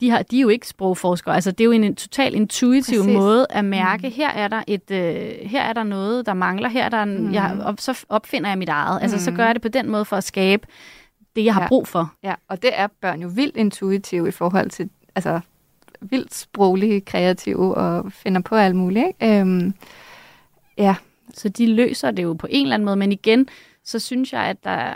de, 0.00 0.10
har, 0.10 0.22
de 0.22 0.36
er 0.38 0.40
jo 0.42 0.48
ikke 0.48 0.68
sprogforskere, 0.68 1.34
altså 1.34 1.50
det 1.50 1.60
er 1.60 1.64
jo 1.64 1.70
en, 1.70 1.84
en 1.84 1.96
total 1.96 2.34
intuitiv 2.34 2.98
Præcis. 3.00 3.14
måde 3.14 3.46
at 3.50 3.64
mærke, 3.64 4.06
mm. 4.08 4.12
her 4.16 4.28
er 4.30 4.48
der 4.48 4.62
et, 4.66 4.90
øh, 4.90 5.48
her 5.48 5.62
er 5.62 5.72
der 5.72 5.82
noget, 5.82 6.26
der 6.26 6.34
mangler, 6.34 6.68
her 6.68 6.84
er 6.84 6.88
der 6.88 7.02
en, 7.02 7.18
Mm. 7.20 7.24
mm. 7.26 7.32
jeg, 7.34 7.56
og 7.64 7.74
så 7.78 8.04
opfinder 8.08 8.48
jeg 8.50 8.58
mit 8.58 8.68
eget. 8.68 9.02
Altså 9.02 9.24
så 9.24 9.30
Mm. 9.30 9.36
gør 9.36 9.44
jeg 9.46 9.54
det 9.54 9.62
på 9.62 9.68
den 9.68 9.88
måde 9.90 10.04
for 10.04 10.16
at 10.16 10.24
skabe 10.24 10.66
det, 11.36 11.44
jeg 11.44 11.54
har 11.54 11.62
Ja. 11.62 11.68
brug 11.68 11.88
for. 11.88 12.12
ja, 12.22 12.34
og 12.48 12.62
det 12.62 12.70
er 12.72 12.86
børn 13.00 13.22
jo 13.22 13.28
vildt 13.34 13.56
intuitive 13.56 14.28
i 14.28 14.30
forhold 14.30 14.70
til, 14.70 14.90
altså 15.14 15.40
vildt 16.00 16.34
sproglige, 16.34 17.00
kreative 17.00 17.74
og 17.74 18.12
finder 18.12 18.40
på 18.40 18.54
alt 18.54 18.76
muligt. 18.76 19.06
Ikke? 19.20 19.40
Øhm, 19.40 19.74
ja, 20.78 20.94
Så 21.34 21.48
de 21.48 21.66
løser 21.66 22.10
det 22.10 22.22
jo 22.22 22.32
på 22.32 22.46
en 22.50 22.62
eller 22.66 22.74
anden 22.74 22.84
måde, 22.86 22.96
men 22.96 23.12
igen, 23.12 23.48
så 23.84 23.98
synes 23.98 24.32
jeg, 24.32 24.40
at 24.42 24.64
der, 24.64 24.92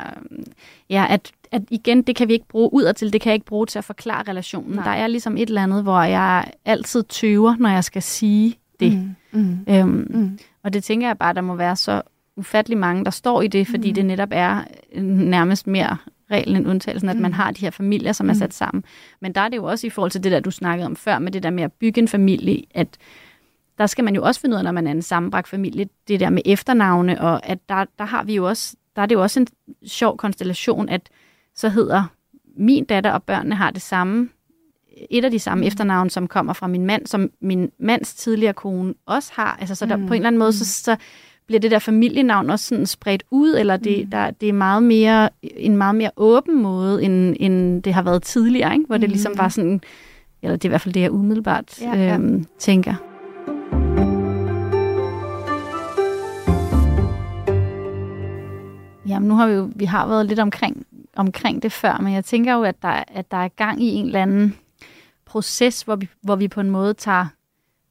ja, 0.90 1.07
at, 1.11 1.32
at 1.50 1.62
igen, 1.70 2.03
det 2.03 2.16
kan 2.16 2.28
vi 2.28 2.32
ikke 2.32 2.48
bruge 2.48 2.70
ud 2.72 2.92
til, 2.92 3.12
det 3.12 3.20
kan 3.20 3.30
jeg 3.30 3.34
ikke 3.34 3.46
bruge 3.46 3.66
til 3.66 3.78
at 3.78 3.84
forklare 3.84 4.22
relationen. 4.28 4.74
Nej. 4.74 4.84
Der 4.84 4.90
er 4.90 5.07
ligesom 5.07 5.36
et 5.36 5.48
eller 5.48 5.62
andet, 5.62 5.82
hvor 5.82 6.03
jeg 6.03 6.44
altid 6.64 7.03
tøver, 7.03 7.57
når 7.59 7.68
jeg 7.68 7.84
skal 7.84 8.03
sige 8.03 8.55
det. 8.80 8.92
Mm. 9.32 9.40
Mm. 9.40 9.59
Øhm, 9.68 10.07
Mm. 10.11 10.38
Og 10.64 10.72
det 10.72 10.84
tænker 10.84 11.07
jeg 11.07 11.18
bare, 11.18 11.34
der 11.34 11.40
må 11.40 11.55
være 11.55 11.76
så 11.76 12.03
ufattelig 12.36 12.78
mange, 12.78 13.05
der 13.05 13.11
står 13.11 13.42
i 13.42 13.48
det, 13.48 13.66
fordi 13.66 13.88
Mm. 13.88 13.94
det 13.94 14.05
netop 14.07 14.28
er 14.32 14.62
nærmest 15.03 15.66
mere 15.66 15.96
reglen 16.33 16.57
end 16.57 16.68
undtagelsen, 16.68 17.09
at 17.09 17.16
Mm. 17.16 17.22
man 17.22 17.33
har 17.33 17.51
de 17.51 17.61
her 17.61 17.70
familier, 17.70 18.12
som 18.12 18.28
er 18.28 18.33
Mm. 18.33 18.39
sat 18.39 18.55
sammen. 18.55 18.85
Men 19.20 19.33
der 19.33 19.41
er 19.41 19.49
det 19.49 19.57
jo 19.57 19.64
også 19.64 19.87
i 19.87 19.91
forhold 19.91 20.11
til 20.11 20.24
det 20.24 20.33
der, 20.33 20.41
du 20.41 20.51
snakkede 20.51 20.87
om 20.87 20.97
før, 20.97 21.18
med 21.18 21.33
det 21.33 21.43
der 21.43 21.51
med 21.51 21.64
at 21.64 21.72
bygge 21.72 22.01
en 22.01 22.09
familie, 22.09 22.62
at 22.74 22.89
der 23.78 23.87
skal 23.87 24.05
man 24.05 24.14
jo 24.14 24.22
også 24.22 24.41
finde 24.41 24.55
ud 24.55 24.59
af, 24.59 24.64
når 24.64 24.72
man 24.72 24.87
er 24.87 24.91
en 24.91 25.03
sammenbragt 25.03 25.49
familie, 25.49 25.89
det 26.09 26.20
der 26.20 26.30
med 26.30 26.43
efternavne, 26.45 27.20
og 27.20 27.47
at 27.47 27.59
der, 27.68 27.85
der 27.99 28.05
har 28.05 28.24
vi 28.24 28.35
jo 28.35 28.49
også, 28.49 28.76
der 28.97 29.03
er 29.03 29.07
det 29.07 29.14
jo 29.14 29.22
også 29.22 29.41
en 29.41 29.47
sjov 29.87 30.16
konstellation, 30.16 30.89
at 30.89 31.09
så 31.55 31.68
hedder 31.68 32.05
min 32.57 32.85
datter 32.85 33.11
og 33.12 33.22
børnene 33.22 33.55
har 33.55 33.70
det 33.70 33.83
samme, 33.83 34.28
et 35.11 35.24
af 35.24 35.30
de 35.30 35.39
samme 35.39 35.62
Mm. 35.62 35.66
efternavne, 35.66 36.11
som 36.11 36.28
kommer 36.28 36.53
fra 36.53 36.66
min 36.66 36.87
mand, 36.87 37.07
som 37.07 37.30
min 37.41 37.70
mands 37.78 38.14
tidligere 38.14 38.53
kone 38.53 38.95
også 39.07 39.33
har. 39.35 39.57
Altså, 39.61 39.74
så 39.74 39.87
der, 39.87 39.97
Mm. 39.97 40.07
på 40.07 40.14
en 40.14 40.18
eller 40.18 40.26
anden 40.26 40.39
måde, 40.39 40.53
så, 40.53 40.64
så 40.83 40.97
bliver 41.47 41.61
det 41.61 41.70
der 41.70 41.78
familienavn 41.78 42.51
også 42.51 42.64
sådan 42.68 42.86
spredt 42.86 43.22
ud, 43.30 43.57
eller 43.59 43.76
det, 43.76 44.05
Mm. 44.05 44.11
der, 44.11 44.30
det 44.30 44.49
er 44.49 44.53
meget 44.53 44.82
mere, 44.82 45.28
en 45.43 45.76
meget 45.76 45.95
mere 45.95 46.11
åben 46.16 46.62
måde, 46.62 47.03
end, 47.05 47.36
end 47.40 47.82
det 47.82 47.95
har 47.95 48.03
været 48.03 48.22
tidligere, 48.22 48.72
ikke? 48.72 48.84
hvor 48.86 48.97
det 48.97 49.09
Mm. 49.09 49.12
ligesom 49.12 49.32
var 49.36 49.49
sådan, 49.49 49.80
eller 50.43 50.57
det 50.57 50.64
er 50.64 50.68
i 50.68 50.70
hvert 50.72 50.80
fald 50.80 50.95
det, 50.95 51.01
jeg 51.01 51.11
umiddelbart 51.12 51.80
Ja, 51.80 51.95
ja. 51.97 52.14
øhm, 52.14 52.45
tænker. 52.59 52.95
Jamen, 59.07 59.28
nu 59.28 59.34
har 59.34 59.47
vi 59.47 59.53
jo 59.53 59.70
vi 59.76 59.84
har 59.84 60.07
været 60.09 60.26
lidt 60.26 60.38
omkring, 60.38 60.86
omkring 61.16 61.62
det 61.62 61.72
før, 61.72 61.99
men 62.03 62.12
jeg 62.12 62.24
tænker 62.24 62.55
jo, 62.55 62.62
at 62.62 62.82
der, 62.82 63.05
at 63.09 63.30
der 63.30 63.36
er 63.36 63.49
gang 63.49 63.82
i 63.82 63.86
en 63.88 64.07
eller 64.07 64.22
anden 64.22 64.57
proces, 65.26 65.82
hvor 65.82 65.97
vi, 65.97 66.09
hvor 66.22 66.36
vi 66.36 66.49
på 66.49 66.61
en 66.61 66.70
måde 66.70 66.95
tager, 66.95 67.26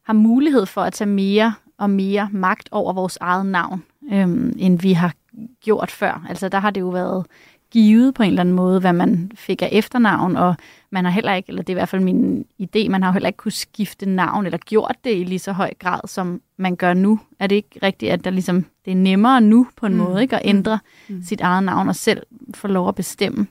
har 0.02 0.12
mulighed 0.12 0.66
for 0.66 0.80
at 0.80 0.92
tage 0.92 1.08
mere 1.10 1.54
og 1.82 1.90
mere 1.90 2.28
magt 2.32 2.68
over 2.72 2.92
vores 2.92 3.18
eget 3.20 3.46
navn, 3.46 3.82
øhm, 4.12 4.54
end 4.58 4.78
vi 4.80 4.92
har 4.92 5.12
gjort 5.60 5.90
før. 5.90 6.26
Altså 6.28 6.48
der 6.48 6.58
har 6.58 6.70
det 6.70 6.80
jo 6.80 6.88
været 6.88 7.26
givet 7.70 8.14
på 8.14 8.22
en 8.22 8.28
eller 8.28 8.40
anden 8.40 8.54
måde, 8.54 8.80
hvad 8.80 8.92
man 8.92 9.32
fik 9.34 9.62
af 9.62 9.68
efternavn, 9.72 10.36
og 10.36 10.54
man 10.90 11.04
har 11.04 11.12
heller 11.12 11.34
ikke, 11.34 11.48
eller 11.48 11.62
det 11.62 11.68
er 11.72 11.74
i 11.74 11.80
hvert 11.80 11.88
fald 11.88 12.02
min 12.02 12.44
idé, 12.62 12.88
man 12.88 13.02
har 13.02 13.08
jo 13.10 13.12
heller 13.12 13.28
ikke 13.28 13.36
kunne 13.36 13.52
skifte 13.52 14.06
navn, 14.06 14.46
eller 14.46 14.58
gjort 14.58 14.96
det 15.04 15.20
i 15.20 15.24
lige 15.24 15.38
så 15.38 15.52
høj 15.52 15.70
grad, 15.78 16.00
som 16.08 16.40
man 16.56 16.76
gør 16.76 16.94
nu. 16.94 17.20
Er 17.38 17.46
det 17.46 17.56
ikke 17.56 17.78
rigtigt, 17.82 18.12
at 18.12 18.24
der 18.24 18.30
ligesom, 18.30 18.64
det 18.84 18.90
er 18.90 18.94
nemmere 18.96 19.40
nu 19.40 19.66
på 19.76 19.86
en 19.86 19.92
Mm. 19.92 19.98
mm. 19.98 20.04
måde, 20.04 20.22
ikke, 20.22 20.36
at 20.36 20.42
ændre 20.44 20.78
Mm. 21.08 21.14
mm. 21.14 21.22
sit 21.22 21.40
eget 21.40 21.64
navn 21.64 21.88
og 21.88 21.96
selv 21.96 22.22
få 22.54 22.68
lov 22.68 22.88
at 22.88 22.94
bestemme? 22.94 23.46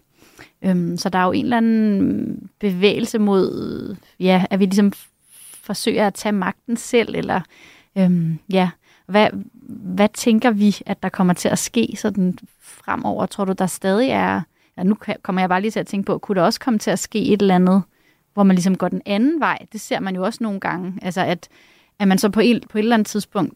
Øhm, 0.62 0.98
så 0.98 1.10
der 1.10 1.20
er 1.20 1.26
jo 1.26 1.32
en 1.32 1.46
eller 1.46 1.58
anden 1.58 2.50
bevægelse 2.60 3.20
mod, 3.20 3.96
ja, 4.20 4.46
at 4.50 4.60
vi 4.60 4.66
ligesom 4.66 4.92
forsøger 5.64 6.08
at 6.08 6.14
tage 6.14 6.34
magten 6.34 6.78
selv, 6.78 7.16
eller 7.16 7.42
øhm, 7.98 8.39
ja, 8.54 8.70
hvad, 9.06 9.28
hvad 9.70 10.10
tænker 10.14 10.52
vi, 10.52 10.78
at 10.86 11.04
der 11.04 11.10
kommer 11.10 11.34
til 11.34 11.50
at 11.50 11.60
ske 11.60 11.94
sådan 11.98 12.38
fremover? 12.62 13.26
Tror 13.26 13.46
du, 13.46 13.52
der 13.52 13.66
stadig 13.68 14.10
er, 14.10 14.42
ja, 14.78 14.84
nu 14.84 14.98
kommer 15.24 15.42
jeg 15.42 15.50
bare 15.50 15.62
lige 15.62 15.72
til 15.72 15.80
at 15.80 15.88
tænke 15.88 16.06
på, 16.06 16.18
kunne 16.18 16.36
der 16.39 16.46
også 16.46 16.60
komme 16.60 16.80
til 16.80 16.92
at 16.92 17.00
ske 17.00 17.20
et 17.26 17.42
eller 17.42 17.56
andet, 17.56 17.84
hvor 18.34 18.44
man 18.44 18.56
ligesom 18.56 18.78
går 18.78 18.88
den 18.88 19.02
anden 19.06 19.39
vej? 19.39 19.58
Det 19.72 19.82
ser 19.82 20.00
man 20.00 20.16
jo 20.16 20.24
også 20.24 20.39
nogle 20.42 20.60
gange, 20.60 20.94
altså 21.02 21.22
at, 21.22 21.48
at 22.00 22.08
man 22.08 22.18
så 22.18 22.30
på 22.30 22.39
et, 22.44 22.66
på 22.70 22.78
et 22.78 22.82
eller 22.82 22.96
andet 22.96 23.08
tidspunkt 23.08 23.54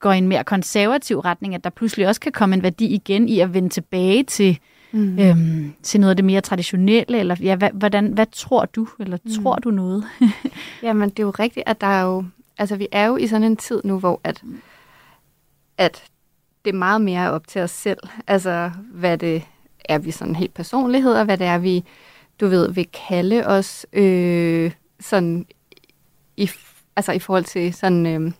går 0.00 0.12
i 0.12 0.18
en 0.18 0.28
mere 0.28 0.44
konservativ 0.44 1.18
retning, 1.18 1.54
at 1.54 1.64
der 1.64 1.70
pludselig 1.70 2.08
også 2.08 2.20
kan 2.20 2.32
komme 2.32 2.54
en 2.56 2.62
værdi 2.62 2.86
igen 2.86 3.28
i 3.28 3.40
at 3.40 3.54
vende 3.54 3.68
tilbage 3.68 4.22
til, 4.24 4.58
Mm. 4.94 5.18
øhm, 5.18 5.72
til 5.82 6.00
noget 6.00 6.10
af 6.10 6.16
det 6.16 6.24
mere 6.24 6.40
traditionelle, 6.40 7.18
eller 7.18 7.36
ja, 7.40 7.56
hvad, 7.56 7.70
hvordan, 7.72 8.06
hvad 8.12 8.26
tror 8.32 8.64
du, 8.64 8.88
eller 9.00 9.18
Mm. 9.24 9.30
tror 9.42 9.56
du 9.56 9.70
noget? 9.70 10.04
Jamen, 10.82 11.10
det 11.10 11.18
er 11.18 11.22
jo 11.22 11.30
rigtigt, 11.30 11.64
at 11.66 11.80
der 11.80 11.86
er 11.86 12.02
jo... 12.02 12.24
Altså, 12.58 12.76
vi 12.76 12.88
er 12.92 13.06
jo 13.06 13.16
i 13.16 13.26
sådan 13.26 13.44
en 13.44 13.56
tid 13.56 13.80
nu, 13.84 13.98
hvor 13.98 14.20
at, 14.24 14.42
at 15.78 16.04
det 16.64 16.72
er 16.72 16.78
meget 16.78 17.00
mere 17.00 17.30
op 17.30 17.46
til 17.46 17.60
os 17.60 17.70
selv. 17.70 17.98
Altså, 18.26 18.70
hvad 18.92 19.18
det 19.18 19.44
er, 19.84 19.98
vi 19.98 20.10
sådan 20.10 20.36
helt 20.36 20.54
personligheder, 20.54 21.24
hvad 21.24 21.38
det 21.38 21.46
er, 21.46 21.58
vi, 21.58 21.84
du 22.40 22.48
ved, 22.48 22.72
vil 22.72 22.86
kalde 23.08 23.46
os 23.46 23.86
øh, 23.92 24.72
sådan 25.00 25.46
i, 26.36 26.50
altså 26.96 27.12
i 27.12 27.18
forhold 27.18 27.44
til 27.44 27.74
sådan 27.74 28.06
øh, 28.06 28.32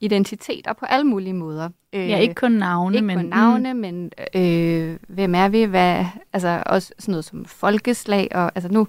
identiteter 0.00 0.72
på 0.72 0.86
alle 0.86 1.06
mulige 1.06 1.32
måder. 1.32 1.68
Øh, 1.92 2.08
Ja, 2.08 2.18
ikke 2.18 2.34
kun 2.34 2.52
navne, 2.52 2.96
ikke 2.96 3.06
men... 3.06 3.16
kun 3.16 3.24
navne, 3.24 3.74
men 3.74 4.12
øh, 4.34 4.96
hvem 5.08 5.34
er 5.34 5.48
vi? 5.48 5.62
Hvad, 5.62 6.04
altså 6.32 6.62
også 6.66 6.92
sådan 6.98 7.12
noget 7.12 7.24
som 7.24 7.44
folkeslag, 7.44 8.28
og 8.34 8.52
altså 8.54 8.68
nu, 8.72 8.86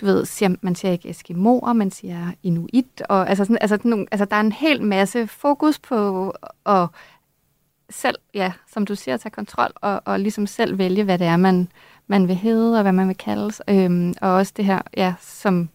du 0.00 0.06
ved, 0.06 0.24
siger, 0.24 0.56
man 0.60 0.74
siger 0.74 0.92
ikke 0.92 1.10
eskimoer, 1.10 1.72
man 1.72 1.90
siger 1.90 2.32
inuit, 2.42 3.02
og 3.08 3.28
altså, 3.28 3.44
sådan, 3.44 3.58
altså, 3.60 3.78
nogle, 3.84 4.06
altså 4.10 4.24
der 4.24 4.36
er 4.36 4.40
en 4.40 4.52
hel 4.52 4.82
masse 4.82 5.26
fokus 5.26 5.78
på 5.78 6.30
at 6.66 6.88
selv, 7.90 8.18
ja, 8.34 8.52
som 8.72 8.86
du 8.86 8.94
siger, 8.94 9.16
tage 9.16 9.30
kontrol, 9.30 9.70
og, 9.74 10.02
og 10.04 10.20
ligesom 10.20 10.46
selv 10.46 10.78
vælge, 10.78 11.04
hvad 11.04 11.18
det 11.18 11.26
er, 11.26 11.36
man, 11.36 11.68
man 12.06 12.28
vil 12.28 12.36
hedde, 12.36 12.76
og 12.76 12.82
hvad 12.82 12.92
man 12.92 13.08
vil 13.08 13.16
kaldes. 13.16 13.62
Øhm, 13.68 14.14
og 14.20 14.30
også 14.30 14.52
det 14.56 14.64
her, 14.64 14.82
ja, 14.96 15.14
som 15.20 15.68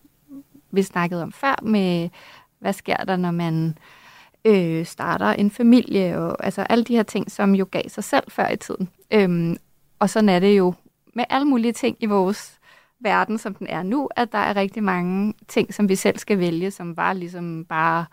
vi 0.71 0.83
snakkede 0.83 1.23
om 1.23 1.31
før, 1.31 1.59
med 1.63 2.09
hvad 2.59 2.73
sker 2.73 2.97
der, 2.97 3.15
når 3.15 3.31
man 3.31 3.77
øh, 4.45 4.85
starter 4.85 5.25
en 5.25 5.51
familie, 5.51 6.19
og 6.19 6.45
altså 6.45 6.61
alle 6.61 6.83
de 6.83 6.95
her 6.95 7.03
ting, 7.03 7.31
som 7.31 7.55
jo 7.55 7.67
gav 7.71 7.89
sig 7.89 8.03
selv 8.03 8.23
før 8.31 8.49
i 8.49 8.57
tiden. 8.57 8.89
Øhm, 9.11 9.57
og 9.99 10.09
sådan 10.09 10.29
er 10.29 10.39
det 10.39 10.57
jo 10.57 10.73
med 11.13 11.25
alle 11.29 11.47
mulige 11.47 11.73
ting 11.73 11.97
i 11.99 12.05
vores 12.05 12.58
verden, 12.99 13.37
som 13.37 13.55
den 13.55 13.67
er 13.67 13.83
nu, 13.83 14.09
at 14.15 14.31
der 14.31 14.37
er 14.37 14.55
rigtig 14.55 14.83
mange 14.83 15.33
ting, 15.47 15.73
som 15.73 15.89
vi 15.89 15.95
selv 15.95 16.17
skal 16.17 16.39
vælge, 16.39 16.71
som 16.71 16.97
var 16.97 17.13
ligesom 17.13 17.65
bare, 17.65 18.05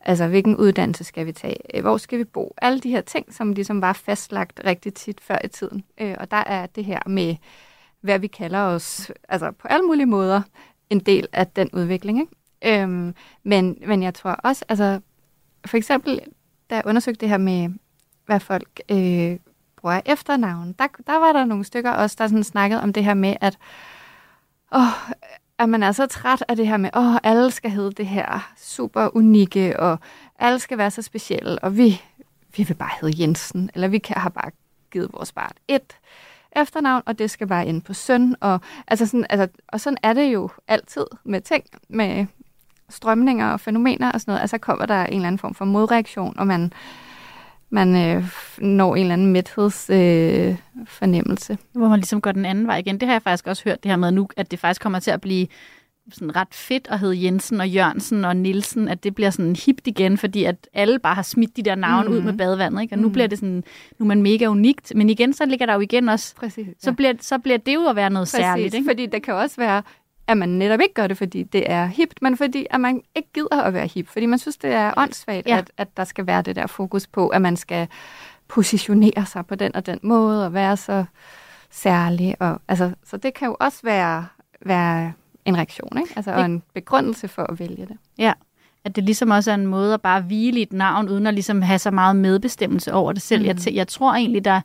altså 0.00 0.28
hvilken 0.28 0.56
uddannelse 0.56 1.04
skal 1.04 1.26
vi 1.26 1.32
tage, 1.32 1.76
øh, 1.76 1.82
hvor 1.82 1.96
skal 1.96 2.18
vi 2.18 2.24
bo, 2.24 2.54
alle 2.62 2.80
de 2.80 2.90
her 2.90 3.00
ting, 3.00 3.34
som 3.34 3.52
ligesom 3.52 3.80
var 3.80 3.92
fastlagt 3.92 4.60
rigtig 4.64 4.94
tit 4.94 5.20
før 5.20 5.38
i 5.44 5.48
tiden. 5.48 5.84
Øh, 6.00 6.14
og 6.20 6.30
der 6.30 6.36
er 6.46 6.66
det 6.66 6.84
her 6.84 7.00
med, 7.06 7.36
hvad 8.00 8.18
vi 8.18 8.26
kalder 8.26 8.60
os, 8.60 9.10
altså 9.28 9.50
på 9.50 9.68
alle 9.68 9.86
mulige 9.86 10.06
måder, 10.06 10.42
en 10.90 11.00
del 11.00 11.28
af 11.32 11.46
den 11.46 11.70
udvikling. 11.72 12.20
Ikke? 12.20 12.82
Øhm, 12.82 13.14
men, 13.42 13.78
men 13.86 14.02
jeg 14.02 14.14
tror 14.14 14.30
også, 14.30 14.64
altså 14.68 15.00
for 15.66 15.76
eksempel, 15.76 16.20
da 16.70 16.74
jeg 16.74 16.86
undersøgte 16.86 17.20
det 17.20 17.28
her 17.28 17.38
med, 17.38 17.68
hvad 18.26 18.40
folk 18.40 18.80
øh, 18.90 19.38
bruger 19.76 20.00
efternavn, 20.06 20.72
der, 20.72 20.86
der 21.06 21.18
var 21.18 21.32
der 21.32 21.44
nogle 21.44 21.64
stykker 21.64 21.90
også, 21.90 22.16
der 22.18 22.26
sådan 22.26 22.44
snakkede 22.44 22.82
om 22.82 22.92
det 22.92 23.04
her 23.04 23.14
med, 23.14 23.36
at, 23.40 23.58
åh, 24.74 25.10
at 25.58 25.68
man 25.68 25.82
er 25.82 25.92
så 25.92 26.06
træt 26.06 26.44
af 26.48 26.56
det 26.56 26.68
her 26.68 26.76
med, 26.76 26.90
åh, 26.96 27.16
alle 27.22 27.50
skal 27.50 27.70
hedde 27.70 27.92
det 27.92 28.06
her 28.06 28.52
super 28.56 29.16
unikke, 29.16 29.80
og 29.80 29.98
alle 30.38 30.58
skal 30.58 30.78
være 30.78 30.90
så 30.90 31.02
specielle, 31.02 31.58
og 31.58 31.76
vi, 31.76 32.02
vi 32.56 32.62
vil 32.62 32.74
bare 32.74 32.90
hedde 33.00 33.22
Jensen, 33.22 33.70
eller 33.74 33.88
vi 33.88 33.98
kan, 33.98 34.16
har 34.16 34.30
bare 34.30 34.50
givet 34.90 35.10
vores 35.12 35.32
barn 35.32 35.52
et 35.68 35.96
efternavn, 36.56 37.02
og 37.06 37.18
det 37.18 37.30
skal 37.30 37.46
bare 37.46 37.66
ind 37.66 37.82
på 37.82 37.94
søn, 37.94 38.36
og, 38.40 38.60
altså 38.88 39.06
sådan, 39.06 39.26
altså, 39.30 39.48
og 39.68 39.80
sådan 39.80 39.98
er 40.02 40.12
det 40.12 40.32
jo 40.32 40.48
altid 40.68 41.06
med 41.24 41.40
ting, 41.40 41.64
med 41.88 42.26
strømninger 42.88 43.50
og 43.50 43.60
fænomener 43.60 44.12
og 44.12 44.20
sådan 44.20 44.32
noget, 44.32 44.40
altså 44.40 44.58
kommer 44.58 44.86
der 44.86 45.06
en 45.06 45.14
eller 45.14 45.26
anden 45.26 45.38
form 45.38 45.54
for 45.54 45.64
modreaktion, 45.64 46.38
og 46.38 46.46
man, 46.46 46.72
man 47.74 47.96
øh, 47.96 48.24
når 48.58 48.94
en 48.96 49.00
eller 49.00 49.12
anden 49.12 49.32
mætheds 49.32 49.90
øh, 49.90 50.56
fornemmelse. 50.86 51.58
Hvor 51.72 51.88
man 51.88 51.98
ligesom 51.98 52.20
går 52.20 52.32
den 52.32 52.44
anden 52.44 52.66
vej 52.66 52.76
igen. 52.76 53.00
Det 53.00 53.08
har 53.08 53.14
jeg 53.14 53.22
faktisk 53.22 53.46
også 53.46 53.62
hørt 53.64 53.82
det 53.82 53.90
her 53.90 53.96
med 53.96 54.12
nu, 54.12 54.28
at 54.36 54.50
det 54.50 54.58
faktisk 54.58 54.80
kommer 54.80 54.98
til 54.98 55.10
at 55.10 55.20
blive 55.20 55.46
sådan 56.12 56.36
ret 56.36 56.54
fedt 56.54 56.88
at 56.90 56.98
hedde 56.98 57.24
Jensen 57.24 57.60
og 57.60 57.68
Jørgensen 57.68 58.24
og 58.24 58.36
Nielsen, 58.36 58.88
at 58.88 59.04
det 59.04 59.14
bliver 59.14 59.30
sådan 59.30 59.56
hipt 59.56 59.86
igen, 59.86 60.18
fordi 60.18 60.44
at 60.44 60.68
alle 60.74 60.98
bare 60.98 61.14
har 61.14 61.22
smidt 61.22 61.56
de 61.56 61.62
der 61.62 61.74
navne 61.74 62.08
mm. 62.08 62.14
ud 62.14 62.20
med 62.20 62.32
badevandet, 62.32 62.82
ikke? 62.82 62.94
og 62.94 62.98
nu 62.98 63.08
mm. 63.08 63.12
bliver 63.12 63.26
det 63.26 63.38
sådan, 63.38 63.64
nu 63.98 64.04
er 64.04 64.08
man 64.08 64.22
mega 64.22 64.46
unikt, 64.46 64.92
men 64.96 65.10
igen, 65.10 65.32
så 65.32 65.46
ligger 65.46 65.66
der 65.66 65.74
jo 65.74 65.80
igen 65.80 66.08
også, 66.08 66.34
Præcis, 66.36 66.66
ja. 66.66 66.72
så, 66.78 66.92
bliver, 66.92 67.12
så 67.20 67.38
bliver 67.38 67.58
det 67.58 67.74
jo 67.74 67.86
at 67.86 67.96
være 67.96 68.10
noget 68.10 68.26
Præcis, 68.26 68.38
særligt. 68.38 68.74
Ikke? 68.74 68.86
fordi 68.88 69.06
det 69.06 69.22
kan 69.22 69.34
også 69.34 69.56
være, 69.56 69.82
at 70.26 70.36
man 70.36 70.48
netop 70.48 70.80
ikke 70.80 70.94
gør 70.94 71.06
det, 71.06 71.16
fordi 71.18 71.42
det 71.42 71.70
er 71.70 71.86
hipt, 71.86 72.22
men 72.22 72.36
fordi 72.36 72.66
at 72.70 72.80
man 72.80 73.02
ikke 73.14 73.28
gider 73.34 73.62
at 73.62 73.74
være 73.74 73.86
hip, 73.86 74.08
fordi 74.08 74.26
man 74.26 74.38
synes, 74.38 74.56
det 74.56 74.72
er 74.72 74.92
åndssvagt, 74.96 75.46
Ja. 75.46 75.58
at, 75.58 75.70
at 75.76 75.96
der 75.96 76.04
skal 76.04 76.26
være 76.26 76.42
det 76.42 76.56
der 76.56 76.66
fokus 76.66 77.06
på, 77.06 77.28
at 77.28 77.42
man 77.42 77.56
skal 77.56 77.88
positionere 78.48 79.26
sig 79.26 79.46
på 79.46 79.54
den 79.54 79.76
og 79.76 79.86
den 79.86 79.98
måde, 80.02 80.46
og 80.46 80.54
være 80.54 80.76
så 80.76 81.04
særlig. 81.70 82.36
Og, 82.40 82.60
altså, 82.68 82.90
så 83.04 83.16
det 83.16 83.34
kan 83.34 83.48
jo 83.48 83.56
også 83.60 83.78
være, 83.82 84.26
være 84.66 85.12
en 85.44 85.56
reaktion, 85.56 85.98
ikke? 85.98 86.12
Altså, 86.16 86.30
og 86.32 86.38
Det- 86.38 86.44
en 86.44 86.62
begrundelse 86.74 87.28
for 87.28 87.42
at 87.42 87.58
vælge 87.58 87.86
det. 87.86 87.96
Ja, 88.18 88.32
at 88.84 88.96
det 88.96 89.04
ligesom 89.04 89.30
også 89.30 89.50
er 89.50 89.54
en 89.54 89.66
måde 89.66 89.94
at 89.94 90.00
bare 90.02 90.20
hvile 90.20 90.58
i 90.58 90.62
et 90.62 90.72
navn, 90.72 91.08
uden 91.08 91.26
at 91.26 91.34
ligesom 91.34 91.62
have 91.62 91.78
så 91.78 91.90
meget 91.90 92.16
medbestemmelse 92.16 92.92
over 92.92 93.12
det 93.12 93.22
selv. 93.22 93.42
Mm. 93.42 93.46
Jeg, 93.46 93.74
jeg 93.74 93.88
tror 93.88 94.14
egentlig, 94.14 94.44
der, 94.44 94.60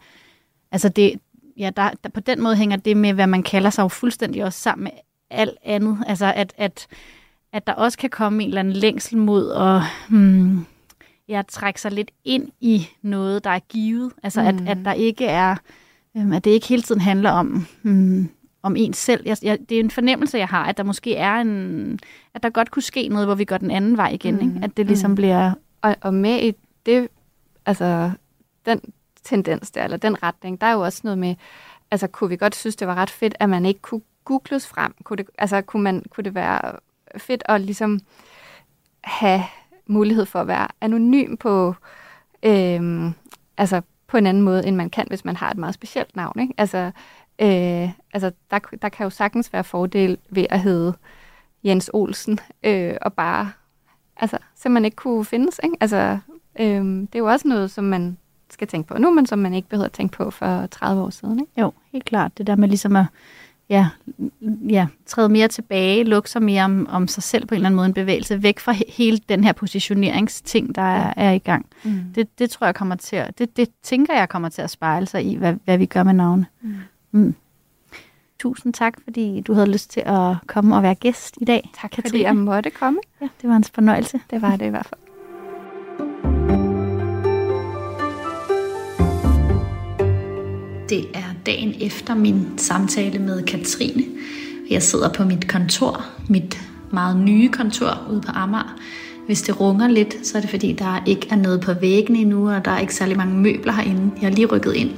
altså 0.72 0.89
det, 0.89 1.20
ja, 1.57 1.70
der, 1.76 1.89
der, 2.03 2.10
på 2.10 2.20
den 2.20 2.41
måde 2.41 2.55
hænger 2.55 2.78
det 2.78 2.97
med, 2.97 3.14
hvad 3.14 3.28
man 3.28 3.43
kalder 3.43 3.70
sig 3.70 3.84
jo 3.84 3.88
fuldstændig 3.88 4.43
også 4.45 4.60
sammen 4.60 4.84
med 4.84 4.91
alt 5.30 5.58
andet. 5.64 5.98
Altså 6.08 6.34
at, 6.36 6.54
at, 6.58 6.88
at 7.54 7.68
der 7.68 7.74
også 7.74 7.98
kan 7.98 8.10
komme 8.10 8.44
en 8.44 8.50
eller 8.50 8.60
anden 8.60 8.74
længsel 8.74 9.18
mod 9.18 9.52
at 9.52 9.82
hmm, 10.10 10.66
ja, 11.28 11.42
trække 11.48 11.82
sig 11.82 11.92
lidt 11.92 12.12
ind 12.26 12.52
i 12.62 12.88
noget, 13.02 13.44
der 13.44 13.50
er 13.50 13.60
givet. 13.60 14.12
Altså 14.24 14.42
mm. 14.42 14.48
at, 14.48 14.78
at 14.78 14.86
der 14.86 14.94
ikke 14.94 15.26
er, 15.26 15.56
øhm, 16.18 16.34
at 16.34 16.44
det 16.44 16.52
ikke 16.52 16.68
hele 16.68 16.82
tiden 16.82 17.02
handler 17.02 17.32
om, 17.32 17.66
hmm, 17.82 18.30
om 18.64 18.76
en 18.76 18.94
selv. 18.94 19.22
Jeg, 19.26 19.38
jeg, 19.44 19.58
det 19.70 19.76
er 19.76 19.80
en 19.80 19.92
fornemmelse, 19.92 20.38
jeg 20.38 20.48
har, 20.48 20.64
at 20.66 20.78
der 20.78 20.84
måske 20.84 21.16
er 21.16 21.36
en, 21.36 22.00
at 22.34 22.44
der 22.44 22.50
godt 22.50 22.72
kunne 22.72 22.84
ske 22.84 23.08
noget, 23.08 23.28
hvor 23.28 23.36
vi 23.36 23.46
går 23.46 23.58
den 23.58 23.72
anden 23.72 23.98
vej 23.98 24.10
igen. 24.10 24.36
Mm. 24.36 24.42
Ikke? 24.42 24.60
At 24.64 24.78
det 24.78 24.86
ligesom 24.86 25.12
Mm. 25.12 25.16
bliver, 25.16 25.54
Og, 25.82 25.96
og 26.02 26.14
med 26.14 26.44
i 26.44 26.54
det, 26.86 27.08
altså 27.66 28.12
den 28.66 28.82
tendens 29.24 29.72
der, 29.72 29.84
eller 29.84 29.98
den 29.98 30.24
retning, 30.24 30.62
der 30.62 30.68
er 30.68 30.74
jo 30.74 30.82
også 30.82 31.02
noget 31.04 31.18
med, 31.18 31.36
altså 31.92 32.08
kunne 32.08 32.30
vi 32.30 32.38
godt 32.38 32.56
synes, 32.56 32.76
det 32.76 32.88
var 32.88 32.96
ret 32.96 33.10
fedt, 33.10 33.36
at 33.40 33.50
man 33.50 33.66
ikke 33.66 33.80
kunne 33.80 34.02
googles 34.30 34.68
frem. 34.68 34.94
Kunne 35.04 35.18
det, 35.18 35.28
altså 35.38 35.62
kunne, 35.62 35.84
man, 35.84 36.04
kunne 36.10 36.24
det 36.24 36.36
være 36.36 36.72
fedt 37.18 37.44
at 37.46 37.62
ligesom 37.62 38.00
have 39.02 39.44
mulighed 39.88 40.26
for 40.26 40.42
at 40.42 40.48
være 40.48 40.68
anonym 40.82 41.36
på, 41.36 41.76
øhm, 42.44 43.14
altså 43.58 43.82
på 44.08 44.18
en 44.18 44.28
anden 44.28 44.44
måde, 44.44 44.68
end 44.68 44.76
man 44.76 44.90
kan, 44.90 45.06
hvis 45.08 45.26
man 45.26 45.36
har 45.36 45.50
et 45.50 45.58
meget 45.58 45.74
specielt 45.74 46.16
navn. 46.16 46.40
Ikke? 46.40 46.54
Altså, 46.58 46.92
øh, 47.40 47.90
altså 48.14 48.32
der, 48.52 48.60
der 48.82 48.90
kan 48.90 49.04
jo 49.04 49.10
sagtens 49.10 49.54
være 49.54 49.64
fordel 49.64 50.18
ved 50.30 50.46
at 50.50 50.60
hedde 50.60 50.94
Jens 51.64 51.90
Olsen, 51.94 52.40
øh, 52.64 52.94
og 53.02 53.14
bare 53.14 53.52
altså, 54.18 54.38
simpelthen 54.56 54.86
ikke 54.86 54.96
kunne 54.96 55.26
findes. 55.26 55.60
Ikke? 55.64 55.76
Altså, 55.82 56.18
øh, 56.60 56.86
det 56.86 57.16
er 57.16 57.20
jo 57.20 57.30
også 57.30 57.48
noget, 57.48 57.72
som 57.72 57.84
man 57.84 58.18
skal 58.50 58.68
tænke 58.68 58.88
på 58.88 58.98
nu, 58.98 59.12
men 59.12 59.26
som 59.26 59.40
man 59.40 59.54
ikke 59.54 59.70
behøver 59.70 59.86
at 59.86 59.92
tænke 59.92 60.18
på 60.18 60.32
for 60.32 60.66
30 60.66 61.02
år 61.02 61.10
siden. 61.10 61.40
Ikke? 61.40 61.62
jo, 61.62 61.74
helt 61.92 62.06
klart, 62.06 62.38
det 62.38 62.48
der 62.48 62.56
med 62.56 62.68
ligesom 62.68 62.96
at 62.96 63.06
ja, 63.70 63.89
ja, 64.70 64.88
træde 65.05 65.30
mere 65.30 65.47
tilbage, 65.47 66.03
lukke 66.03 66.30
sig 66.30 66.43
mere 66.43 66.63
om, 66.63 66.88
om 66.89 67.07
sig 67.07 67.24
selv 67.24 67.45
på 67.45 67.55
en 67.55 67.57
eller 67.57 67.65
anden 67.65 67.76
måde, 67.76 67.86
en 67.88 67.93
bevægelse 67.93 68.43
væk 68.43 68.59
fra 68.59 68.72
he- 68.74 68.91
hele 68.93 69.17
den 69.30 69.43
her 69.43 69.53
positioneringsting, 69.53 70.76
der 70.76 70.82
er, 70.82 71.13
er 71.17 71.32
i 71.32 71.38
gang. 71.38 71.65
Mm. 71.84 71.99
Det, 72.15 72.39
det 72.39 72.49
tror 72.49 72.67
jeg 72.67 72.76
kommer 72.76 72.95
til 72.95 73.15
at, 73.15 73.38
det, 73.39 73.57
det 73.57 73.70
tænker 73.84 74.13
jeg 74.13 74.30
kommer 74.30 74.49
til 74.49 74.61
at 74.61 74.70
spejle 74.70 75.05
sig 75.05 75.26
i, 75.26 75.36
hvad, 75.36 75.53
hvad 75.65 75.78
vi 75.78 75.86
gør 75.86 76.03
med 76.03 76.13
navne. 76.13 76.45
Mm. 76.61 76.76
Mm. 77.11 77.36
Tusind 78.39 78.74
tak, 78.74 78.93
fordi 79.03 79.41
du 79.41 79.53
havde 79.53 79.72
lyst 79.72 79.91
til 79.91 80.03
at 80.05 80.36
komme 80.47 80.76
og 80.76 80.84
være 80.84 80.95
gæst 80.95 81.38
i 81.41 81.45
dag. 81.45 81.70
Tak, 81.82 81.93
fordi 81.95 82.22
jeg 82.22 82.36
måtte 82.36 82.70
komme. 82.70 82.99
Ja, 83.22 83.28
det 83.41 83.49
var 83.49 83.55
en 83.55 83.63
fornøjelse. 83.63 84.20
Det 84.32 84.41
var 84.41 84.55
det 84.55 84.65
i 84.65 84.70
hvert 84.70 84.86
fald. 84.86 84.99
Det 90.90 91.06
er 91.14 91.34
dagen 91.46 91.76
efter 91.82 92.16
min 92.16 92.58
samtale 92.58 93.20
med 93.20 93.44
Katrine. 93.44 94.04
Jeg 94.70 94.84
sidder 94.84 95.14
på 95.14 95.24
mit 95.24 95.48
kontor, 95.48 96.06
mit 96.30 96.62
meget 96.92 97.18
nye 97.18 97.50
kontor 97.50 98.08
ude 98.12 98.22
på 98.22 98.32
Amager. 98.32 98.76
Hvis 99.26 99.42
det 99.42 99.60
runger 99.60 99.88
lidt, 99.88 100.28
så 100.28 100.38
er 100.38 100.42
det 100.42 100.50
fordi, 100.50 100.74
der 100.74 101.04
ikke 101.06 101.28
er 101.30 101.36
noget 101.36 101.62
på 101.62 101.74
væggene 101.74 102.20
endnu, 102.20 102.50
og 102.52 102.66
der 102.66 102.72
er 102.72 102.80
ikke 102.80 102.96
særlig 102.96 103.18
mange 103.18 103.36
møbler 103.36 103.74
herinde. 103.74 104.12
Jeg 104.22 104.30
har 104.30 104.36
lige 104.36 104.46
rykket 104.46 104.74
ind. 104.74 104.92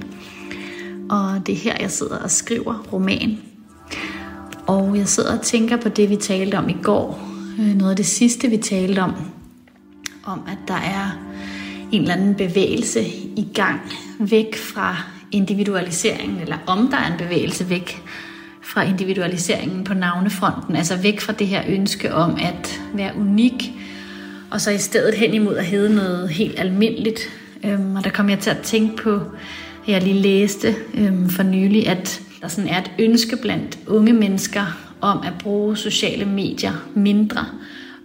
Og 1.09 1.47
det 1.47 1.53
er 1.53 1.57
her, 1.57 1.75
jeg 1.79 1.91
sidder 1.91 2.17
og 2.17 2.31
skriver 2.31 2.85
roman. 2.93 3.37
Og 4.67 4.97
jeg 4.97 5.07
sidder 5.07 5.37
og 5.37 5.41
tænker 5.41 5.77
på 5.77 5.89
det, 5.89 6.09
vi 6.09 6.15
talte 6.15 6.55
om 6.57 6.69
i 6.69 6.77
går. 6.83 7.29
Øh, 7.59 7.75
noget 7.75 7.91
af 7.91 7.97
det 7.97 8.05
sidste, 8.05 8.47
vi 8.47 8.57
talte 8.57 8.99
om. 8.99 9.13
Om, 10.23 10.39
at 10.47 10.57
der 10.67 10.73
er 10.73 11.19
en 11.91 12.01
eller 12.01 12.13
anden 12.13 12.35
bevægelse 12.35 13.07
i 13.35 13.47
gang 13.53 13.79
væk 14.19 14.55
fra 14.57 14.97
individualiseringen, 15.31 16.39
eller 16.41 16.57
om 16.67 16.87
der 16.87 16.97
er 16.97 17.11
en 17.11 17.17
bevægelse 17.17 17.69
væk 17.69 18.01
fra 18.61 18.83
individualiseringen 18.83 19.83
på 19.83 19.93
navnefronten, 19.93 20.75
altså 20.75 20.97
væk 20.97 21.21
fra 21.21 21.33
det 21.33 21.47
her 21.47 21.61
ønske 21.67 22.13
om 22.13 22.37
at 22.41 22.81
være 22.93 23.11
unik, 23.17 23.71
og 24.51 24.61
så 24.61 24.71
i 24.71 24.77
stedet 24.77 25.15
hen 25.15 25.33
imod 25.33 25.55
at 25.55 25.65
hedde 25.65 25.95
noget 25.95 26.29
helt 26.29 26.59
almindeligt. 26.59 27.19
Øhm, 27.63 27.95
og 27.95 28.03
der 28.03 28.09
kom 28.09 28.29
jeg 28.29 28.39
til 28.39 28.49
at 28.49 28.59
tænke 28.59 29.03
på, 29.03 29.13
at 29.13 29.87
jeg 29.87 30.03
lige 30.03 30.21
læste 30.21 30.75
øhm, 30.93 31.29
for 31.29 31.43
nylig, 31.43 31.87
at 31.87 32.21
der 32.41 32.47
sådan 32.47 32.69
er 32.69 32.79
et 32.79 32.91
ønske 32.99 33.37
blandt 33.37 33.79
unge 33.87 34.13
mennesker 34.13 34.77
om 35.01 35.19
at 35.25 35.33
bruge 35.39 35.77
sociale 35.77 36.25
medier 36.25 36.73
mindre, 36.95 37.45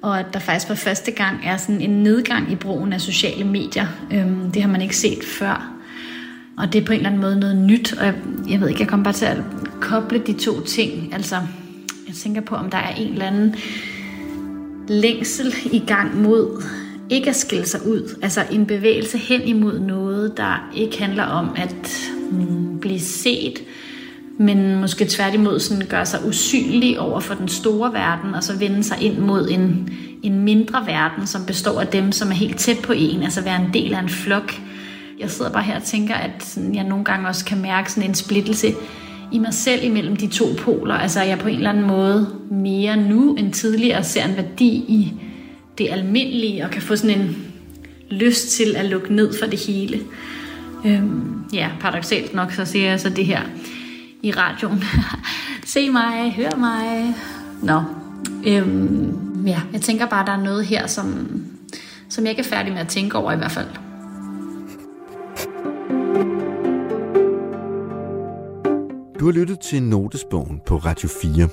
og 0.03 0.21
at 0.21 0.27
der 0.33 0.39
faktisk 0.39 0.67
for 0.67 0.75
første 0.75 1.11
gang 1.11 1.41
er 1.45 1.57
sådan 1.57 1.81
en 1.81 2.03
nedgang 2.03 2.53
i 2.53 2.55
brugen 2.55 2.93
af 2.93 3.01
sociale 3.01 3.45
medier. 3.45 3.87
Øhm, 4.13 4.53
det 4.53 4.63
har 4.63 4.71
man 4.71 4.83
ikke 4.83 4.97
set 4.97 5.25
før. 5.25 5.76
Og 6.59 6.73
det 6.73 6.83
er 6.83 6.87
på 6.87 6.93
en 6.93 6.99
eller 6.99 7.09
anden 7.09 7.23
måde 7.23 7.41
noget 7.41 7.57
nyt, 7.57 7.93
og 7.93 8.07
jeg, 8.07 8.15
jeg 8.49 8.61
ved 8.61 8.69
ikke, 8.69 8.81
jeg 8.81 8.89
kommer 8.89 9.05
bare 9.05 9.15
til 9.15 9.25
at 9.25 9.39
koble 9.81 10.19
de 10.19 10.33
to 10.33 10.61
ting. 10.61 11.15
Altså, 11.15 11.37
jeg 12.07 12.15
tænker 12.15 12.41
på, 12.41 12.55
om 12.55 12.71
der 12.71 12.79
er 12.79 12.95
en 12.95 13.13
eller 13.13 13.27
anden 13.27 13.55
længsel 14.89 15.55
i 15.73 15.83
gang 15.87 16.23
mod 16.23 16.63
ikke 17.11 17.31
at 17.31 17.37
skille 17.37 17.67
sig 17.67 17.87
ud. 17.87 18.19
Altså 18.23 18.41
en 18.51 18.67
bevægelse 18.67 19.19
hen 19.19 19.43
imod 19.43 19.79
noget, 19.79 20.37
der 20.37 20.71
ikke 20.77 21.03
handler 21.03 21.25
om 21.25 21.49
at 21.57 22.11
mm, 22.31 22.79
blive 22.81 23.01
set, 23.01 23.63
men 24.39 24.81
måske 24.81 25.07
tværtimod 25.09 25.61
sådan 25.61 25.87
gøre 25.87 26.07
sig 26.07 26.27
usynlig 26.27 27.01
over 27.01 27.21
for 27.21 27.35
den 27.35 27.49
store 27.49 27.93
verden, 27.93 28.35
og 28.35 28.43
så 28.43 28.59
vende 28.59 28.85
sig 28.85 29.03
ind 29.03 29.19
mod 29.19 29.49
en, 29.51 29.91
en 30.23 30.41
mindre 30.41 30.87
verden, 30.87 31.27
som 31.27 31.47
består 31.47 31.81
af 31.81 31.87
dem, 31.87 32.13
som 32.13 32.31
er 32.31 32.35
helt 32.35 32.59
tæt 32.59 32.79
på 32.83 32.93
en, 32.93 33.23
altså 33.23 33.41
være 33.41 33.63
en 33.65 33.71
del 33.75 33.95
af 33.95 34.03
en 34.03 34.09
flok. 34.09 34.55
Jeg 35.19 35.31
sidder 35.31 35.51
bare 35.51 35.63
her 35.63 35.77
og 35.77 35.83
tænker, 35.83 36.15
at 36.15 36.31
sådan, 36.41 36.75
jeg 36.75 36.85
nogle 36.85 37.05
gange 37.05 37.29
også 37.29 37.45
kan 37.45 37.63
mærke 37.63 37.93
sådan 37.93 38.09
en 38.09 38.15
splittelse 38.15 38.75
i 39.33 39.39
mig 39.39 39.55
selv 39.55 39.85
imellem 39.85 40.17
de 40.17 40.27
to 40.27 40.47
poler. 40.59 40.95
Altså 40.95 41.23
jeg 41.23 41.39
på 41.39 41.49
en 41.49 41.57
eller 41.57 41.71
anden 41.71 41.87
måde 41.87 42.29
mere 42.51 42.97
nu 42.97 43.35
end 43.35 43.53
tidligere 43.53 44.05
ser 44.05 44.25
en 44.25 44.37
værdi 44.37 44.69
i 44.69 45.13
det 45.79 45.89
almindelige, 45.91 46.65
og 46.65 46.71
kan 46.71 46.83
få 46.83 46.97
sådan 46.97 47.21
en 47.21 47.37
lyst 48.11 48.49
til 48.49 48.77
at 48.77 48.85
lukke 48.85 49.15
ned 49.15 49.39
for 49.39 49.47
det 49.47 49.59
hele. 49.59 50.01
Øhm, 50.85 51.45
ja, 51.53 51.71
paradoxalt 51.81 52.35
nok, 52.35 52.53
så 52.53 52.65
ser 52.65 52.89
jeg 52.89 53.01
så 53.01 53.09
det 53.09 53.27
her 53.27 53.43
i 54.23 54.31
radioen. 54.31 54.85
Se 55.65 55.91
mig, 55.91 56.33
hør 56.33 56.57
mig. 56.57 57.15
Nå, 57.63 57.83
øhm, 58.47 59.47
ja, 59.47 59.61
jeg 59.73 59.81
tænker 59.81 60.07
bare, 60.07 60.27
der 60.27 60.33
er 60.33 60.43
noget 60.43 60.67
her, 60.67 60.87
som, 60.87 61.29
som 62.09 62.25
jeg 62.25 62.31
ikke 62.31 62.43
er 62.43 62.57
færdig 62.57 62.73
med 62.73 62.81
at 62.81 62.89
tænke 62.89 63.19
over 63.19 63.33
i 63.33 63.37
hvert 63.37 63.51
fald. 63.51 63.67
Har 69.27 69.33
lyttet 69.33 69.61
til 69.61 69.83
Notesbogen 69.83 70.61
på 70.67 70.77
Radio 70.77 71.09
4. 71.09 71.49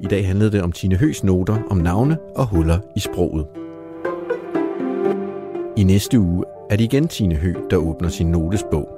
I 0.00 0.06
dag 0.06 0.26
handlede 0.26 0.52
det 0.52 0.62
om 0.62 0.72
Tine 0.72 0.96
Høs 0.96 1.24
noter 1.24 1.62
om 1.70 1.76
navne 1.76 2.18
og 2.36 2.46
huller 2.46 2.78
i 2.96 3.00
sproget. 3.00 3.46
I 5.76 5.84
næste 5.84 6.20
uge 6.20 6.44
er 6.70 6.76
det 6.76 6.84
igen 6.84 7.08
Tine 7.08 7.34
Hø, 7.34 7.54
der 7.70 7.76
åbner 7.76 8.08
sin 8.08 8.26
notesbog. 8.26 8.88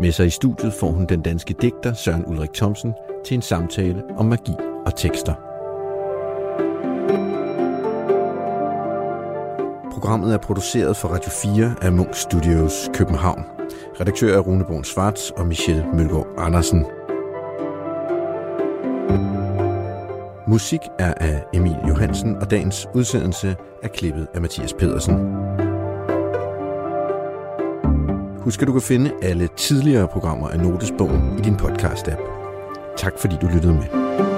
Med 0.00 0.12
sig 0.12 0.26
i 0.26 0.30
studiet 0.30 0.72
får 0.72 0.90
hun 0.90 1.06
den 1.06 1.22
danske 1.22 1.54
digter 1.62 1.92
Søren 1.92 2.26
Ulrik 2.26 2.52
Thomsen 2.52 2.92
til 3.24 3.34
en 3.34 3.42
samtale 3.42 4.02
om 4.16 4.26
magi 4.26 4.54
og 4.86 4.96
tekster. 4.96 5.49
Programmet 10.00 10.34
er 10.34 10.38
produceret 10.38 10.96
for 10.96 11.08
Radio 11.08 11.30
4 11.30 11.74
af 11.82 11.92
Munk 11.92 12.14
Studios 12.14 12.90
København. 12.94 13.44
Redaktør 14.00 14.36
er 14.36 14.40
Rune 14.40 14.64
Born 14.64 14.84
Svarts 14.84 15.30
og 15.30 15.46
Michelle 15.46 15.86
Mølgaard 15.94 16.26
Andersen. 16.38 16.86
Musik 20.48 20.80
er 20.98 21.14
af 21.16 21.44
Emil 21.54 21.76
Johansen, 21.88 22.36
og 22.36 22.50
dagens 22.50 22.86
udsendelse 22.94 23.56
er 23.82 23.88
klippet 23.88 24.26
af 24.34 24.40
Mathias 24.40 24.72
Pedersen. 24.72 25.14
Husk, 28.38 28.62
at 28.62 28.68
du 28.68 28.72
kan 28.72 28.82
finde 28.82 29.12
alle 29.22 29.48
tidligere 29.56 30.08
programmer 30.08 30.48
af 30.48 30.58
Notesbogen 30.60 31.38
i 31.38 31.42
din 31.42 31.54
podcast-app. 31.54 32.20
Tak 32.96 33.18
fordi 33.18 33.34
du 33.42 33.46
lyttede 33.46 33.72
med. 33.72 34.29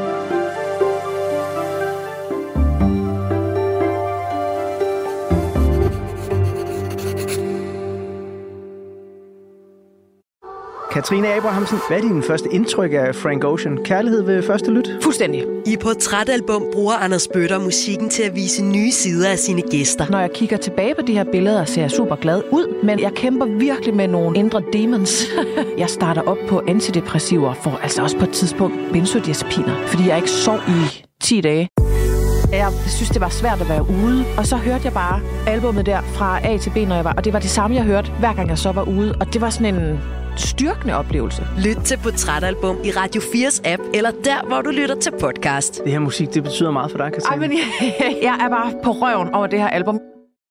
Katrine 10.93 11.35
Abrahamsen, 11.35 11.79
hvad 11.89 11.99
er 11.99 12.01
din 12.01 12.23
første 12.23 12.49
indtryk 12.53 12.93
af 12.93 13.15
Frank 13.15 13.45
Ocean? 13.45 13.79
Kærlighed 13.85 14.23
ved 14.23 14.43
første 14.43 14.71
lyt? 14.71 14.91
Fuldstændig. 15.03 15.45
I 15.67 15.77
portrætalbum 15.77 16.65
bruger 16.73 16.95
Anders 16.95 17.29
Bøtter 17.29 17.59
musikken 17.59 18.11
til 18.11 18.23
at 18.23 18.35
vise 18.35 18.65
nye 18.65 18.91
sider 18.91 19.31
af 19.31 19.39
sine 19.39 19.63
gæster. 19.63 20.07
Når 20.11 20.21
jeg 20.21 20.31
kigger 20.35 20.57
tilbage 20.57 20.95
på 20.95 21.03
de 21.07 21.13
her 21.13 21.25
billeder, 21.33 21.65
ser 21.65 21.81
jeg 21.81 21.91
super 21.91 22.17
glad 22.17 22.43
ud, 22.51 22.85
men 22.85 23.01
jeg 23.01 23.13
kæmper 23.13 23.47
virkelig 23.47 23.95
med 23.95 24.09
nogle 24.09 24.39
indre 24.39 24.63
demons. 24.73 25.25
jeg 25.79 25.91
starter 25.91 26.23
op 26.23 26.39
på 26.49 26.63
antidepressiver, 26.69 27.55
for 27.55 27.81
altså 27.83 28.03
også 28.03 28.19
på 28.19 28.25
et 28.25 28.33
tidspunkt 28.33 28.77
benzodiazepiner, 28.93 29.87
fordi 29.87 30.09
jeg 30.09 30.17
ikke 30.17 30.31
sov 30.31 30.59
i 30.69 31.05
10 31.23 31.41
dage. 31.41 31.69
Jeg 32.53 32.73
synes, 32.87 33.11
det 33.11 33.21
var 33.21 33.29
svært 33.29 33.61
at 33.61 33.69
være 33.69 33.83
ude, 33.83 34.25
og 34.39 34.47
så 34.47 34.57
hørte 34.57 34.81
jeg 34.85 34.93
bare 34.93 35.21
albummet 35.47 35.87
der 35.87 36.01
fra 36.03 36.47
A 36.47 36.57
til 36.57 36.71
B, 36.71 36.77
når 36.77 36.95
jeg 36.95 37.05
var, 37.05 37.13
og 37.13 37.25
det 37.25 37.33
var 37.33 37.39
det 37.39 37.51
samme, 37.51 37.77
jeg 37.77 37.85
hørte, 37.85 38.11
hver 38.19 38.33
gang 38.33 38.49
jeg 38.49 38.59
så 38.59 38.73
var 38.73 38.83
ude, 38.83 39.15
og 39.21 39.33
det 39.33 39.41
var 39.41 39.51
sådan 39.51 39.75
en 39.75 40.01
styrkende 40.37 40.95
oplevelse. 40.95 41.47
Lyt 41.59 41.77
til 41.85 41.97
Portrætalbum 42.03 42.77
i 42.85 42.91
Radio 42.91 43.21
4's 43.21 43.61
app, 43.65 43.83
eller 43.95 44.11
der, 44.25 44.47
hvor 44.49 44.61
du 44.61 44.71
lytter 44.71 44.95
til 45.01 45.13
podcast. 45.21 45.81
Det 45.85 45.93
her 45.93 45.99
musik, 45.99 46.35
det 46.35 46.43
betyder 46.43 46.71
meget 46.71 46.91
for 46.91 46.99
dig, 46.99 47.13
Katrine. 47.13 47.43
Ej, 47.45 47.49
men 47.49 47.59
jeg, 48.01 48.17
jeg 48.23 48.39
er 48.41 48.49
bare 48.49 48.73
på 48.85 48.91
røven 48.91 49.35
over 49.35 49.47
det 49.47 49.59
her 49.59 49.69
album. 49.69 50.01